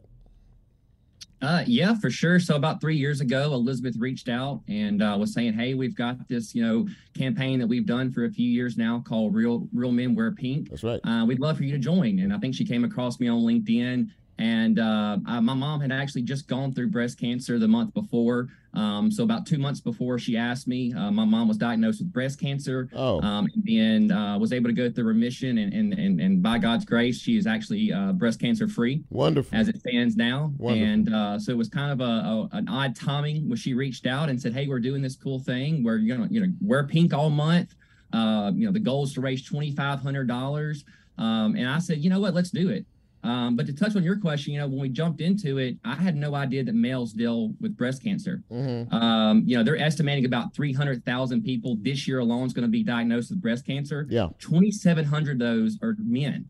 Uh, 1.43 1.65
yeah, 1.67 1.95
for 1.99 2.09
sure. 2.09 2.39
So 2.39 2.55
about 2.55 2.81
three 2.81 2.97
years 2.97 3.21
ago, 3.21 3.53
Elizabeth 3.53 3.97
reached 3.99 4.29
out 4.29 4.61
and 4.69 5.03
uh, 5.03 5.17
was 5.19 5.35
saying, 5.35 5.55
"Hey, 5.55 5.75
we've 5.75 5.97
got 5.97 6.29
this, 6.29 6.55
you 6.55 6.63
know, 6.63 6.87
campaign 7.15 7.59
that 7.59 7.67
we've 7.67 7.85
done 7.85 8.13
for 8.13 8.25
a 8.27 8.31
few 8.31 8.49
years 8.49 8.79
now 8.79 9.03
called 9.05 9.35
Real 9.35 9.69
Real 9.73 9.91
Men 9.91 10.15
Wear 10.15 10.31
Pink. 10.31 10.71
That's 10.71 10.85
right. 10.85 11.01
Uh, 11.05 11.25
we'd 11.27 11.41
love 11.41 11.57
for 11.57 11.65
you 11.65 11.73
to 11.73 11.79
join." 11.79 12.21
And 12.21 12.33
I 12.33 12.39
think 12.39 12.55
she 12.55 12.65
came 12.65 12.85
across 12.85 13.19
me 13.19 13.27
on 13.27 13.41
LinkedIn 13.41 14.09
and 14.39 14.79
uh, 14.79 15.19
I, 15.27 15.41
my 15.41 15.55
mom 15.55 15.81
had 15.81 15.93
actually 15.93 16.23
just 16.23 16.49
gone 16.49 16.73
through 16.73 16.89
breast 16.89 17.21
cancer 17.21 17.59
the 17.59 17.69
month 17.69 17.95
before. 17.95 18.49
Um, 18.75 19.11
so 19.11 19.23
about 19.23 19.47
two 19.47 19.59
months 19.59 19.81
before 19.81 20.19
she 20.19 20.37
asked 20.37 20.67
me, 20.67 20.95
uh, 20.95 21.11
my 21.11 21.27
mom 21.27 21.47
was 21.47 21.59
diagnosed 21.59 22.01
with 22.01 22.11
breast 22.11 22.41
cancer. 22.41 22.89
Oh. 22.95 23.21
Um, 23.21 23.47
and 23.69 24.11
uh, 24.11 24.39
was 24.41 24.53
able 24.53 24.71
to 24.71 24.75
go 24.75 24.91
through 24.91 25.05
remission, 25.05 25.59
and 25.59 25.73
and 25.75 25.93
and, 25.93 26.21
and 26.21 26.43
by 26.43 26.59
God's 26.59 26.85
grace, 26.85 27.21
she 27.21 27.37
is 27.37 27.47
actually 27.47 27.93
uh, 27.93 28.13
breast 28.13 28.41
cancer 28.41 28.67
free. 28.69 29.05
Wonderful. 29.11 29.57
As 29.57 29.69
it 29.69 29.79
stands 29.79 30.17
now. 30.17 30.53
Wonderful. 30.57 30.89
And 30.89 31.15
uh, 31.15 31.39
so 31.39 31.53
it 31.53 31.59
was 31.59 31.69
kind 31.69 31.93
of 31.93 32.01
a, 32.01 32.05
a, 32.05 32.49
an 32.53 32.69
odd 32.69 32.97
timing 32.97 33.49
when 33.49 33.59
she 33.59 33.75
reached 33.75 34.07
out 34.07 34.31
and 34.31 34.41
said, 34.41 34.55
"Hey, 34.55 34.67
we're 34.67 34.81
doing 34.81 35.03
this 35.03 35.17
cool 35.17 35.39
thing 35.39 35.85
where 35.85 35.99
you're 35.99 36.17
gonna 36.17 36.31
you 36.31 36.41
know 36.41 36.53
wear 36.63 36.87
pink 36.87 37.13
all 37.13 37.29
month. 37.29 37.75
Uh, 38.13 38.53
you 38.55 38.65
know 38.65 38.73
the 38.73 38.81
goal 38.81 39.05
is 39.05 39.13
to 39.15 39.21
raise 39.21 39.45
twenty 39.45 39.73
five 39.73 40.01
hundred 40.01 40.27
dollars." 40.27 40.85
Um, 41.19 41.57
and 41.57 41.69
I 41.69 41.79
said, 41.79 41.99
"You 41.99 42.09
know 42.09 42.21
what? 42.21 42.33
Let's 42.33 42.51
do 42.51 42.71
it." 42.71 42.87
Um, 43.25 43.55
but 43.55 43.67
to 43.67 43.73
touch 43.73 43.95
on 43.95 44.03
your 44.03 44.17
question, 44.17 44.53
you 44.53 44.59
know, 44.59 44.67
when 44.67 44.81
we 44.81 44.89
jumped 44.89 45.21
into 45.21 45.59
it, 45.59 45.77
I 45.85 45.95
had 45.95 46.17
no 46.17 46.35
idea 46.35 46.65
that 46.65 46.75
males 46.75 47.13
deal 47.13 47.55
with 47.61 47.77
breast 47.77 48.03
cancer. 48.03 48.43
Mm-hmm. 48.51 48.93
Um, 48.93 49.43
you 49.47 49.57
know, 49.57 49.63
they're 49.63 49.77
estimating 49.77 50.25
about 50.25 50.55
300,000 50.55 51.43
people 51.43 51.77
this 51.81 52.09
year 52.09 52.19
alone 52.19 52.47
is 52.47 52.53
going 52.53 52.67
to 52.67 52.71
be 52.71 52.83
diagnosed 52.83 53.31
with 53.31 53.41
breast 53.41 53.65
cancer. 53.65 54.07
Yeah. 54.11 54.29
2,700 54.41 55.33
of 55.33 55.39
those 55.39 55.79
are 55.83 55.97
men. 55.99 56.49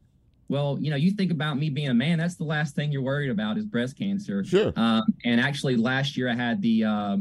Well, 0.48 0.78
you 0.80 0.90
know, 0.90 0.96
you 0.96 1.12
think 1.12 1.30
about 1.30 1.58
me 1.58 1.70
being 1.70 1.88
a 1.88 1.94
man, 1.94 2.18
that's 2.18 2.36
the 2.36 2.44
last 2.44 2.74
thing 2.74 2.92
you're 2.92 3.02
worried 3.02 3.30
about 3.30 3.58
is 3.58 3.64
breast 3.64 3.96
cancer. 3.96 4.44
Sure. 4.44 4.72
Um, 4.76 5.02
and 5.24 5.40
actually, 5.40 5.76
last 5.76 6.16
year 6.16 6.28
I 6.28 6.34
had 6.34 6.60
the 6.60 6.84
uh, 6.84 7.16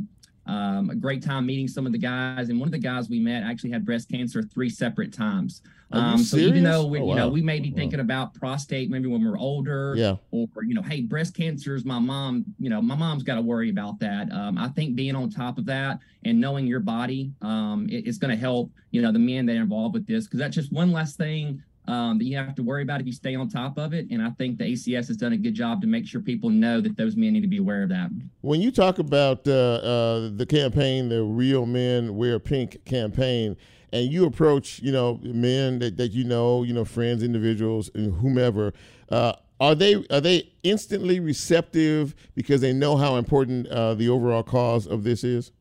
um, 0.47 0.89
a 0.89 0.95
great 0.95 1.23
time 1.23 1.45
meeting 1.45 1.67
some 1.67 1.85
of 1.85 1.91
the 1.91 1.97
guys, 1.97 2.49
and 2.49 2.59
one 2.59 2.67
of 2.67 2.73
the 2.73 2.79
guys 2.79 3.09
we 3.09 3.19
met 3.19 3.43
actually 3.43 3.71
had 3.71 3.85
breast 3.85 4.09
cancer 4.09 4.41
three 4.43 4.69
separate 4.69 5.13
times. 5.13 5.61
Um, 5.93 6.17
so 6.19 6.37
even 6.37 6.63
though 6.63 6.85
we, 6.85 6.99
oh, 6.99 7.09
you 7.09 7.15
know, 7.15 7.27
wow. 7.27 7.33
we 7.33 7.41
may 7.41 7.59
be 7.59 7.71
thinking 7.71 7.99
about 7.99 8.33
prostate 8.33 8.89
maybe 8.89 9.07
when 9.07 9.23
we're 9.23 9.37
older, 9.37 9.93
Yeah. 9.97 10.15
or 10.31 10.47
you 10.65 10.73
know, 10.73 10.81
hey, 10.81 11.01
breast 11.01 11.35
cancer 11.35 11.75
is 11.75 11.85
my 11.85 11.99
mom. 11.99 12.45
You 12.59 12.69
know, 12.69 12.81
my 12.81 12.95
mom's 12.95 13.23
got 13.23 13.35
to 13.35 13.41
worry 13.41 13.69
about 13.69 13.99
that. 13.99 14.31
Um, 14.31 14.57
I 14.57 14.69
think 14.69 14.95
being 14.95 15.15
on 15.15 15.29
top 15.29 15.57
of 15.57 15.65
that 15.65 15.99
and 16.23 16.39
knowing 16.39 16.65
your 16.67 16.79
body, 16.79 17.31
um, 17.41 17.87
it- 17.89 18.07
it's 18.07 18.17
going 18.17 18.31
to 18.31 18.37
help. 18.39 18.71
You 18.91 19.01
know, 19.01 19.11
the 19.11 19.19
men 19.19 19.45
that 19.47 19.55
are 19.57 19.61
involved 19.61 19.93
with 19.93 20.05
this 20.07 20.25
because 20.25 20.39
that's 20.39 20.55
just 20.55 20.71
one 20.71 20.91
less 20.91 21.15
thing 21.15 21.61
um, 21.87 22.17
that 22.19 22.25
you 22.25 22.37
have 22.37 22.53
to 22.55 22.63
worry 22.63 22.83
about 22.83 23.01
if 23.01 23.07
you 23.07 23.11
stay 23.11 23.35
on 23.35 23.49
top 23.49 23.77
of 23.77 23.93
it. 23.93 24.07
And 24.11 24.21
I 24.21 24.29
think 24.31 24.57
the 24.59 24.65
ACS 24.65 25.07
has 25.07 25.17
done 25.17 25.33
a 25.33 25.37
good 25.37 25.55
job 25.55 25.81
to 25.81 25.87
make 25.87 26.05
sure 26.05 26.21
people 26.21 26.49
know 26.49 26.79
that 26.79 26.95
those 26.95 27.15
men 27.17 27.33
need 27.33 27.41
to 27.41 27.47
be 27.47 27.57
aware 27.57 27.83
of 27.83 27.89
that. 27.89 28.11
When 28.41 28.61
you 28.61 28.69
talk 28.71 28.99
about 28.99 29.47
uh, 29.47 29.51
uh, 29.51 30.29
the 30.33 30.45
campaign, 30.45 31.09
the 31.09 31.23
Real 31.23 31.65
Men 31.65 32.15
Wear 32.15 32.37
Pink 32.39 32.85
campaign, 32.85 33.57
and 33.93 34.11
you 34.11 34.25
approach, 34.25 34.79
you 34.79 34.91
know, 34.91 35.19
men 35.23 35.79
that, 35.79 35.97
that 35.97 36.11
you 36.11 36.23
know, 36.23 36.63
you 36.63 36.73
know, 36.73 36.85
friends, 36.85 37.23
individuals, 37.23 37.89
and 37.93 38.13
whomever, 38.15 38.73
uh, 39.09 39.33
are 39.59 39.75
they 39.75 40.03
are 40.09 40.21
they 40.21 40.51
instantly 40.63 41.19
receptive 41.19 42.15
because 42.33 42.61
they 42.61 42.73
know 42.73 42.97
how 42.97 43.17
important 43.17 43.67
uh, 43.67 43.93
the 43.93 44.09
overall 44.09 44.43
cause 44.43 44.87
of 44.87 45.03
this 45.03 45.23
is? 45.23 45.51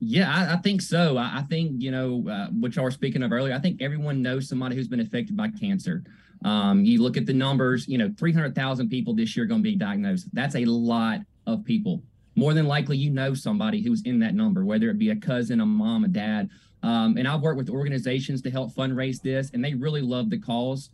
Yeah, 0.00 0.32
I, 0.32 0.54
I 0.54 0.56
think 0.58 0.80
so. 0.80 1.16
I, 1.16 1.38
I 1.38 1.42
think, 1.42 1.82
you 1.82 1.90
know, 1.90 2.24
uh, 2.28 2.46
what 2.48 2.76
y'all 2.76 2.84
were 2.84 2.90
speaking 2.90 3.22
of 3.22 3.32
earlier, 3.32 3.54
I 3.54 3.58
think 3.58 3.82
everyone 3.82 4.22
knows 4.22 4.48
somebody 4.48 4.76
who's 4.76 4.88
been 4.88 5.00
affected 5.00 5.36
by 5.36 5.48
cancer. 5.48 6.04
Um, 6.44 6.84
you 6.84 7.02
look 7.02 7.16
at 7.16 7.26
the 7.26 7.32
numbers, 7.32 7.88
you 7.88 7.98
know, 7.98 8.14
300,000 8.16 8.88
people 8.88 9.14
this 9.14 9.36
year 9.36 9.44
going 9.44 9.60
to 9.60 9.68
be 9.68 9.74
diagnosed. 9.74 10.28
That's 10.32 10.54
a 10.54 10.64
lot 10.64 11.20
of 11.46 11.64
people. 11.64 12.02
More 12.36 12.54
than 12.54 12.68
likely, 12.68 12.96
you 12.96 13.10
know 13.10 13.34
somebody 13.34 13.82
who's 13.82 14.02
in 14.02 14.20
that 14.20 14.34
number, 14.34 14.64
whether 14.64 14.88
it 14.90 14.98
be 14.98 15.10
a 15.10 15.16
cousin, 15.16 15.60
a 15.60 15.66
mom, 15.66 16.04
a 16.04 16.08
dad. 16.08 16.48
Um, 16.82 17.16
and 17.16 17.26
I've 17.26 17.40
worked 17.40 17.58
with 17.58 17.70
organizations 17.70 18.42
to 18.42 18.50
help 18.50 18.72
fundraise 18.74 19.20
this, 19.20 19.50
and 19.52 19.64
they 19.64 19.74
really 19.74 20.00
love 20.00 20.30
the 20.30 20.38
cause 20.38 20.90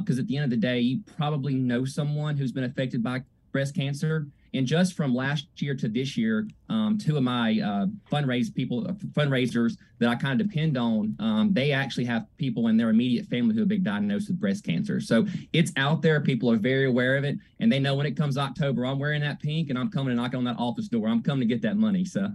because 0.00 0.18
at 0.18 0.26
the 0.26 0.36
end 0.36 0.44
of 0.44 0.50
the 0.50 0.56
day, 0.56 0.80
you 0.80 1.00
probably 1.16 1.54
know 1.54 1.84
someone 1.84 2.36
who's 2.36 2.52
been 2.52 2.64
affected 2.64 3.02
by 3.02 3.22
breast 3.52 3.74
cancer. 3.74 4.26
And 4.54 4.66
just 4.66 4.94
from 4.94 5.14
last 5.14 5.48
year 5.56 5.74
to 5.74 5.88
this 5.88 6.16
year, 6.16 6.46
um, 6.68 6.96
two 6.96 7.16
of 7.16 7.24
my 7.24 7.60
uh, 7.60 7.86
fundraise 8.10 8.54
people, 8.54 8.86
uh, 8.88 8.92
fundraisers 9.12 9.76
that 9.98 10.08
I 10.08 10.14
kind 10.14 10.40
of 10.40 10.48
depend 10.48 10.78
on, 10.78 11.16
um, 11.18 11.52
they 11.52 11.72
actually 11.72 12.04
have 12.04 12.26
people 12.38 12.68
in 12.68 12.76
their 12.76 12.90
immediate 12.90 13.26
family 13.26 13.54
who 13.54 13.60
have 13.60 13.68
been 13.68 13.82
diagnosed 13.82 14.28
with 14.28 14.40
breast 14.40 14.64
cancer. 14.64 15.00
So 15.00 15.26
it's 15.52 15.72
out 15.76 16.02
there. 16.02 16.20
People 16.20 16.50
are 16.52 16.56
very 16.56 16.86
aware 16.86 17.16
of 17.16 17.24
it, 17.24 17.36
and 17.58 17.70
they 17.70 17.80
know 17.80 17.96
when 17.96 18.06
it 18.06 18.16
comes 18.16 18.38
October, 18.38 18.86
I'm 18.86 18.98
wearing 19.00 19.22
that 19.22 19.40
pink, 19.40 19.70
and 19.70 19.78
I'm 19.78 19.90
coming 19.90 20.10
to 20.10 20.14
knock 20.14 20.34
on 20.34 20.44
that 20.44 20.56
office 20.58 20.88
door. 20.88 21.08
I'm 21.08 21.22
coming 21.22 21.48
to 21.48 21.52
get 21.52 21.62
that 21.62 21.76
money. 21.76 22.04
So, 22.04 22.28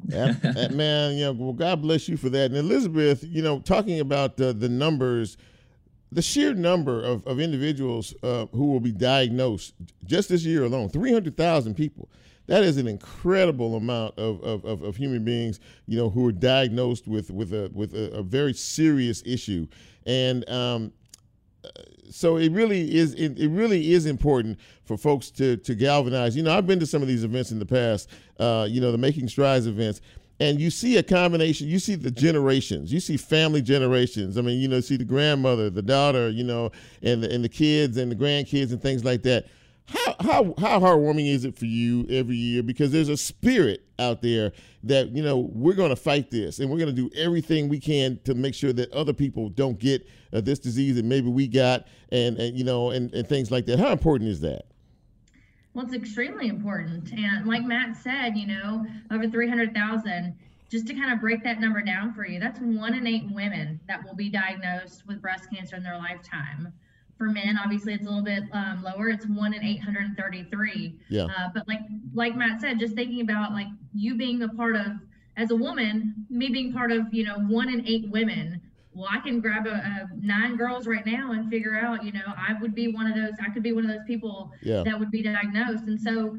man, 0.71 1.15
you 1.15 1.25
know, 1.25 1.31
well, 1.31 1.53
God 1.53 1.81
bless 1.81 2.09
you 2.09 2.17
for 2.17 2.29
that. 2.29 2.51
And 2.51 2.57
Elizabeth, 2.57 3.23
you 3.23 3.41
know, 3.41 3.59
talking 3.59 4.01
about 4.01 4.39
uh, 4.41 4.51
the 4.51 4.69
numbers 4.69 5.37
the 6.11 6.21
sheer 6.21 6.53
number 6.53 7.03
of, 7.03 7.25
of 7.27 7.39
individuals 7.39 8.13
uh, 8.23 8.47
who 8.47 8.65
will 8.65 8.79
be 8.79 8.91
diagnosed 8.91 9.73
just 10.05 10.29
this 10.29 10.43
year 10.43 10.63
alone 10.63 10.89
300,000 10.89 11.75
people. 11.75 12.09
That 12.47 12.63
is 12.63 12.77
an 12.77 12.87
incredible 12.87 13.75
amount 13.75 14.17
of, 14.17 14.41
of, 14.43 14.65
of, 14.65 14.81
of, 14.81 14.95
human 14.95 15.23
beings, 15.23 15.59
you 15.85 15.97
know, 15.97 16.09
who 16.09 16.25
are 16.25 16.31
diagnosed 16.31 17.07
with, 17.07 17.29
with, 17.29 17.53
a, 17.53 17.69
with 17.75 17.93
a, 17.93 18.11
a 18.11 18.23
very 18.23 18.53
serious 18.53 19.21
issue. 19.23 19.67
And 20.07 20.49
um, 20.49 20.91
so 22.09 22.37
it 22.37 22.51
really 22.51 22.95
is 22.95 23.13
it, 23.13 23.37
it, 23.39 23.49
really 23.49 23.91
is 23.91 24.05
important 24.05 24.59
for 24.83 24.97
folks 24.97 25.29
to 25.31 25.57
to 25.57 25.75
galvanize. 25.75 26.35
You 26.35 26.43
know, 26.43 26.55
I've 26.55 26.67
been 26.67 26.79
to 26.79 26.85
some 26.85 27.01
of 27.01 27.07
these 27.07 27.23
events 27.23 27.51
in 27.51 27.59
the 27.59 27.65
past. 27.65 28.09
Uh, 28.39 28.67
you 28.69 28.81
know, 28.81 28.91
the 28.91 28.97
Making 28.97 29.27
Strides 29.27 29.67
events, 29.67 30.01
and 30.39 30.59
you 30.59 30.69
see 30.69 30.97
a 30.97 31.03
combination 31.03 31.67
you 31.67 31.79
see 31.79 31.95
the 31.95 32.11
generations 32.11 32.91
you 32.91 32.99
see 32.99 33.17
family 33.17 33.61
generations. 33.61 34.37
I 34.37 34.41
mean 34.41 34.59
you 34.59 34.67
know 34.67 34.79
see 34.79 34.97
the 34.97 35.05
grandmother 35.05 35.69
the 35.69 35.81
daughter 35.81 36.29
you 36.29 36.43
know 36.43 36.71
and 37.01 37.23
the, 37.23 37.33
and 37.33 37.43
the 37.43 37.49
kids 37.49 37.97
and 37.97 38.11
the 38.11 38.15
grandkids 38.15 38.71
and 38.71 38.81
things 38.81 39.03
like 39.03 39.23
that. 39.23 39.45
How, 39.87 40.15
how 40.19 40.53
how 40.59 40.79
heartwarming 40.79 41.27
is 41.27 41.45
it 41.45 41.57
for 41.57 41.65
you 41.65 42.05
every 42.09 42.35
year? 42.35 42.61
Because 42.61 42.91
there's 42.91 43.09
a 43.09 43.17
spirit 43.17 43.83
out 43.97 44.21
there 44.21 44.53
that 44.83 45.09
you 45.09 45.23
know 45.23 45.49
we're 45.51 45.73
going 45.73 45.89
to 45.89 45.95
fight 45.95 46.29
this 46.29 46.59
and 46.59 46.69
we're 46.69 46.77
going 46.77 46.95
to 46.95 47.01
do 47.01 47.09
everything 47.15 47.69
we 47.69 47.79
can 47.79 48.19
to 48.23 48.35
make 48.35 48.53
sure 48.53 48.71
that 48.73 48.91
other 48.91 49.13
people 49.13 49.49
don't 49.49 49.79
get 49.79 50.07
uh, 50.31 50.41
this 50.41 50.59
disease 50.59 50.95
that 50.95 51.05
maybe 51.05 51.27
we 51.27 51.47
got 51.47 51.87
and, 52.11 52.37
and 52.37 52.57
you 52.57 52.63
know 52.63 52.91
and, 52.91 53.13
and 53.13 53.27
things 53.27 53.49
like 53.49 53.65
that. 53.65 53.79
How 53.79 53.91
important 53.91 54.29
is 54.29 54.41
that 54.41 54.65
well, 55.73 55.85
it's 55.85 55.93
extremely 55.93 56.47
important. 56.47 57.11
And 57.13 57.45
like 57.45 57.63
Matt 57.63 57.95
said, 57.95 58.37
you 58.37 58.47
know, 58.47 58.85
over 59.11 59.29
300,000, 59.29 60.35
just 60.69 60.87
to 60.87 60.93
kind 60.93 61.11
of 61.11 61.19
break 61.19 61.43
that 61.43 61.59
number 61.59 61.81
down 61.81 62.13
for 62.13 62.25
you, 62.25 62.39
that's 62.39 62.59
one 62.59 62.93
in 62.93 63.07
eight 63.07 63.29
women 63.31 63.79
that 63.87 64.03
will 64.03 64.15
be 64.15 64.29
diagnosed 64.29 65.03
with 65.07 65.21
breast 65.21 65.47
cancer 65.53 65.75
in 65.75 65.83
their 65.83 65.97
lifetime. 65.97 66.73
For 67.17 67.25
men, 67.25 67.59
obviously, 67.61 67.93
it's 67.93 68.05
a 68.05 68.09
little 68.09 68.23
bit 68.23 68.43
um, 68.53 68.81
lower. 68.83 69.09
It's 69.09 69.25
one 69.27 69.53
in 69.53 69.63
833. 69.63 70.99
Yeah. 71.09 71.23
Uh, 71.25 71.49
but 71.53 71.67
like 71.67 71.81
like 72.13 72.35
Matt 72.35 72.61
said, 72.61 72.79
just 72.79 72.95
thinking 72.95 73.21
about 73.21 73.51
like 73.51 73.67
you 73.93 74.15
being 74.15 74.41
a 74.41 74.47
part 74.47 74.77
of 74.77 74.87
as 75.35 75.51
a 75.51 75.55
woman, 75.55 76.25
me 76.29 76.47
being 76.47 76.71
part 76.71 76.93
of 76.93 77.13
you 77.13 77.25
know 77.25 77.39
one 77.39 77.67
in 77.67 77.85
eight 77.85 78.09
women 78.09 78.61
well, 78.93 79.07
I 79.11 79.19
can 79.19 79.39
grab 79.39 79.67
a, 79.67 79.71
a, 79.71 80.09
nine 80.19 80.55
girls 80.55 80.87
right 80.87 81.05
now 81.05 81.31
and 81.31 81.49
figure 81.49 81.77
out, 81.77 82.03
you 82.03 82.11
know, 82.11 82.21
I 82.25 82.53
would 82.59 82.73
be 82.73 82.87
one 82.87 83.07
of 83.07 83.15
those, 83.15 83.33
I 83.41 83.49
could 83.51 83.63
be 83.63 83.71
one 83.71 83.85
of 83.85 83.91
those 83.91 84.05
people 84.07 84.51
yeah. 84.61 84.83
that 84.83 84.99
would 84.99 85.11
be 85.11 85.21
diagnosed. 85.21 85.85
And 85.85 85.99
so 85.99 86.37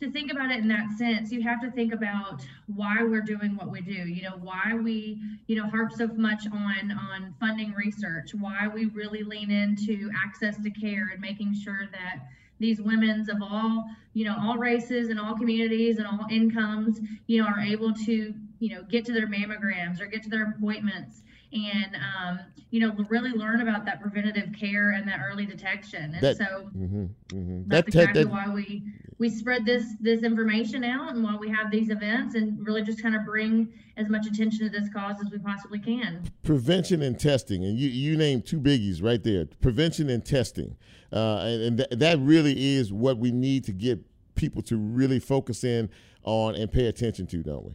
to 0.00 0.10
think 0.10 0.30
about 0.30 0.50
it 0.50 0.58
in 0.58 0.68
that 0.68 0.90
sense, 0.98 1.32
you 1.32 1.42
have 1.42 1.60
to 1.62 1.70
think 1.70 1.94
about 1.94 2.42
why 2.74 3.02
we're 3.02 3.22
doing 3.22 3.56
what 3.56 3.70
we 3.70 3.80
do, 3.80 3.92
you 3.92 4.22
know, 4.22 4.36
why 4.42 4.74
we, 4.74 5.18
you 5.46 5.56
know, 5.56 5.66
harp 5.68 5.92
so 5.92 6.06
much 6.08 6.46
on, 6.52 6.92
on 6.92 7.34
funding 7.40 7.72
research, 7.72 8.34
why 8.38 8.68
we 8.68 8.86
really 8.86 9.22
lean 9.22 9.50
into 9.50 10.10
access 10.14 10.62
to 10.62 10.70
care 10.70 11.10
and 11.12 11.20
making 11.20 11.54
sure 11.54 11.88
that 11.92 12.26
these 12.58 12.80
women's 12.80 13.30
of 13.30 13.36
all, 13.40 13.84
you 14.12 14.24
know, 14.24 14.36
all 14.38 14.58
races 14.58 15.08
and 15.08 15.18
all 15.18 15.34
communities 15.34 15.96
and 15.98 16.06
all 16.06 16.26
incomes, 16.30 17.00
you 17.26 17.42
know, 17.42 17.48
are 17.48 17.60
able 17.60 17.92
to, 17.92 18.34
you 18.58 18.74
know, 18.74 18.82
get 18.84 19.04
to 19.06 19.12
their 19.12 19.26
mammograms 19.26 20.00
or 20.00 20.06
get 20.06 20.22
to 20.22 20.28
their 20.28 20.54
appointments 20.56 21.22
and 21.52 21.96
um, 21.96 22.40
you 22.70 22.80
know 22.80 22.92
really 23.08 23.30
learn 23.30 23.60
about 23.60 23.84
that 23.84 24.00
preventative 24.00 24.50
care 24.58 24.92
and 24.92 25.06
that 25.08 25.20
early 25.24 25.46
detection. 25.46 26.14
And 26.14 26.22
that, 26.22 26.36
so 26.36 26.44
mm-hmm, 26.44 27.04
mm-hmm. 27.28 27.62
that's 27.66 27.84
that, 27.84 28.00
exactly 28.02 28.24
that, 28.24 28.30
why 28.30 28.52
we 28.52 28.82
we 29.18 29.30
spread 29.30 29.64
this 29.64 29.84
this 30.00 30.22
information 30.22 30.84
out 30.84 31.14
and 31.14 31.22
why 31.22 31.36
we 31.36 31.48
have 31.50 31.70
these 31.70 31.90
events 31.90 32.34
and 32.34 32.64
really 32.66 32.82
just 32.82 33.00
kind 33.00 33.14
of 33.14 33.24
bring 33.24 33.72
as 33.96 34.08
much 34.08 34.26
attention 34.26 34.60
to 34.60 34.68
this 34.68 34.88
cause 34.92 35.16
as 35.24 35.30
we 35.30 35.38
possibly 35.38 35.78
can. 35.78 36.30
Prevention 36.42 37.02
and 37.02 37.18
testing 37.18 37.64
and 37.64 37.78
you 37.78 37.88
you 37.88 38.16
named 38.16 38.46
two 38.46 38.60
biggies 38.60 39.02
right 39.02 39.22
there 39.22 39.46
prevention 39.60 40.10
and 40.10 40.24
testing. 40.24 40.76
Uh, 41.12 41.38
and, 41.44 41.62
and 41.62 41.76
th- 41.78 41.90
that 41.92 42.18
really 42.18 42.74
is 42.74 42.92
what 42.92 43.16
we 43.16 43.30
need 43.30 43.64
to 43.64 43.72
get 43.72 44.00
people 44.34 44.60
to 44.60 44.76
really 44.76 45.20
focus 45.20 45.64
in 45.64 45.88
on 46.24 46.56
and 46.56 46.70
pay 46.70 46.86
attention 46.86 47.26
to 47.28 47.42
don't 47.42 47.64
we 47.64 47.72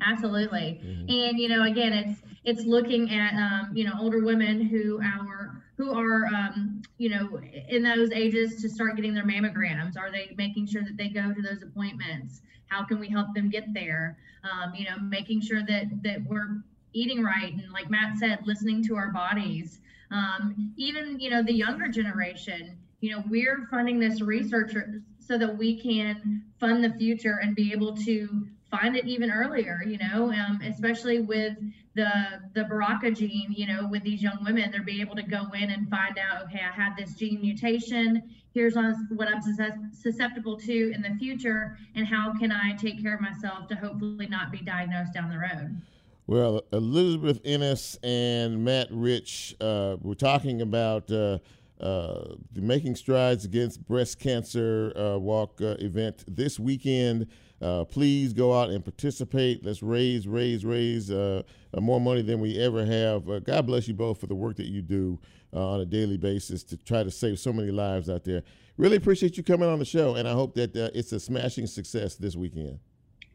Absolutely. 0.00 0.80
Mm-hmm. 0.84 1.10
And 1.10 1.38
you 1.38 1.48
know, 1.48 1.64
again, 1.64 1.92
it's 1.92 2.20
it's 2.44 2.64
looking 2.64 3.10
at 3.10 3.34
um, 3.34 3.70
you 3.74 3.84
know 3.84 3.92
older 3.98 4.24
women 4.24 4.60
who 4.60 5.00
are 5.00 5.62
who 5.76 5.96
are 5.96 6.26
um, 6.26 6.82
you 6.98 7.08
know 7.08 7.40
in 7.68 7.82
those 7.82 8.10
ages 8.12 8.60
to 8.62 8.68
start 8.68 8.96
getting 8.96 9.14
their 9.14 9.24
mammograms. 9.24 9.96
Are 9.98 10.10
they 10.10 10.34
making 10.36 10.66
sure 10.66 10.82
that 10.82 10.96
they 10.96 11.08
go 11.08 11.32
to 11.32 11.42
those 11.42 11.62
appointments? 11.62 12.42
How 12.66 12.84
can 12.84 12.98
we 12.98 13.08
help 13.08 13.34
them 13.34 13.50
get 13.50 13.72
there? 13.72 14.18
Um, 14.42 14.74
you 14.74 14.84
know, 14.84 14.98
making 14.98 15.40
sure 15.40 15.62
that 15.66 16.02
that 16.02 16.24
we're 16.26 16.62
eating 16.92 17.22
right 17.22 17.52
and 17.52 17.72
like 17.72 17.90
Matt 17.90 18.18
said, 18.18 18.40
listening 18.44 18.84
to 18.84 18.96
our 18.96 19.10
bodies. 19.10 19.80
Um, 20.10 20.72
even 20.76 21.18
you 21.18 21.30
know 21.30 21.42
the 21.42 21.54
younger 21.54 21.88
generation. 21.88 22.76
You 23.00 23.10
know, 23.10 23.24
we're 23.28 23.66
funding 23.70 23.98
this 23.98 24.22
research 24.22 24.72
so 25.18 25.36
that 25.36 25.58
we 25.58 25.78
can 25.78 26.42
fund 26.58 26.82
the 26.82 26.90
future 26.94 27.40
and 27.42 27.54
be 27.54 27.70
able 27.72 27.94
to 27.98 28.46
find 28.70 28.96
it 28.96 29.06
even 29.06 29.30
earlier, 29.30 29.82
you 29.86 29.98
know, 29.98 30.32
um, 30.32 30.60
especially 30.66 31.20
with 31.20 31.56
the 31.94 32.08
the 32.54 32.62
BRCA 32.62 33.16
gene, 33.16 33.52
you 33.56 33.66
know, 33.66 33.86
with 33.88 34.02
these 34.02 34.22
young 34.22 34.38
women, 34.44 34.70
they're 34.70 34.82
being 34.82 35.00
able 35.00 35.14
to 35.16 35.22
go 35.22 35.46
in 35.54 35.70
and 35.70 35.88
find 35.88 36.18
out, 36.18 36.42
okay, 36.44 36.60
I 36.60 36.74
have 36.74 36.96
this 36.96 37.14
gene 37.14 37.40
mutation. 37.40 38.22
Here's 38.52 38.74
what 38.74 39.28
I'm 39.28 39.40
susceptible 39.92 40.56
to 40.58 40.92
in 40.92 41.02
the 41.02 41.14
future, 41.18 41.76
and 41.94 42.06
how 42.06 42.32
can 42.38 42.52
I 42.52 42.72
take 42.76 43.02
care 43.02 43.14
of 43.14 43.20
myself 43.20 43.68
to 43.68 43.74
hopefully 43.74 44.26
not 44.28 44.52
be 44.52 44.58
diagnosed 44.58 45.12
down 45.12 45.28
the 45.28 45.38
road. 45.38 45.80
Well, 46.26 46.62
Elizabeth 46.72 47.40
Ennis 47.44 47.98
and 48.02 48.64
Matt 48.64 48.88
Rich, 48.90 49.56
uh, 49.60 49.96
we're 50.00 50.14
talking 50.14 50.62
about 50.62 51.10
uh, 51.10 51.38
uh, 51.80 52.36
the 52.52 52.62
Making 52.62 52.94
Strides 52.94 53.44
Against 53.44 53.86
Breast 53.86 54.20
Cancer 54.20 54.92
uh, 54.96 55.18
Walk 55.18 55.60
uh, 55.60 55.76
event 55.80 56.24
this 56.26 56.58
weekend. 56.58 57.26
Uh, 57.62 57.84
please 57.84 58.32
go 58.32 58.58
out 58.58 58.70
and 58.70 58.84
participate. 58.84 59.64
Let's 59.64 59.82
raise, 59.82 60.26
raise, 60.26 60.64
raise 60.64 61.10
uh, 61.10 61.42
uh, 61.72 61.80
more 61.80 62.00
money 62.00 62.22
than 62.22 62.40
we 62.40 62.58
ever 62.58 62.84
have. 62.84 63.28
Uh, 63.28 63.38
God 63.40 63.66
bless 63.66 63.88
you 63.88 63.94
both 63.94 64.20
for 64.20 64.26
the 64.26 64.34
work 64.34 64.56
that 64.56 64.66
you 64.66 64.82
do 64.82 65.18
uh, 65.52 65.70
on 65.70 65.80
a 65.80 65.86
daily 65.86 66.16
basis 66.16 66.62
to 66.64 66.76
try 66.76 67.02
to 67.02 67.10
save 67.10 67.38
so 67.38 67.52
many 67.52 67.70
lives 67.70 68.10
out 68.10 68.24
there. 68.24 68.42
Really 68.76 68.96
appreciate 68.96 69.36
you 69.36 69.42
coming 69.44 69.68
on 69.68 69.78
the 69.78 69.84
show, 69.84 70.16
and 70.16 70.26
I 70.26 70.32
hope 70.32 70.54
that 70.54 70.76
uh, 70.76 70.90
it's 70.94 71.12
a 71.12 71.20
smashing 71.20 71.66
success 71.66 72.16
this 72.16 72.34
weekend. 72.34 72.80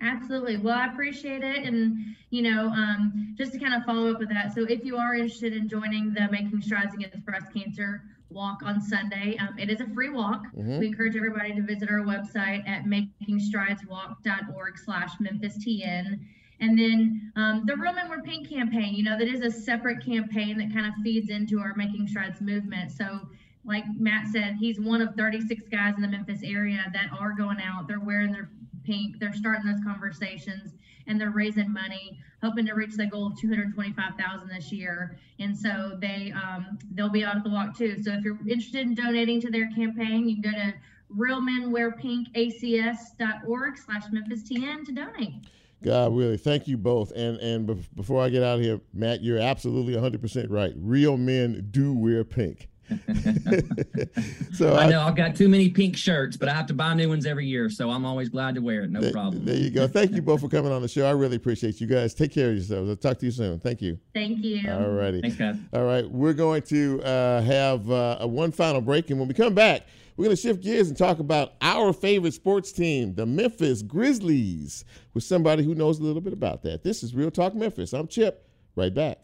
Absolutely. 0.02 0.58
Well, 0.58 0.78
I 0.78 0.88
appreciate 0.88 1.44
it. 1.44 1.66
And, 1.66 2.16
you 2.30 2.42
know, 2.42 2.68
um, 2.68 3.36
just 3.38 3.54
to 3.54 3.60
kind 3.60 3.74
of 3.74 3.84
follow 3.84 4.12
up 4.12 4.20
with 4.20 4.30
that. 4.30 4.54
So, 4.54 4.62
if 4.64 4.86
you 4.86 4.96
are 4.96 5.16
interested 5.16 5.54
in 5.54 5.68
joining 5.68 6.14
the 6.14 6.30
Making 6.32 6.62
Strides 6.62 6.94
Against 6.94 7.26
Breast 7.26 7.48
Cancer 7.54 8.04
walk 8.30 8.62
on 8.64 8.82
Sunday. 8.82 9.38
Um, 9.40 9.58
it 9.58 9.70
is 9.70 9.82
a 9.82 9.88
free 9.88 10.10
walk. 10.10 10.44
Mm-hmm. 10.56 10.80
We 10.80 10.88
encourage 10.88 11.16
everybody 11.16 11.54
to 11.54 11.62
visit 11.62 11.90
our 11.90 12.02
website 12.02 12.68
at 12.68 12.86
makingstrideswalk.org 12.86 14.78
slash 14.78 15.12
memphistn. 15.20 16.20
And 16.62 16.78
then 16.78 17.32
um, 17.36 17.64
the 17.66 17.76
Real 17.76 17.94
Men 17.94 18.10
Wear 18.10 18.22
Pink 18.22 18.50
campaign, 18.50 18.94
you 18.94 19.04
know, 19.04 19.18
that 19.18 19.28
is 19.28 19.42
a 19.42 19.52
separate 19.52 20.04
campaign 20.04 20.58
that 20.58 20.74
kind 20.74 20.86
of 20.86 20.94
feeds 21.04 21.30
into 21.30 21.60
our 21.60 21.74
Making 21.76 22.08
Strides 22.08 22.42
movement. 22.42 22.92
So 22.92 23.22
like 23.66 23.86
Matt 23.98 24.28
said, 24.28 24.56
he's 24.60 24.80
one 24.80 25.02
of 25.02 25.16
36 25.16 25.70
guys 25.70 25.96
in 25.96 26.02
the 26.02 26.08
Memphis 26.08 26.42
area 26.44 26.84
that 26.94 27.10
are 27.18 27.32
going 27.32 27.60
out. 27.62 27.88
They're 27.88 28.00
wearing 28.00 28.32
their 28.32 28.50
pink. 28.90 29.20
They're 29.20 29.34
starting 29.34 29.72
those 29.72 29.84
conversations 29.84 30.74
and 31.08 31.22
they're 31.22 31.32
raising 31.32 31.72
money, 31.72 32.20
hoping 32.42 32.66
to 32.66 32.74
reach 32.74 32.96
the 32.96 33.06
goal 33.06 33.28
of 33.28 33.40
225,000 33.40 34.48
this 34.48 34.72
year. 34.72 35.20
And 35.40 35.56
so 35.58 35.98
they 36.00 36.32
um, 36.32 36.80
they'll 36.92 37.10
be 37.10 37.24
out 37.24 37.36
at 37.36 37.44
the 37.44 37.50
walk 37.50 37.78
too. 37.78 38.02
So 38.02 38.14
if 38.14 38.24
you're 38.24 38.40
interested 38.48 38.82
in 38.82 38.96
donating 38.96 39.40
to 39.42 39.52
their 39.52 39.70
campaign, 39.72 40.28
you 40.28 40.42
can 40.42 40.52
go 40.52 40.58
to 40.58 40.74
realmenwearpinkacs.org 41.16 43.78
slash 43.78 44.04
Memphis 44.12 44.44
TN 44.44 44.86
to 44.86 44.92
donate. 44.92 45.34
God, 45.82 46.14
really, 46.16 46.38
thank 46.38 46.68
you 46.68 46.78
both. 46.78 47.12
And 47.12 47.38
and 47.38 47.66
before 47.96 48.22
I 48.22 48.30
get 48.30 48.44
out 48.44 48.60
of 48.60 48.64
here, 48.64 48.80
Matt, 48.94 49.24
you're 49.24 49.40
absolutely 49.40 49.94
100% 49.94 50.46
right. 50.50 50.74
Real 50.78 51.18
men 51.18 51.70
do 51.72 51.94
wear 51.94 52.24
pink. 52.24 52.70
so 54.54 54.76
I 54.76 54.90
know 54.90 55.02
I, 55.02 55.06
have 55.06 55.16
got 55.16 55.36
too 55.36 55.48
many 55.48 55.70
pink 55.70 55.96
shirts, 55.96 56.38
but 56.38 56.50
I 56.50 56.54
have 56.54 56.66
to 56.68 56.74
buy 56.74 56.94
new 56.94 57.10
ones 57.10 57.26
every 57.26 57.46
year. 57.46 57.70
So 57.70 57.90
I'm 57.90 58.06
always 58.06 58.30
glad 58.30 58.56
to 58.56 58.62
wear 58.62 58.82
it. 58.84 58.90
No 58.90 59.02
there, 59.02 59.12
problem. 59.12 59.46
There 59.46 59.56
you 59.56 59.70
go. 59.70 59.88
Thank 59.88 60.12
you 60.12 60.22
both 60.22 60.42
for 60.42 60.50
coming 60.50 60.72
on 60.72 60.82
the 60.82 60.88
show. 60.88 61.06
I 61.06 61.12
really 61.12 61.36
appreciate 61.36 61.80
you 61.80 61.88
guys. 61.88 62.14
Take 62.14 62.34
care 62.34 62.50
of 62.50 62.56
yourselves. 62.56 62.90
I'll 62.90 62.96
talk 62.96 63.20
to 63.20 63.26
you 63.26 63.32
soon. 63.32 63.60
Thank 63.60 63.82
you. 63.82 64.00
Thank 64.14 64.44
you. 64.44 64.70
All 64.72 64.90
righty. 64.90 65.22
Thanks, 65.22 65.38
guys. 65.38 65.56
All 65.74 65.86
right. 65.86 66.10
We're 66.10 66.34
going 66.34 66.64
to 66.64 67.02
uh, 67.04 67.42
have 67.42 67.90
uh, 67.90 68.26
one 68.28 68.52
final 68.52 68.82
break. 68.82 69.10
And 69.10 69.20
when 69.20 69.28
we 69.28 69.34
come 69.34 69.54
back, 69.54 69.84
we're 70.18 70.26
going 70.26 70.36
to 70.36 70.42
shift 70.42 70.62
gears 70.62 70.90
and 70.90 70.98
talk 70.98 71.20
about 71.20 71.54
our 71.62 71.94
favorite 71.94 72.34
sports 72.34 72.72
team, 72.72 73.16
the 73.16 73.26
Memphis 73.26 73.82
Grizzlies, 73.82 74.84
with 75.14 75.24
somebody 75.24 75.64
who 75.64 75.76
knows 75.76 76.00
a 76.00 76.04
little 76.04 76.22
bit 76.22 76.34
about 76.34 76.64
that. 76.64 76.84
This 76.84 77.04
is 77.04 77.16
Real 77.16 77.32
Talk 77.32 77.56
Memphis. 77.56 77.94
I'm 77.94 78.08
Chip. 78.08 78.46
Right 78.76 78.94
back. 78.94 79.24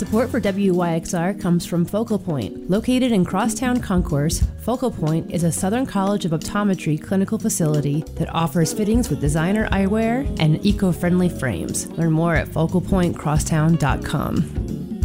Support 0.00 0.30
for 0.30 0.40
WYXR 0.40 1.38
comes 1.38 1.66
from 1.66 1.84
Focal 1.84 2.18
Point. 2.18 2.70
Located 2.70 3.12
in 3.12 3.22
Crosstown 3.22 3.82
Concourse, 3.82 4.42
Focal 4.62 4.90
Point 4.90 5.30
is 5.30 5.44
a 5.44 5.52
Southern 5.52 5.84
College 5.84 6.24
of 6.24 6.30
Optometry 6.30 6.98
clinical 6.98 7.38
facility 7.38 8.00
that 8.14 8.34
offers 8.34 8.72
fittings 8.72 9.10
with 9.10 9.20
designer 9.20 9.68
eyewear 9.68 10.24
and 10.40 10.64
eco 10.64 10.90
friendly 10.90 11.28
frames. 11.28 11.86
Learn 11.98 12.12
more 12.12 12.34
at 12.34 12.48
focalpointcrosstown.com. 12.48 14.99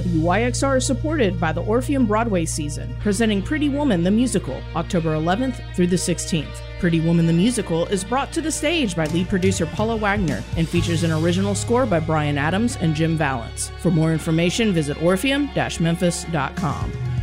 WYXR 0.00 0.78
is 0.78 0.86
supported 0.86 1.40
by 1.40 1.52
the 1.52 1.62
Orpheum 1.62 2.06
Broadway 2.06 2.44
season, 2.44 2.94
presenting 3.00 3.42
Pretty 3.42 3.68
Woman 3.68 4.02
the 4.02 4.10
Musical, 4.10 4.60
October 4.74 5.14
11th 5.14 5.74
through 5.74 5.86
the 5.86 5.96
16th. 5.96 6.60
Pretty 6.78 7.00
Woman 7.00 7.26
the 7.26 7.32
Musical 7.32 7.86
is 7.86 8.04
brought 8.04 8.32
to 8.32 8.40
the 8.40 8.52
stage 8.52 8.94
by 8.94 9.06
lead 9.06 9.28
producer 9.28 9.66
Paula 9.66 9.96
Wagner 9.96 10.42
and 10.56 10.68
features 10.68 11.02
an 11.02 11.12
original 11.12 11.54
score 11.54 11.86
by 11.86 12.00
Bryan 12.00 12.38
Adams 12.38 12.76
and 12.76 12.94
Jim 12.94 13.16
Vallance. 13.16 13.70
For 13.80 13.90
more 13.90 14.12
information, 14.12 14.72
visit 14.72 15.00
orpheum-memphis.com. 15.02 17.15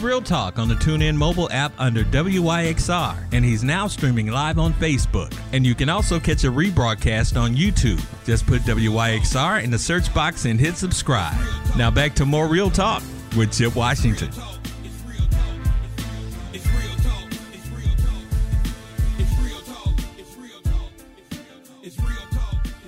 Real 0.00 0.22
Talk 0.22 0.58
on 0.58 0.68
the 0.68 0.74
TuneIn 0.74 1.14
mobile 1.14 1.50
app 1.52 1.72
under 1.78 2.04
WYXR, 2.04 3.16
and 3.32 3.44
he's 3.44 3.62
now 3.62 3.86
streaming 3.86 4.28
live 4.28 4.58
on 4.58 4.72
Facebook. 4.74 5.36
And 5.52 5.66
you 5.66 5.74
can 5.74 5.88
also 5.88 6.18
catch 6.18 6.44
a 6.44 6.48
rebroadcast 6.48 7.40
on 7.40 7.54
YouTube. 7.54 8.02
Just 8.24 8.46
put 8.46 8.62
WYXR 8.62 9.62
in 9.62 9.70
the 9.70 9.78
search 9.78 10.12
box 10.14 10.46
and 10.46 10.58
hit 10.58 10.76
subscribe. 10.76 11.36
Now 11.76 11.90
back 11.90 12.14
to 12.14 12.24
more 12.24 12.48
Real 12.48 12.70
Talk 12.70 13.02
with 13.36 13.56
Chip 13.56 13.76
Washington. 13.76 14.30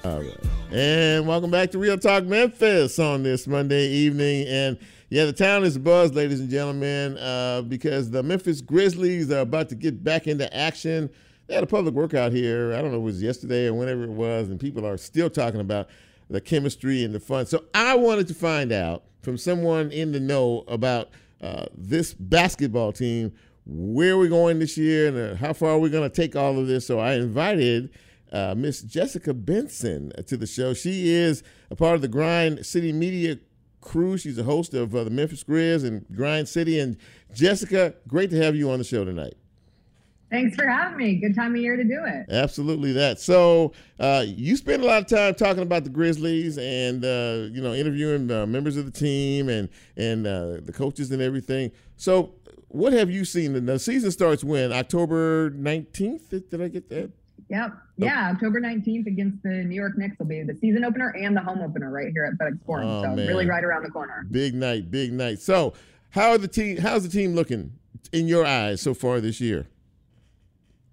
All 0.05 0.21
right. 0.21 0.37
And 0.73 1.29
welcome 1.29 1.51
back 1.51 1.71
to 1.73 1.79
Real 1.79 1.99
Talk 1.99 2.25
Memphis 2.25 2.99
on 2.99 3.23
this 3.23 3.47
Monday 3.47 3.89
evening. 3.89 4.47
And 4.49 4.79
yeah, 5.13 5.27
the 5.27 5.33
town 5.35 5.63
is 5.63 5.77
buzz, 5.77 6.15
ladies 6.15 6.41
and 6.41 6.49
gentlemen, 6.49 7.19
uh, 7.19 7.61
because 7.69 8.11
the 8.11 8.23
Memphis 8.23 8.63
Grizzlies 8.63 9.31
are 9.31 9.41
about 9.41 9.69
to 9.69 9.75
get 9.75 10.03
back 10.03 10.27
into 10.27 10.51
action. 10.57 11.11
They 11.47 11.55
had 11.55 11.63
a 11.63 11.67
public 11.67 11.95
workout 11.95 12.33
here. 12.33 12.73
I 12.73 12.81
don't 12.81 12.93
know 12.93 12.97
if 12.97 13.03
it 13.03 13.05
was 13.05 13.23
yesterday 13.23 13.67
or 13.67 13.75
whenever 13.75 14.05
it 14.05 14.11
was, 14.11 14.49
and 14.49 14.59
people 14.59 14.87
are 14.87 14.97
still 14.97 15.29
talking 15.29 15.61
about 15.61 15.91
the 16.31 16.41
chemistry 16.41 17.05
and 17.05 17.15
the 17.15 17.21
fun. 17.21 17.45
So 17.45 17.63
I 17.75 17.95
wanted 17.95 18.27
to 18.29 18.35
find 18.35 18.73
out 18.73 19.03
from 19.21 19.37
someone 19.37 19.91
in 19.91 20.13
the 20.13 20.21
know 20.21 20.65
about 20.67 21.11
uh, 21.43 21.67
this 21.77 22.15
basketball 22.15 22.93
team, 22.95 23.35
where 23.67 24.17
we're 24.17 24.29
going 24.29 24.61
this 24.61 24.79
year, 24.79 25.09
and 25.09 25.19
uh, 25.19 25.37
how 25.37 25.53
far 25.53 25.73
are 25.73 25.79
we're 25.79 25.91
going 25.91 26.09
to 26.11 26.17
take 26.17 26.37
all 26.37 26.59
of 26.59 26.69
this. 26.69 26.87
So 26.87 27.01
I 27.01 27.17
invited 27.17 27.91
uh, 28.33 28.55
Miss 28.57 28.81
Jessica 28.81 29.35
Benson 29.35 30.11
to 30.27 30.39
the 30.39 30.47
show. 30.47 30.73
She 30.73 31.11
is 31.11 31.43
a 31.71 31.77
part 31.77 31.97
of 31.97 32.01
the 32.01 32.09
Grind 32.09 32.65
City 32.65 32.95
Media 32.95 33.37
crew. 33.83 34.17
She's 34.17 34.39
a 34.39 34.45
host 34.45 34.73
of 34.73 34.95
uh, 34.95 35.05
the 35.05 35.11
Memphis 35.11 35.45
Grizz 35.45 35.85
and 35.85 36.07
Grind 36.17 36.49
City. 36.49 36.79
And 36.79 36.97
Jessica, 37.35 37.95
great 38.09 38.31
to 38.31 38.43
have 38.43 38.57
you 38.57 38.71
on 38.71 38.79
the 38.79 38.85
show 38.85 39.05
tonight. 39.05 39.35
Thanks 40.31 40.57
for 40.57 40.67
having 40.67 40.97
me. 40.97 41.17
Good 41.17 41.35
time 41.35 41.55
of 41.55 41.61
year 41.61 41.77
to 41.77 41.85
do 41.85 42.01
it. 42.07 42.25
Absolutely 42.31 42.93
that. 42.93 43.21
So 43.21 43.75
uh, 44.01 44.25
you 44.27 44.57
spend 44.57 44.83
a 44.83 44.87
lot 44.87 45.03
of 45.03 45.07
time 45.07 45.35
talking 45.35 45.63
about 45.63 45.85
the 45.85 45.91
Grizzlies 45.91 46.57
and 46.57 47.05
uh, 47.05 47.49
you 47.53 47.61
know 47.61 47.75
interviewing 47.75 48.31
uh, 48.31 48.47
members 48.47 48.79
of 48.79 48.87
the 48.87 48.91
team 48.91 49.51
and 49.51 49.69
and 49.99 50.27
uh, 50.27 50.57
the 50.63 50.73
coaches 50.73 51.11
and 51.11 51.21
everything. 51.21 51.71
So 51.99 52.33
what 52.69 52.95
have 52.95 53.11
you 53.11 53.27
seen? 53.27 53.67
The 53.67 53.79
season 53.79 54.11
starts 54.11 54.43
when 54.43 54.73
October 54.73 55.51
nineteenth. 55.51 56.31
Did 56.31 56.63
I 56.63 56.69
get 56.69 56.89
that? 56.89 57.11
Yep. 57.53 57.73
Yeah, 57.99 58.31
October 58.33 58.63
19th 58.63 59.07
against 59.07 59.43
the 59.43 59.51
New 59.51 59.75
York 59.75 59.99
Knicks 59.99 60.19
will 60.19 60.25
be 60.25 60.43
the 60.43 60.57
season 60.63 60.87
opener 60.87 61.11
and 61.11 61.37
the 61.37 61.43
home 61.43 61.61
opener 61.61 61.91
right 61.91 62.11
here 62.11 62.25
at 62.25 62.39
FedEx 62.39 62.65
Forum. 62.65 62.89
Oh, 62.89 63.03
so 63.03 63.09
man. 63.15 63.29
really 63.29 63.47
right 63.47 63.63
around 63.63 63.83
the 63.83 63.91
corner. 63.91 64.27
Big 64.31 64.55
night, 64.55 64.91
big 64.91 65.13
night. 65.13 65.39
So 65.39 65.75
how 66.11 66.31
are 66.31 66.39
the 66.39 66.49
team 66.49 66.79
how's 66.79 67.03
the 67.03 67.11
team 67.11 67.35
looking 67.35 67.75
in 68.11 68.27
your 68.27 68.47
eyes 68.47 68.81
so 68.81 68.95
far 68.95 69.21
this 69.21 69.39
year? 69.39 69.69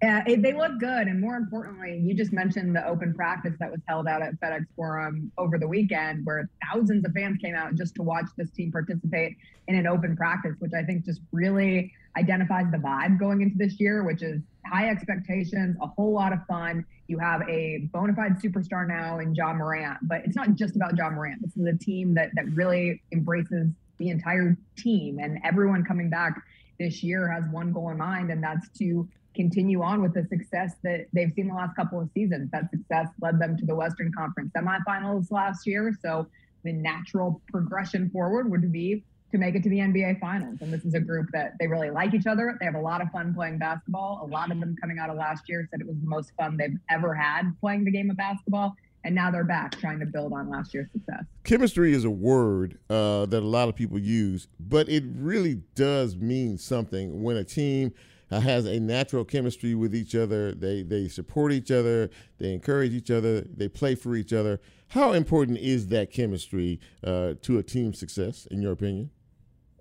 Yeah, 0.02 0.22
it, 0.26 0.42
they 0.42 0.52
look 0.52 0.78
good. 0.78 1.08
And 1.08 1.18
more 1.18 1.36
importantly, 1.36 1.98
you 1.98 2.12
just 2.14 2.32
mentioned 2.32 2.76
the 2.76 2.86
open 2.86 3.14
practice 3.14 3.54
that 3.58 3.70
was 3.70 3.80
held 3.86 4.06
out 4.06 4.20
at 4.20 4.38
FedEx 4.38 4.66
Forum 4.76 5.32
over 5.38 5.58
the 5.58 5.68
weekend, 5.68 6.26
where 6.26 6.48
thousands 6.70 7.06
of 7.06 7.12
fans 7.12 7.38
came 7.40 7.54
out 7.54 7.74
just 7.74 7.94
to 7.94 8.02
watch 8.02 8.26
this 8.36 8.50
team 8.50 8.70
participate 8.70 9.38
in 9.66 9.76
an 9.76 9.86
open 9.86 10.14
practice, 10.14 10.56
which 10.58 10.72
I 10.74 10.82
think 10.82 11.06
just 11.06 11.22
really 11.32 11.92
identifies 12.16 12.66
the 12.70 12.78
vibe 12.78 13.18
going 13.18 13.40
into 13.40 13.56
this 13.56 13.78
year, 13.78 14.04
which 14.04 14.22
is 14.22 14.40
high 14.66 14.88
expectations, 14.88 15.76
a 15.80 15.86
whole 15.86 16.12
lot 16.12 16.32
of 16.32 16.44
fun. 16.46 16.84
You 17.08 17.18
have 17.18 17.42
a 17.48 17.88
bona 17.92 18.14
fide 18.14 18.40
superstar 18.40 18.86
now 18.86 19.18
in 19.18 19.34
Ja 19.34 19.52
Morant, 19.52 19.98
but 20.02 20.22
it's 20.24 20.36
not 20.36 20.54
just 20.54 20.76
about 20.76 20.96
Ja 20.96 21.10
Morant. 21.10 21.42
This 21.42 21.56
is 21.56 21.66
a 21.66 21.76
team 21.76 22.14
that 22.14 22.30
that 22.34 22.46
really 22.54 23.02
embraces 23.12 23.68
the 23.98 24.08
entire 24.08 24.56
team 24.76 25.18
and 25.18 25.38
everyone 25.44 25.84
coming 25.84 26.08
back 26.08 26.42
this 26.80 27.02
year 27.02 27.28
has 27.28 27.44
one 27.52 27.72
goal 27.72 27.90
in 27.90 27.98
mind, 27.98 28.32
and 28.32 28.42
that's 28.42 28.68
to 28.78 29.06
continue 29.36 29.82
on 29.82 30.02
with 30.02 30.14
the 30.14 30.24
success 30.24 30.74
that 30.82 31.06
they've 31.12 31.32
seen 31.34 31.48
the 31.48 31.54
last 31.54 31.76
couple 31.76 32.00
of 32.00 32.08
seasons. 32.12 32.50
That 32.50 32.70
success 32.70 33.06
led 33.20 33.38
them 33.38 33.56
to 33.58 33.66
the 33.66 33.76
Western 33.76 34.10
Conference 34.12 34.50
semifinals 34.56 35.30
last 35.30 35.66
year. 35.66 35.94
So 36.02 36.26
the 36.64 36.72
natural 36.72 37.40
progression 37.52 38.10
forward 38.10 38.50
would 38.50 38.72
be 38.72 39.04
to 39.32 39.38
make 39.38 39.54
it 39.54 39.62
to 39.62 39.68
the 39.68 39.78
NBA 39.78 40.20
finals. 40.20 40.58
And 40.60 40.72
this 40.72 40.84
is 40.84 40.94
a 40.94 41.00
group 41.00 41.28
that 41.32 41.54
they 41.58 41.66
really 41.66 41.90
like 41.90 42.14
each 42.14 42.26
other. 42.26 42.56
They 42.58 42.66
have 42.66 42.74
a 42.74 42.80
lot 42.80 43.00
of 43.00 43.10
fun 43.10 43.34
playing 43.34 43.58
basketball. 43.58 44.20
A 44.22 44.26
lot 44.26 44.50
of 44.50 44.60
them 44.60 44.76
coming 44.80 44.98
out 44.98 45.10
of 45.10 45.16
last 45.16 45.48
year 45.48 45.66
said 45.70 45.80
it 45.80 45.86
was 45.86 45.96
the 46.00 46.08
most 46.08 46.32
fun 46.38 46.56
they've 46.56 46.78
ever 46.90 47.14
had 47.14 47.52
playing 47.60 47.84
the 47.84 47.90
game 47.90 48.10
of 48.10 48.16
basketball. 48.16 48.74
And 49.04 49.14
now 49.14 49.30
they're 49.30 49.44
back 49.44 49.78
trying 49.78 49.98
to 50.00 50.06
build 50.06 50.32
on 50.34 50.50
last 50.50 50.74
year's 50.74 50.90
success. 50.92 51.24
Chemistry 51.44 51.94
is 51.94 52.04
a 52.04 52.10
word 52.10 52.78
uh, 52.90 53.24
that 53.26 53.42
a 53.42 53.46
lot 53.46 53.68
of 53.70 53.74
people 53.74 53.98
use, 53.98 54.46
but 54.58 54.90
it 54.90 55.04
really 55.16 55.62
does 55.74 56.16
mean 56.16 56.58
something 56.58 57.22
when 57.22 57.36
a 57.36 57.44
team– 57.44 57.92
has 58.38 58.64
a 58.66 58.78
natural 58.78 59.24
chemistry 59.24 59.74
with 59.74 59.94
each 59.94 60.14
other. 60.14 60.52
They 60.52 60.82
they 60.82 61.08
support 61.08 61.52
each 61.52 61.72
other. 61.72 62.10
They 62.38 62.52
encourage 62.52 62.92
each 62.92 63.10
other. 63.10 63.40
They 63.40 63.68
play 63.68 63.96
for 63.96 64.14
each 64.14 64.32
other. 64.32 64.60
How 64.88 65.12
important 65.12 65.58
is 65.58 65.88
that 65.88 66.12
chemistry 66.12 66.78
uh, 67.02 67.34
to 67.42 67.58
a 67.58 67.62
team's 67.62 67.98
success, 67.98 68.46
in 68.50 68.62
your 68.62 68.72
opinion? 68.72 69.10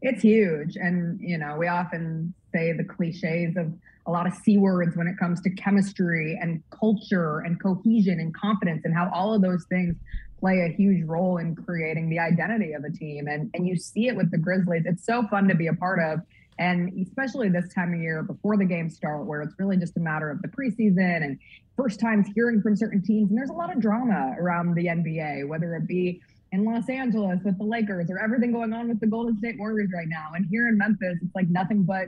It's 0.01 0.21
huge, 0.21 0.75
and 0.75 1.19
you 1.19 1.37
know 1.37 1.57
we 1.57 1.67
often 1.67 2.33
say 2.51 2.71
the 2.71 2.83
cliches 2.83 3.55
of 3.57 3.73
a 4.07 4.11
lot 4.11 4.25
of 4.25 4.33
C 4.33 4.57
words 4.57 4.95
when 4.95 5.07
it 5.07 5.17
comes 5.17 5.41
to 5.41 5.49
chemistry 5.51 6.37
and 6.41 6.63
culture 6.71 7.39
and 7.39 7.61
cohesion 7.61 8.19
and 8.19 8.33
confidence 8.33 8.81
and 8.85 8.93
how 8.93 9.09
all 9.13 9.33
of 9.33 9.41
those 9.41 9.65
things 9.65 9.95
play 10.39 10.61
a 10.61 10.75
huge 10.75 11.05
role 11.05 11.37
in 11.37 11.55
creating 11.55 12.09
the 12.09 12.17
identity 12.17 12.73
of 12.73 12.83
a 12.83 12.89
team. 12.89 13.27
And, 13.27 13.51
and 13.53 13.67
you 13.67 13.75
see 13.75 14.07
it 14.07 14.15
with 14.15 14.31
the 14.31 14.37
Grizzlies. 14.37 14.83
It's 14.85 15.05
so 15.05 15.27
fun 15.27 15.47
to 15.49 15.55
be 15.55 15.67
a 15.67 15.73
part 15.73 15.99
of. 15.99 16.21
And 16.57 16.91
especially 17.05 17.49
this 17.49 17.73
time 17.73 17.93
of 17.93 17.99
year 17.99 18.23
before 18.23 18.57
the 18.57 18.65
games 18.65 18.95
start, 18.95 19.25
where 19.25 19.41
it's 19.41 19.53
really 19.59 19.77
just 19.77 19.95
a 19.95 19.99
matter 19.99 20.29
of 20.29 20.41
the 20.41 20.47
preseason 20.47 21.23
and 21.23 21.39
first 21.77 21.99
times 21.99 22.27
hearing 22.35 22.61
from 22.61 22.75
certain 22.75 23.01
teams. 23.01 23.29
And 23.29 23.37
there's 23.37 23.49
a 23.49 23.53
lot 23.53 23.73
of 23.73 23.81
drama 23.81 24.35
around 24.39 24.75
the 24.75 24.87
NBA, 24.87 25.47
whether 25.47 25.75
it 25.75 25.87
be 25.87 26.21
in 26.51 26.65
Los 26.65 26.89
Angeles 26.89 27.39
with 27.43 27.57
the 27.57 27.63
Lakers 27.63 28.09
or 28.09 28.19
everything 28.19 28.51
going 28.51 28.73
on 28.73 28.89
with 28.89 28.99
the 28.99 29.07
Golden 29.07 29.37
State 29.37 29.57
Warriors 29.59 29.89
right 29.93 30.07
now. 30.07 30.31
And 30.35 30.45
here 30.49 30.67
in 30.67 30.77
Memphis, 30.77 31.17
it's 31.21 31.35
like 31.35 31.49
nothing 31.49 31.83
but 31.83 32.07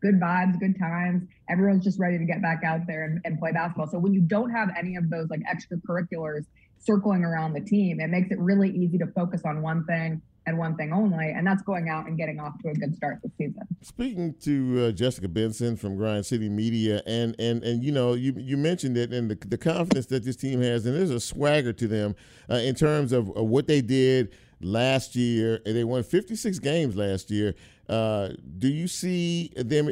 good 0.00 0.20
vibes, 0.20 0.58
good 0.58 0.78
times. 0.78 1.28
Everyone's 1.48 1.84
just 1.84 1.98
ready 1.98 2.18
to 2.18 2.24
get 2.24 2.40
back 2.40 2.62
out 2.64 2.86
there 2.86 3.04
and, 3.04 3.20
and 3.24 3.38
play 3.38 3.52
basketball. 3.52 3.88
So 3.88 3.98
when 3.98 4.14
you 4.14 4.20
don't 4.20 4.50
have 4.50 4.70
any 4.78 4.96
of 4.96 5.10
those 5.10 5.28
like 5.28 5.40
extracurriculars 5.42 6.46
circling 6.78 7.24
around 7.24 7.52
the 7.52 7.60
team, 7.60 8.00
it 8.00 8.08
makes 8.08 8.30
it 8.30 8.38
really 8.38 8.70
easy 8.70 8.98
to 8.98 9.06
focus 9.08 9.42
on 9.44 9.62
one 9.62 9.84
thing 9.84 10.22
and 10.46 10.58
one 10.58 10.76
thing 10.76 10.92
only, 10.92 11.30
and 11.30 11.46
that's 11.46 11.62
going 11.62 11.88
out 11.88 12.06
and 12.06 12.16
getting 12.16 12.40
off 12.40 12.58
to 12.62 12.70
a 12.70 12.74
good 12.74 12.94
start 12.96 13.18
this 13.22 13.32
season. 13.36 13.62
Speaking 13.82 14.34
to 14.42 14.86
uh, 14.86 14.92
Jessica 14.92 15.28
Benson 15.28 15.76
from 15.76 15.96
Grind 15.96 16.24
City 16.26 16.48
Media, 16.48 17.02
and 17.06 17.36
and 17.38 17.62
and 17.62 17.82
you 17.82 17.92
know, 17.92 18.14
you 18.14 18.34
you 18.36 18.56
mentioned 18.56 18.96
it, 18.96 19.12
and 19.12 19.30
the, 19.30 19.34
the 19.46 19.58
confidence 19.58 20.06
that 20.06 20.24
this 20.24 20.36
team 20.36 20.60
has, 20.62 20.86
and 20.86 20.96
there's 20.96 21.10
a 21.10 21.20
swagger 21.20 21.72
to 21.74 21.86
them 21.86 22.16
uh, 22.50 22.54
in 22.54 22.74
terms 22.74 23.12
of, 23.12 23.30
of 23.36 23.46
what 23.46 23.66
they 23.66 23.80
did 23.80 24.32
last 24.60 25.16
year. 25.16 25.60
And 25.64 25.76
they 25.76 25.84
won 25.84 26.02
56 26.02 26.58
games 26.58 26.96
last 26.96 27.30
year. 27.30 27.54
Uh, 27.88 28.30
do 28.58 28.68
you 28.68 28.86
see 28.86 29.52
them 29.56 29.90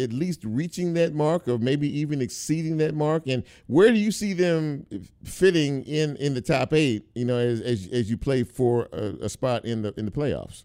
at 0.00 0.12
least 0.12 0.42
reaching 0.44 0.94
that 0.94 1.14
mark, 1.14 1.46
or 1.46 1.56
maybe 1.56 1.88
even 2.00 2.20
exceeding 2.20 2.78
that 2.78 2.96
mark? 2.96 3.28
And 3.28 3.44
where 3.68 3.90
do 3.92 3.98
you 3.98 4.10
see 4.10 4.32
them 4.32 4.86
fitting 5.22 5.84
in 5.84 6.16
in 6.16 6.34
the 6.34 6.40
top 6.40 6.72
eight? 6.72 7.08
You 7.14 7.26
know, 7.26 7.38
as 7.38 7.60
as, 7.60 7.88
as 7.92 8.10
you 8.10 8.16
play 8.16 8.42
for 8.42 8.88
a, 8.92 9.14
a 9.22 9.28
spot 9.28 9.64
in 9.64 9.82
the 9.82 9.94
in 9.96 10.04
the 10.04 10.10
playoffs. 10.10 10.64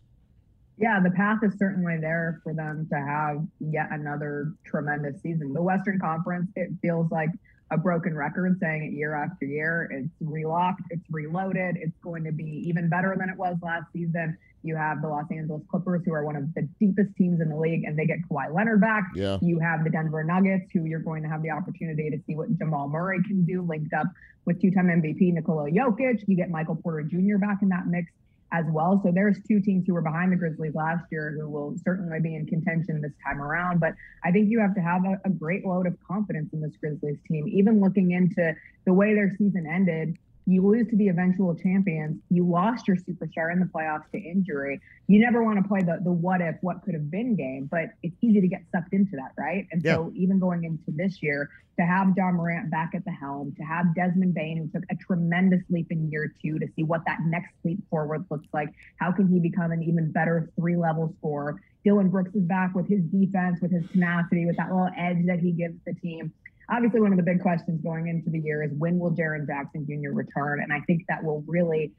Yeah, 0.78 1.00
the 1.00 1.12
path 1.12 1.40
is 1.44 1.54
certainly 1.60 1.98
there 2.02 2.42
for 2.44 2.56
them 2.56 2.88
to 2.92 2.96
have 2.96 3.46
yet 3.60 3.90
another 3.92 4.54
tremendous 4.66 5.22
season. 5.22 5.54
The 5.54 5.62
Western 5.62 6.00
Conference, 6.00 6.52
it 6.56 6.70
feels 6.82 7.12
like 7.12 7.30
a 7.74 7.78
broken 7.78 8.16
record 8.16 8.58
saying 8.62 8.84
it 8.84 8.96
year 8.96 9.16
after 9.16 9.46
year. 9.46 9.90
It's 9.92 10.14
relocked, 10.22 10.84
it's 10.92 11.04
reloaded, 11.10 11.78
it's 11.78 11.98
going 12.04 12.24
to 12.24 12.32
be 12.32 12.64
even 12.68 12.88
better 12.88 13.16
than 13.18 13.30
it 13.30 13.38
was 13.38 13.58
last 13.62 13.86
season. 13.92 14.38
You 14.62 14.78
have 14.78 15.02
the 15.02 15.10
Los 15.10 15.26
Angeles 15.30 15.62
Clippers, 15.70 16.04
who 16.06 16.14
are 16.14 16.24
one 16.24 16.38
of 16.38 16.54
the 16.54 16.62
deepest 16.80 17.16
teams 17.18 17.42
in 17.42 17.50
the 17.50 17.58
league, 17.58 17.84
and 17.84 18.00
they 18.00 18.06
get 18.06 18.20
Kawhi 18.30 18.54
Leonard 18.54 18.80
back. 18.80 19.04
Yeah. 19.14 19.38
You 19.42 19.60
have 19.60 19.84
the 19.84 19.90
Denver 19.90 20.24
Nuggets, 20.24 20.72
who 20.72 20.86
you're 20.86 21.02
going 21.02 21.24
to 21.24 21.30
have 21.30 21.42
the 21.42 21.50
opportunity 21.50 22.10
to 22.10 22.18
see 22.26 22.36
what 22.36 22.56
Jamal 22.58 22.88
Murray 22.88 23.22
can 23.24 23.44
do, 23.44 23.62
linked 23.62 23.94
up 23.94 24.08
with 24.46 24.62
two-time 24.62 24.88
MVP 24.88 25.34
Nikola 25.34 25.70
Jokic. 25.70 26.24
You 26.28 26.38
get 26.38 26.50
Michael 26.50 26.76
Porter 26.76 27.04
Jr. 27.04 27.38
back 27.40 27.62
in 27.62 27.70
that 27.70 27.88
mix 27.88 28.10
as 28.54 28.66
well. 28.70 29.02
So 29.04 29.12
there's 29.12 29.38
two 29.48 29.60
teams 29.60 29.86
who 29.88 29.96
were 29.96 30.02
behind 30.02 30.32
the 30.32 30.36
Grizzlies 30.36 30.76
last 30.76 31.06
year 31.12 31.36
who 31.38 31.50
will 31.50 31.76
certainly 31.84 32.20
be 32.20 32.36
in 32.36 32.46
contention 32.46 33.02
this 33.02 33.12
time 33.26 33.42
around. 33.42 33.80
But 33.80 33.96
I 34.24 34.32
think 34.32 34.50
you 34.50 34.60
have 34.60 34.76
to 34.76 34.82
have 34.82 35.04
a, 35.06 35.20
a 35.26 35.30
great 35.32 35.66
load 35.66 35.88
of 35.88 35.98
confidence 36.08 36.54
in 36.54 36.62
this 36.62 36.74
Grizzlies 36.80 37.18
team. 37.28 37.48
Even 37.48 37.82
looking 37.82 38.12
into 38.12 38.56
the 38.86 38.94
way 38.94 39.16
their 39.16 39.36
season 39.38 39.66
ended, 39.68 40.18
you 40.46 40.66
lose 40.66 40.88
to 40.90 40.98
the 40.98 41.08
eventual 41.08 41.56
champions. 41.56 42.20
You 42.30 42.46
lost 42.46 42.88
your 42.88 42.98
superstar 42.98 43.52
in 43.52 43.60
the 43.60 43.66
playoffs 43.66 44.10
to 44.12 44.18
injury. 44.18 44.82
You 45.08 45.20
never 45.20 45.44
want 45.44 45.62
to 45.62 45.68
play 45.68 45.82
the 45.82 46.00
the 46.04 46.12
what 46.12 46.42
if, 46.42 46.56
what 46.62 46.82
could 46.84 46.94
have 46.94 47.10
been 47.10 47.36
game, 47.36 47.68
but 47.72 47.90
it's 48.02 48.16
easy 48.22 48.42
to 48.42 48.48
get 48.48 48.62
sucked 48.72 48.94
into 48.94 49.16
that, 49.16 49.32
right? 49.38 49.68
And 49.72 49.84
Yeah. 49.84 49.96
so 49.96 50.12
even 50.16 50.40
going 50.40 50.64
into 50.64 50.84
this 50.88 51.22
year, 51.22 51.50
to 51.80 51.86
have 51.86 52.14
Ja 52.16 52.32
Morant 52.32 52.70
back 52.70 52.92
at 52.94 53.04
the 53.04 53.12
helm, 53.12 53.54
to 53.58 53.64
have 53.64 53.96
Desmond 53.96 54.34
Bane, 54.34 54.58
who 54.58 54.68
took 54.68 54.84
a 54.92 54.96
tremendous 54.96 55.62
leap 55.70 55.88
in 55.92 56.12
year 56.12 56.34
two, 56.42 56.60
to 56.60 56.68
see 56.76 56.84
what 56.84 57.02
that 57.06 57.20
next 57.26 57.54
leap 57.64 57.80
forward 57.90 58.26
looks 58.30 58.48
like. 58.54 58.70
How 58.98 59.12
can 59.12 59.28
he 59.28 59.40
become 59.40 59.72
an 59.72 59.82
even 59.82 60.12
better 60.12 60.52
three 60.56 60.76
level 60.76 61.14
scorer? 61.18 61.60
Dillon 61.84 62.10
Brooks 62.10 62.34
is 62.36 62.44
back 62.44 62.76
with 62.76 62.88
his 62.88 63.02
defense, 63.06 63.60
with 63.62 63.72
his 63.72 63.84
tenacity, 63.92 64.46
with 64.46 64.56
that 64.58 64.72
little 64.72 64.90
edge 64.98 65.26
that 65.26 65.40
he 65.40 65.52
gives 65.52 65.76
the 65.86 65.94
team. 65.96 66.32
Obviously, 66.70 67.02
one 67.02 67.12
of 67.12 67.18
the 67.18 67.24
big 67.24 67.42
questions 67.42 67.82
going 67.84 68.08
into 68.08 68.30
the 68.30 68.40
year 68.40 68.64
is 68.64 68.72
when 68.78 69.00
will 69.00 69.12
Jaren 69.12 69.46
Jackson 69.46 69.86
Jr. 69.86 70.14
return? 70.14 70.62
And 70.62 70.72
I 70.72 70.80
think 70.82 71.04
that 71.10 71.24
will 71.24 71.44
really 71.48 71.92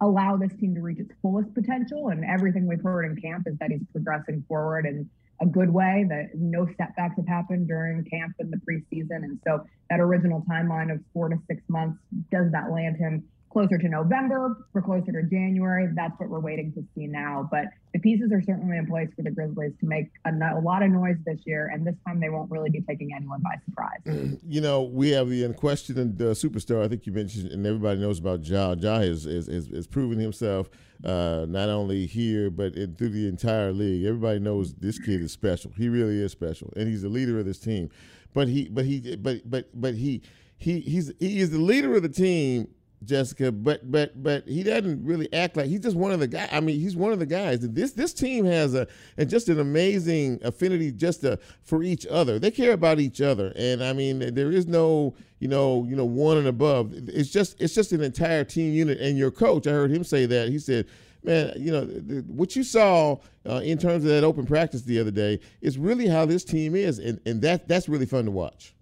allow 0.00 0.36
this 0.36 0.52
team 0.60 0.74
to 0.74 0.80
reach 0.80 0.98
its 0.98 1.12
fullest 1.22 1.52
potential. 1.54 2.08
And 2.08 2.24
everything 2.24 2.66
we've 2.66 2.82
heard 2.82 3.04
in 3.04 3.16
camp 3.20 3.46
is 3.46 3.56
that 3.58 3.70
he's 3.70 3.84
progressing 3.92 4.44
forward 4.48 4.86
in 4.86 5.08
a 5.40 5.46
good 5.46 5.70
way, 5.70 6.06
that 6.08 6.30
no 6.34 6.66
setbacks 6.78 7.16
have 7.16 7.28
happened 7.28 7.68
during 7.68 8.04
camp 8.04 8.34
in 8.38 8.50
the 8.50 8.56
preseason. 8.56 9.24
And 9.24 9.38
so 9.46 9.64
that 9.90 10.00
original 10.00 10.42
timeline 10.48 10.92
of 10.92 11.00
four 11.12 11.28
to 11.28 11.36
six 11.46 11.62
months, 11.68 11.98
does 12.30 12.50
that 12.52 12.70
land 12.70 12.96
him 12.96 13.22
closer 13.56 13.78
to 13.78 13.88
November 13.88 14.66
we're 14.74 14.82
closer 14.82 15.12
to 15.12 15.22
January? 15.30 15.88
That's 15.94 16.12
what 16.18 16.28
we're 16.28 16.40
waiting 16.40 16.74
to 16.74 16.84
see 16.94 17.06
now. 17.06 17.48
But 17.50 17.64
the 17.94 17.98
pieces 18.00 18.30
are 18.30 18.42
certainly 18.42 18.76
in 18.76 18.86
place 18.86 19.08
for 19.16 19.22
the 19.22 19.30
Grizzlies 19.30 19.72
to 19.80 19.86
make 19.86 20.10
a, 20.26 20.30
a 20.30 20.60
lot 20.60 20.82
of 20.82 20.90
noise 20.90 21.16
this 21.24 21.38
year. 21.46 21.70
And 21.72 21.86
this 21.86 21.94
time 22.06 22.20
they 22.20 22.28
won't 22.28 22.50
really 22.50 22.68
be 22.68 22.82
taking 22.82 23.14
anyone 23.16 23.40
by 23.40 23.54
surprise. 23.64 24.38
you 24.46 24.60
know, 24.60 24.82
we 24.82 25.08
have 25.12 25.30
the 25.30 25.42
unquestioned 25.44 26.20
uh, 26.20 26.26
superstar. 26.34 26.84
I 26.84 26.88
think 26.88 27.06
you 27.06 27.12
mentioned, 27.12 27.50
and 27.50 27.66
everybody 27.66 27.98
knows 27.98 28.18
about 28.18 28.46
Ja. 28.46 28.74
Ja 28.78 28.98
has 28.98 29.24
is, 29.24 29.48
is, 29.48 29.68
is 29.68 29.86
proven 29.86 30.18
himself 30.18 30.68
uh, 31.02 31.46
not 31.48 31.70
only 31.70 32.04
here 32.04 32.50
but 32.50 32.74
in, 32.74 32.94
through 32.96 33.08
the 33.08 33.26
entire 33.26 33.72
league. 33.72 34.04
Everybody 34.04 34.38
knows 34.38 34.74
this 34.74 34.98
kid 34.98 35.22
is 35.22 35.32
special. 35.32 35.72
He 35.78 35.88
really 35.88 36.20
is 36.20 36.30
special, 36.30 36.74
and 36.76 36.88
he's 36.88 37.00
the 37.00 37.08
leader 37.08 37.38
of 37.38 37.46
this 37.46 37.58
team. 37.58 37.88
But 38.34 38.48
he, 38.48 38.68
but 38.68 38.84
he, 38.84 39.16
but 39.16 39.48
but 39.48 39.70
but 39.72 39.94
he, 39.94 40.20
he 40.58 40.80
he's 40.80 41.10
he 41.18 41.40
is 41.40 41.52
the 41.52 41.58
leader 41.58 41.96
of 41.96 42.02
the 42.02 42.10
team. 42.10 42.68
Jessica, 43.04 43.52
but 43.52 43.90
but 43.90 44.22
but 44.22 44.46
he 44.48 44.62
doesn't 44.62 45.04
really 45.04 45.32
act 45.32 45.56
like 45.56 45.66
he's 45.66 45.80
just 45.80 45.96
one 45.96 46.12
of 46.12 46.20
the 46.20 46.26
guys. 46.26 46.48
I 46.50 46.60
mean, 46.60 46.80
he's 46.80 46.96
one 46.96 47.12
of 47.12 47.18
the 47.18 47.26
guys. 47.26 47.60
This 47.60 47.92
this 47.92 48.12
team 48.12 48.44
has 48.46 48.74
a 48.74 48.86
and 49.18 49.28
just 49.28 49.48
an 49.48 49.60
amazing 49.60 50.40
affinity 50.42 50.92
just 50.92 51.24
uh 51.24 51.36
for 51.62 51.82
each 51.82 52.06
other. 52.06 52.38
They 52.38 52.50
care 52.50 52.72
about 52.72 52.98
each 52.98 53.20
other, 53.20 53.52
and 53.56 53.84
I 53.84 53.92
mean, 53.92 54.34
there 54.34 54.50
is 54.50 54.66
no 54.66 55.14
you 55.40 55.48
know 55.48 55.84
you 55.88 55.94
know 55.94 56.04
one 56.04 56.38
and 56.38 56.46
above. 56.46 56.92
It's 56.94 57.30
just 57.30 57.60
it's 57.60 57.74
just 57.74 57.92
an 57.92 58.02
entire 58.02 58.44
team 58.44 58.72
unit. 58.72 58.98
And 58.98 59.18
your 59.18 59.30
coach, 59.30 59.66
I 59.66 59.72
heard 59.72 59.90
him 59.90 60.02
say 60.04 60.26
that. 60.26 60.48
He 60.48 60.58
said, 60.58 60.86
"Man, 61.22 61.52
you 61.56 61.72
know 61.72 61.84
what 62.26 62.56
you 62.56 62.62
saw 62.62 63.18
uh, 63.48 63.60
in 63.62 63.78
terms 63.78 64.04
of 64.04 64.10
that 64.10 64.24
open 64.24 64.46
practice 64.46 64.82
the 64.82 64.98
other 64.98 65.10
day 65.10 65.40
is 65.60 65.76
really 65.76 66.06
how 66.06 66.24
this 66.24 66.44
team 66.44 66.74
is, 66.74 66.98
and 66.98 67.20
and 67.26 67.42
that 67.42 67.68
that's 67.68 67.88
really 67.88 68.06
fun 68.06 68.24
to 68.24 68.30
watch." 68.30 68.75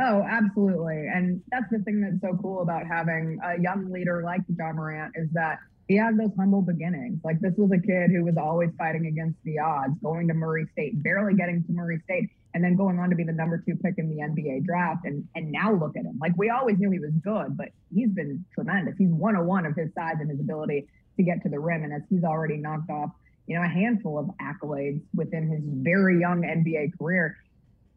Oh, 0.00 0.22
absolutely. 0.22 1.08
And 1.12 1.42
that's 1.50 1.66
the 1.70 1.80
thing 1.80 2.00
that's 2.00 2.20
so 2.20 2.38
cool 2.40 2.62
about 2.62 2.86
having 2.86 3.38
a 3.42 3.60
young 3.60 3.90
leader 3.90 4.22
like 4.24 4.42
Ja 4.48 4.72
Morant 4.72 5.12
is 5.16 5.28
that 5.32 5.58
he 5.88 5.96
had 5.96 6.16
those 6.18 6.30
humble 6.38 6.62
beginnings. 6.62 7.18
Like 7.24 7.40
this 7.40 7.54
was 7.56 7.70
a 7.72 7.80
kid 7.80 8.10
who 8.10 8.24
was 8.24 8.36
always 8.36 8.70
fighting 8.78 9.06
against 9.06 9.38
the 9.42 9.58
odds, 9.58 9.94
going 10.02 10.28
to 10.28 10.34
Murray 10.34 10.66
State, 10.72 11.02
barely 11.02 11.34
getting 11.34 11.64
to 11.64 11.72
Murray 11.72 11.98
State, 12.04 12.28
and 12.54 12.62
then 12.62 12.76
going 12.76 12.98
on 12.98 13.10
to 13.10 13.16
be 13.16 13.24
the 13.24 13.32
number 13.32 13.62
two 13.66 13.74
pick 13.76 13.94
in 13.98 14.08
the 14.08 14.22
NBA 14.22 14.66
draft. 14.66 15.04
And 15.04 15.26
and 15.34 15.50
now 15.50 15.72
look 15.72 15.96
at 15.96 16.04
him. 16.04 16.18
Like 16.20 16.32
we 16.36 16.50
always 16.50 16.78
knew 16.78 16.90
he 16.90 17.00
was 17.00 17.12
good, 17.24 17.56
but 17.56 17.70
he's 17.92 18.10
been 18.10 18.44
tremendous. 18.54 18.94
He's 18.98 19.10
101 19.10 19.66
of 19.66 19.74
his 19.74 19.88
size 19.94 20.16
and 20.20 20.30
his 20.30 20.38
ability 20.38 20.86
to 21.16 21.22
get 21.24 21.42
to 21.42 21.48
the 21.48 21.58
rim. 21.58 21.82
And 21.82 21.92
as 21.92 22.02
he's 22.08 22.22
already 22.22 22.58
knocked 22.58 22.90
off, 22.90 23.10
you 23.46 23.56
know, 23.56 23.62
a 23.62 23.68
handful 23.68 24.18
of 24.18 24.30
accolades 24.40 25.00
within 25.14 25.48
his 25.48 25.62
very 25.64 26.20
young 26.20 26.42
NBA 26.42 26.98
career, 26.98 27.36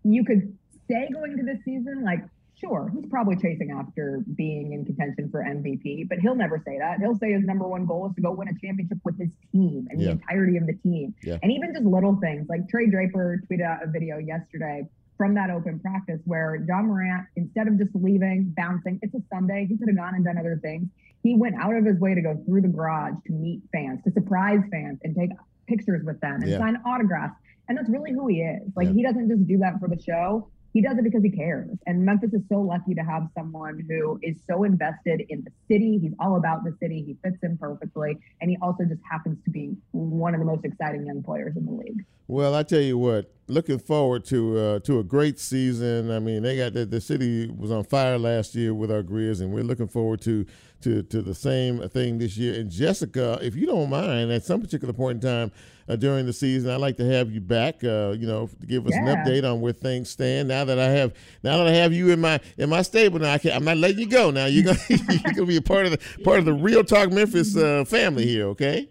you 0.03 0.23
could 0.23 0.57
say 0.91 1.09
going 1.13 1.31
into 1.33 1.43
this 1.43 1.63
season, 1.63 2.03
like, 2.03 2.19
sure, 2.55 2.91
he's 2.93 3.05
probably 3.09 3.35
chasing 3.37 3.71
after 3.71 4.23
being 4.35 4.73
in 4.73 4.85
contention 4.85 5.29
for 5.31 5.43
MVP, 5.43 6.07
but 6.09 6.19
he'll 6.19 6.35
never 6.35 6.61
say 6.65 6.77
that. 6.77 6.99
He'll 6.99 7.17
say 7.17 7.31
his 7.31 7.43
number 7.43 7.67
one 7.67 7.85
goal 7.85 8.07
is 8.09 8.15
to 8.15 8.21
go 8.21 8.31
win 8.33 8.47
a 8.49 8.53
championship 8.63 8.99
with 9.03 9.17
his 9.19 9.29
team 9.51 9.87
and 9.89 9.99
Yeah. 9.99 10.07
the 10.07 10.11
entirety 10.13 10.57
of 10.57 10.67
the 10.67 10.73
team. 10.73 11.13
Yeah. 11.23 11.37
And 11.41 11.51
even 11.51 11.73
just 11.73 11.85
little 11.85 12.15
things 12.17 12.47
like 12.49 12.67
Trey 12.69 12.87
Draper 12.89 13.41
tweeted 13.49 13.63
out 13.63 13.83
a 13.83 13.87
video 13.87 14.17
yesterday 14.17 14.87
from 15.17 15.33
that 15.35 15.49
open 15.49 15.79
practice 15.79 16.19
where 16.25 16.55
Ja 16.67 16.81
Morant, 16.81 17.27
instead 17.35 17.67
of 17.67 17.77
just 17.77 17.93
leaving, 17.95 18.53
bouncing, 18.57 18.99
it's 19.01 19.13
a 19.15 19.21
Sunday, 19.33 19.65
he 19.67 19.77
could 19.77 19.87
have 19.87 19.97
gone 19.97 20.15
and 20.15 20.25
done 20.25 20.37
other 20.37 20.59
things. 20.61 20.87
He 21.23 21.35
went 21.35 21.55
out 21.59 21.75
of 21.75 21.85
his 21.85 21.99
way 21.99 22.15
to 22.15 22.21
go 22.21 22.35
through 22.45 22.61
the 22.61 22.67
garage 22.67 23.13
to 23.27 23.33
meet 23.33 23.61
fans, 23.71 24.03
to 24.03 24.11
surprise 24.11 24.61
fans 24.71 24.99
and 25.03 25.15
take 25.15 25.29
pictures 25.67 26.03
with 26.03 26.19
them 26.21 26.41
and 26.41 26.49
Yeah. 26.49 26.57
sign 26.57 26.77
autographs. 26.85 27.35
And 27.69 27.77
that's 27.77 27.89
really 27.89 28.11
who 28.11 28.27
he 28.27 28.41
is. 28.41 28.71
Like 28.75 28.89
he 28.89 29.03
doesn't 29.03 29.29
just 29.29 29.47
do 29.47 29.57
that 29.59 29.79
for 29.79 29.87
the 29.87 29.99
show. 29.99 30.47
He 30.73 30.81
does 30.81 30.97
it 30.97 31.03
because 31.03 31.23
he 31.23 31.29
cares. 31.29 31.69
And 31.85 32.05
Memphis 32.05 32.33
is 32.33 32.41
so 32.47 32.61
lucky 32.61 32.93
to 32.95 33.01
have 33.01 33.27
someone 33.37 33.85
who 33.89 34.19
is 34.23 34.37
so 34.47 34.63
invested 34.63 35.23
in 35.29 35.43
the 35.43 35.51
city. 35.67 35.99
He's 36.01 36.13
all 36.19 36.37
about 36.37 36.63
the 36.63 36.75
city. 36.79 37.03
He 37.05 37.17
fits 37.23 37.43
in 37.43 37.57
perfectly. 37.57 38.17
And 38.39 38.49
he 38.49 38.57
also 38.61 38.85
just 38.85 39.01
happens 39.09 39.37
to 39.43 39.51
be 39.51 39.75
one 39.91 40.33
of 40.33 40.39
the 40.39 40.45
most 40.45 40.63
exciting 40.63 41.05
young 41.05 41.23
players 41.23 41.57
in 41.57 41.65
the 41.65 41.71
league. 41.71 42.05
Well, 42.27 42.55
I 42.55 42.63
tell 42.63 42.79
you 42.79 42.97
what, 42.97 43.29
looking 43.51 43.79
forward 43.79 44.25
to 44.25 44.57
uh, 44.57 44.79
to 44.79 44.99
a 44.99 45.03
great 45.03 45.39
season. 45.39 46.09
I 46.09 46.19
mean, 46.19 46.41
they 46.41 46.57
got 46.57 46.73
the, 46.73 46.85
the 46.85 47.01
city 47.01 47.47
was 47.47 47.71
on 47.71 47.83
fire 47.83 48.17
last 48.17 48.55
year 48.55 48.73
with 48.73 48.91
our 48.91 49.03
Grizz, 49.03 49.41
and 49.41 49.53
we're 49.53 49.63
looking 49.63 49.87
forward 49.87 50.21
to 50.21 50.45
to 50.81 51.03
to 51.03 51.21
the 51.21 51.35
same 51.35 51.87
thing 51.89 52.17
this 52.17 52.37
year. 52.37 52.59
And 52.59 52.71
Jessica, 52.71 53.39
if 53.41 53.55
you 53.55 53.67
don't 53.67 53.89
mind, 53.89 54.31
at 54.31 54.43
some 54.43 54.61
particular 54.61 54.93
point 54.93 55.23
in 55.23 55.29
time 55.29 55.51
uh, 55.87 55.95
during 55.95 56.25
the 56.25 56.33
season, 56.33 56.71
I'd 56.71 56.81
like 56.81 56.97
to 56.97 57.05
have 57.05 57.31
you 57.31 57.41
back. 57.41 57.83
Uh, 57.83 58.15
you 58.17 58.25
know, 58.25 58.47
to 58.47 58.65
give 58.65 58.87
us 58.87 58.93
yeah. 58.93 59.09
an 59.09 59.17
update 59.17 59.49
on 59.49 59.61
where 59.61 59.73
things 59.73 60.09
stand. 60.09 60.47
Now 60.47 60.65
that 60.65 60.79
I 60.79 60.89
have 60.89 61.13
now 61.43 61.57
that 61.57 61.67
I 61.67 61.71
have 61.71 61.93
you 61.93 62.11
in 62.11 62.21
my 62.21 62.39
in 62.57 62.69
my 62.69 62.81
stable, 62.81 63.19
now 63.19 63.33
I 63.33 63.37
can, 63.37 63.51
I'm 63.51 63.65
not 63.65 63.77
letting 63.77 63.99
you 63.99 64.07
go. 64.07 64.31
Now 64.31 64.45
you're 64.45 64.63
gonna 64.63 64.79
you're 64.89 65.33
gonna 65.33 65.45
be 65.45 65.57
a 65.57 65.61
part 65.61 65.85
of 65.85 65.91
the 65.91 66.23
part 66.23 66.39
of 66.39 66.45
the 66.45 66.53
Real 66.53 66.83
Talk 66.83 67.11
Memphis 67.11 67.55
uh, 67.55 67.83
family 67.85 68.25
here. 68.25 68.47
Okay. 68.47 68.89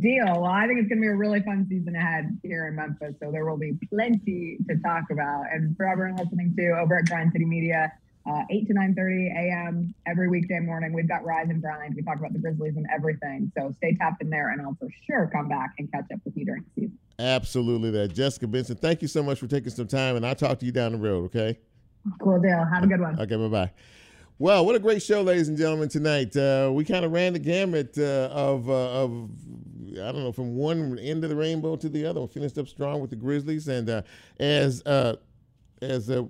Deal. 0.00 0.24
Well, 0.26 0.44
I 0.44 0.66
think 0.66 0.80
it's 0.80 0.88
going 0.88 0.98
to 0.98 1.02
be 1.02 1.08
a 1.08 1.14
really 1.14 1.40
fun 1.42 1.66
season 1.68 1.94
ahead 1.94 2.38
here 2.42 2.66
in 2.66 2.74
Memphis. 2.74 3.14
So 3.22 3.30
there 3.30 3.48
will 3.48 3.56
be 3.56 3.74
plenty 3.88 4.58
to 4.68 4.76
talk 4.78 5.04
about. 5.10 5.44
And 5.52 5.76
for 5.76 5.86
everyone 5.86 6.16
listening 6.16 6.54
to 6.58 6.78
over 6.80 6.98
at 6.98 7.06
Grind 7.06 7.32
City 7.32 7.44
Media, 7.44 7.92
uh, 8.28 8.42
8 8.50 8.66
to 8.66 8.74
9.30 8.74 9.36
a.m. 9.36 9.94
every 10.06 10.28
weekday 10.28 10.58
morning. 10.58 10.92
We've 10.92 11.08
got 11.08 11.24
Rise 11.24 11.46
and 11.48 11.62
Grind. 11.62 11.94
We 11.94 12.02
talk 12.02 12.18
about 12.18 12.32
the 12.32 12.38
Grizzlies 12.38 12.76
and 12.76 12.86
everything. 12.92 13.52
So 13.56 13.72
stay 13.76 13.94
tapped 13.94 14.20
in 14.20 14.30
there, 14.30 14.50
and 14.50 14.60
I'll 14.60 14.76
for 14.80 14.88
sure 15.06 15.30
come 15.32 15.48
back 15.48 15.74
and 15.78 15.90
catch 15.92 16.06
up 16.12 16.20
with 16.24 16.36
you 16.36 16.44
during 16.44 16.64
the 16.74 16.82
season. 16.82 16.98
Absolutely 17.18 17.90
that. 17.92 18.14
Jessica 18.14 18.46
Benson, 18.46 18.76
thank 18.76 19.02
you 19.02 19.08
so 19.08 19.22
much 19.22 19.38
for 19.38 19.46
taking 19.46 19.70
some 19.70 19.86
time, 19.86 20.16
and 20.16 20.26
I'll 20.26 20.34
talk 20.34 20.58
to 20.58 20.66
you 20.66 20.72
down 20.72 20.92
the 20.92 20.98
road, 20.98 21.26
okay? 21.26 21.58
Cool 22.20 22.40
deal. 22.40 22.64
Have 22.72 22.82
a 22.82 22.86
good 22.86 23.00
one. 23.00 23.18
Okay, 23.18 23.36
bye-bye. 23.36 23.70
Well, 24.38 24.66
what 24.66 24.74
a 24.74 24.78
great 24.78 25.02
show, 25.02 25.22
ladies 25.22 25.48
and 25.48 25.56
gentlemen, 25.56 25.88
tonight. 25.88 26.36
Uh, 26.36 26.70
we 26.72 26.84
kind 26.84 27.04
of 27.04 27.12
ran 27.12 27.32
the 27.32 27.38
gamut 27.38 27.96
uh, 27.96 28.28
of, 28.30 28.68
uh, 28.68 29.02
of 29.02 29.30
I 30.00 30.12
don't 30.12 30.22
know, 30.22 30.32
from 30.32 30.56
one 30.56 30.98
end 30.98 31.24
of 31.24 31.30
the 31.30 31.36
rainbow 31.36 31.76
to 31.76 31.88
the 31.88 32.06
other. 32.06 32.20
We 32.20 32.26
finished 32.28 32.58
up 32.58 32.68
strong 32.68 33.00
with 33.00 33.10
the 33.10 33.16
Grizzlies, 33.16 33.68
and 33.68 33.88
uh, 33.88 34.02
as 34.38 34.82
uh, 34.86 35.16
as 35.82 36.10
uh, 36.10 36.24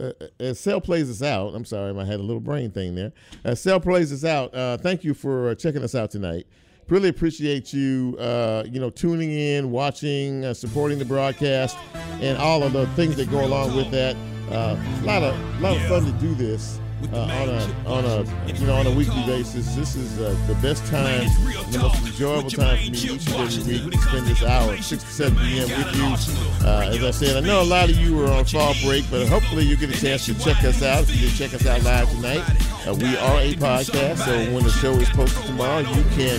uh, 0.00 0.12
as 0.38 0.60
Cell 0.60 0.80
plays 0.80 1.10
us 1.10 1.22
out, 1.22 1.54
I'm 1.54 1.64
sorry, 1.64 1.96
I 1.96 2.04
had 2.04 2.20
a 2.20 2.22
little 2.22 2.40
brain 2.40 2.70
thing 2.70 2.94
there. 2.94 3.12
As 3.44 3.60
Cell 3.60 3.80
plays 3.80 4.12
us 4.12 4.24
out, 4.24 4.54
uh, 4.54 4.78
thank 4.78 5.04
you 5.04 5.14
for 5.14 5.54
checking 5.54 5.82
us 5.82 5.94
out 5.94 6.10
tonight. 6.10 6.46
Really 6.88 7.10
appreciate 7.10 7.72
you, 7.74 8.16
uh, 8.18 8.64
you 8.66 8.80
know, 8.80 8.88
tuning 8.88 9.30
in, 9.30 9.70
watching, 9.70 10.44
uh, 10.44 10.54
supporting 10.54 10.98
the 10.98 11.04
broadcast, 11.04 11.76
and 12.20 12.38
all 12.38 12.62
of 12.62 12.72
the 12.72 12.86
things 12.88 13.16
that 13.16 13.30
go 13.30 13.44
along 13.44 13.76
with 13.76 13.90
that. 13.90 14.16
Uh, 14.50 14.76
a 15.02 15.04
lot 15.04 15.22
of, 15.22 15.60
lot 15.60 15.76
of 15.76 15.82
fun 15.82 16.06
to 16.06 16.12
do 16.12 16.34
this 16.34 16.80
uh, 17.12 17.20
on 17.20 17.48
a 17.48 17.88
on 17.88 18.04
a 18.04 18.52
you 18.52 18.66
know 18.66 18.74
on 18.74 18.86
a 18.86 18.90
weekly 18.90 19.24
basis. 19.26 19.74
This 19.74 19.96
is 19.96 20.20
uh, 20.20 20.36
the 20.46 20.54
best 20.56 20.84
time, 20.86 21.26
the 21.70 21.78
most 21.80 22.06
enjoyable 22.06 22.50
time 22.50 22.76
for 22.76 22.90
me 22.90 22.98
each 22.98 23.28
and 23.28 23.34
every 23.36 23.80
week 23.80 23.92
to 23.92 23.98
spend 23.98 24.26
this 24.26 24.42
hour, 24.42 24.76
six 24.78 25.02
to 25.04 25.10
seven 25.10 25.38
p.m. 25.38 25.68
with 25.68 25.96
you. 25.96 26.66
Uh, 26.66 26.90
as 26.92 27.04
I 27.04 27.10
said, 27.10 27.36
I 27.36 27.46
know 27.46 27.62
a 27.62 27.64
lot 27.64 27.88
of 27.88 27.96
you 27.96 28.20
are 28.24 28.30
on 28.32 28.44
fall 28.44 28.74
break, 28.84 29.04
but 29.10 29.26
hopefully 29.28 29.64
you 29.64 29.76
get 29.76 29.90
a 29.90 30.00
chance 30.00 30.26
to 30.26 30.34
check 30.38 30.64
us 30.64 30.82
out. 30.82 31.02
If 31.04 31.14
you 31.20 31.28
did 31.28 31.36
check 31.36 31.54
us 31.54 31.66
out 31.66 31.82
live 31.82 32.10
tonight, 32.10 32.44
uh, 32.86 32.94
we 32.94 33.16
are 33.16 33.40
a 33.40 33.54
podcast, 33.54 34.18
so 34.18 34.52
when 34.52 34.64
the 34.64 34.70
show 34.70 34.92
is 34.92 35.08
posted 35.10 35.44
tomorrow, 35.46 35.80
you 35.80 36.02
can 36.16 36.38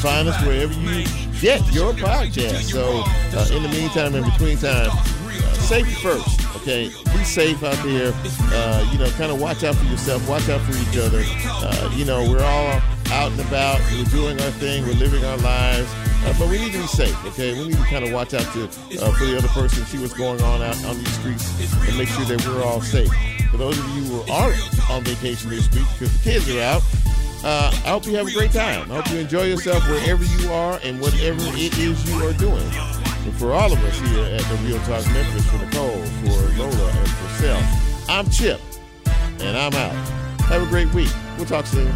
find 0.00 0.28
us 0.28 0.40
wherever 0.44 0.72
you 0.74 1.04
get 1.40 1.60
your 1.72 1.92
podcast. 1.92 2.70
So 2.70 3.02
uh, 3.06 3.56
in 3.56 3.62
the 3.62 3.68
meantime, 3.68 4.14
in 4.14 4.24
between 4.24 4.58
time, 4.58 4.90
uh, 4.90 5.52
safety 5.54 5.94
first. 5.94 6.49
Okay, 6.60 6.88
be 6.88 7.24
safe 7.24 7.62
out 7.62 7.82
there. 7.82 8.12
Uh, 8.52 8.90
you 8.92 8.98
know, 8.98 9.08
kind 9.12 9.32
of 9.32 9.40
watch 9.40 9.64
out 9.64 9.74
for 9.74 9.84
yourself. 9.86 10.28
Watch 10.28 10.48
out 10.50 10.60
for 10.60 10.72
each 10.72 10.98
other. 10.98 11.22
Uh, 11.24 11.90
you 11.94 12.04
know, 12.04 12.28
we're 12.30 12.44
all 12.44 12.82
out 13.12 13.32
and 13.32 13.40
about. 13.40 13.80
We're 13.92 14.04
doing 14.04 14.38
our 14.40 14.50
thing. 14.50 14.84
We're 14.86 14.92
living 14.94 15.24
our 15.24 15.38
lives. 15.38 15.90
Uh, 16.22 16.34
but 16.38 16.50
we 16.50 16.58
need 16.58 16.72
to 16.72 16.78
be 16.78 16.86
safe, 16.86 17.16
okay? 17.24 17.54
We 17.54 17.68
need 17.68 17.78
to 17.78 17.84
kind 17.84 18.04
of 18.04 18.12
watch 18.12 18.34
out 18.34 18.42
to 18.52 18.64
uh, 18.64 19.12
for 19.12 19.24
the 19.24 19.38
other 19.38 19.48
person, 19.48 19.86
see 19.86 19.98
what's 19.98 20.12
going 20.12 20.42
on 20.42 20.60
out 20.60 20.76
on 20.84 20.98
these 20.98 21.18
streets, 21.18 21.88
and 21.88 21.96
make 21.96 22.08
sure 22.08 22.26
that 22.26 22.46
we're 22.46 22.62
all 22.62 22.82
safe. 22.82 23.10
For 23.50 23.56
those 23.56 23.78
of 23.78 23.88
you 23.96 24.02
who 24.02 24.30
aren't 24.30 24.90
on 24.90 25.02
vacation 25.02 25.48
this 25.48 25.70
week 25.72 25.86
because 25.98 26.12
the 26.12 26.30
kids 26.30 26.54
are 26.54 26.60
out, 26.60 26.82
uh, 27.42 27.70
I 27.86 27.88
hope 27.88 28.04
you 28.04 28.16
have 28.16 28.28
a 28.28 28.32
great 28.32 28.52
time. 28.52 28.92
I 28.92 28.96
hope 28.96 29.10
you 29.10 29.18
enjoy 29.18 29.44
yourself 29.44 29.82
wherever 29.88 30.22
you 30.22 30.52
are 30.52 30.78
and 30.84 31.00
whatever 31.00 31.40
it 31.40 31.78
is 31.78 32.06
you 32.06 32.22
are 32.22 32.34
doing. 32.34 32.70
And 33.24 33.34
for 33.34 33.52
all 33.52 33.72
of 33.72 33.78
us 33.84 33.98
here 34.00 34.24
at 34.24 34.42
the 34.42 34.56
Real 34.64 34.78
Talk 34.78 35.04
Memphis, 35.12 35.46
for 35.50 35.58
Nicole, 35.58 36.04
for 36.22 36.58
Lola, 36.58 36.90
and 36.90 37.08
for 37.08 37.28
Sel, 37.42 37.62
I'm 38.08 38.28
Chip, 38.30 38.60
and 39.40 39.56
I'm 39.56 39.74
out. 39.74 39.94
Have 40.42 40.62
a 40.62 40.66
great 40.66 40.92
week. 40.94 41.10
We'll 41.36 41.46
talk 41.46 41.66
soon. 41.66 41.92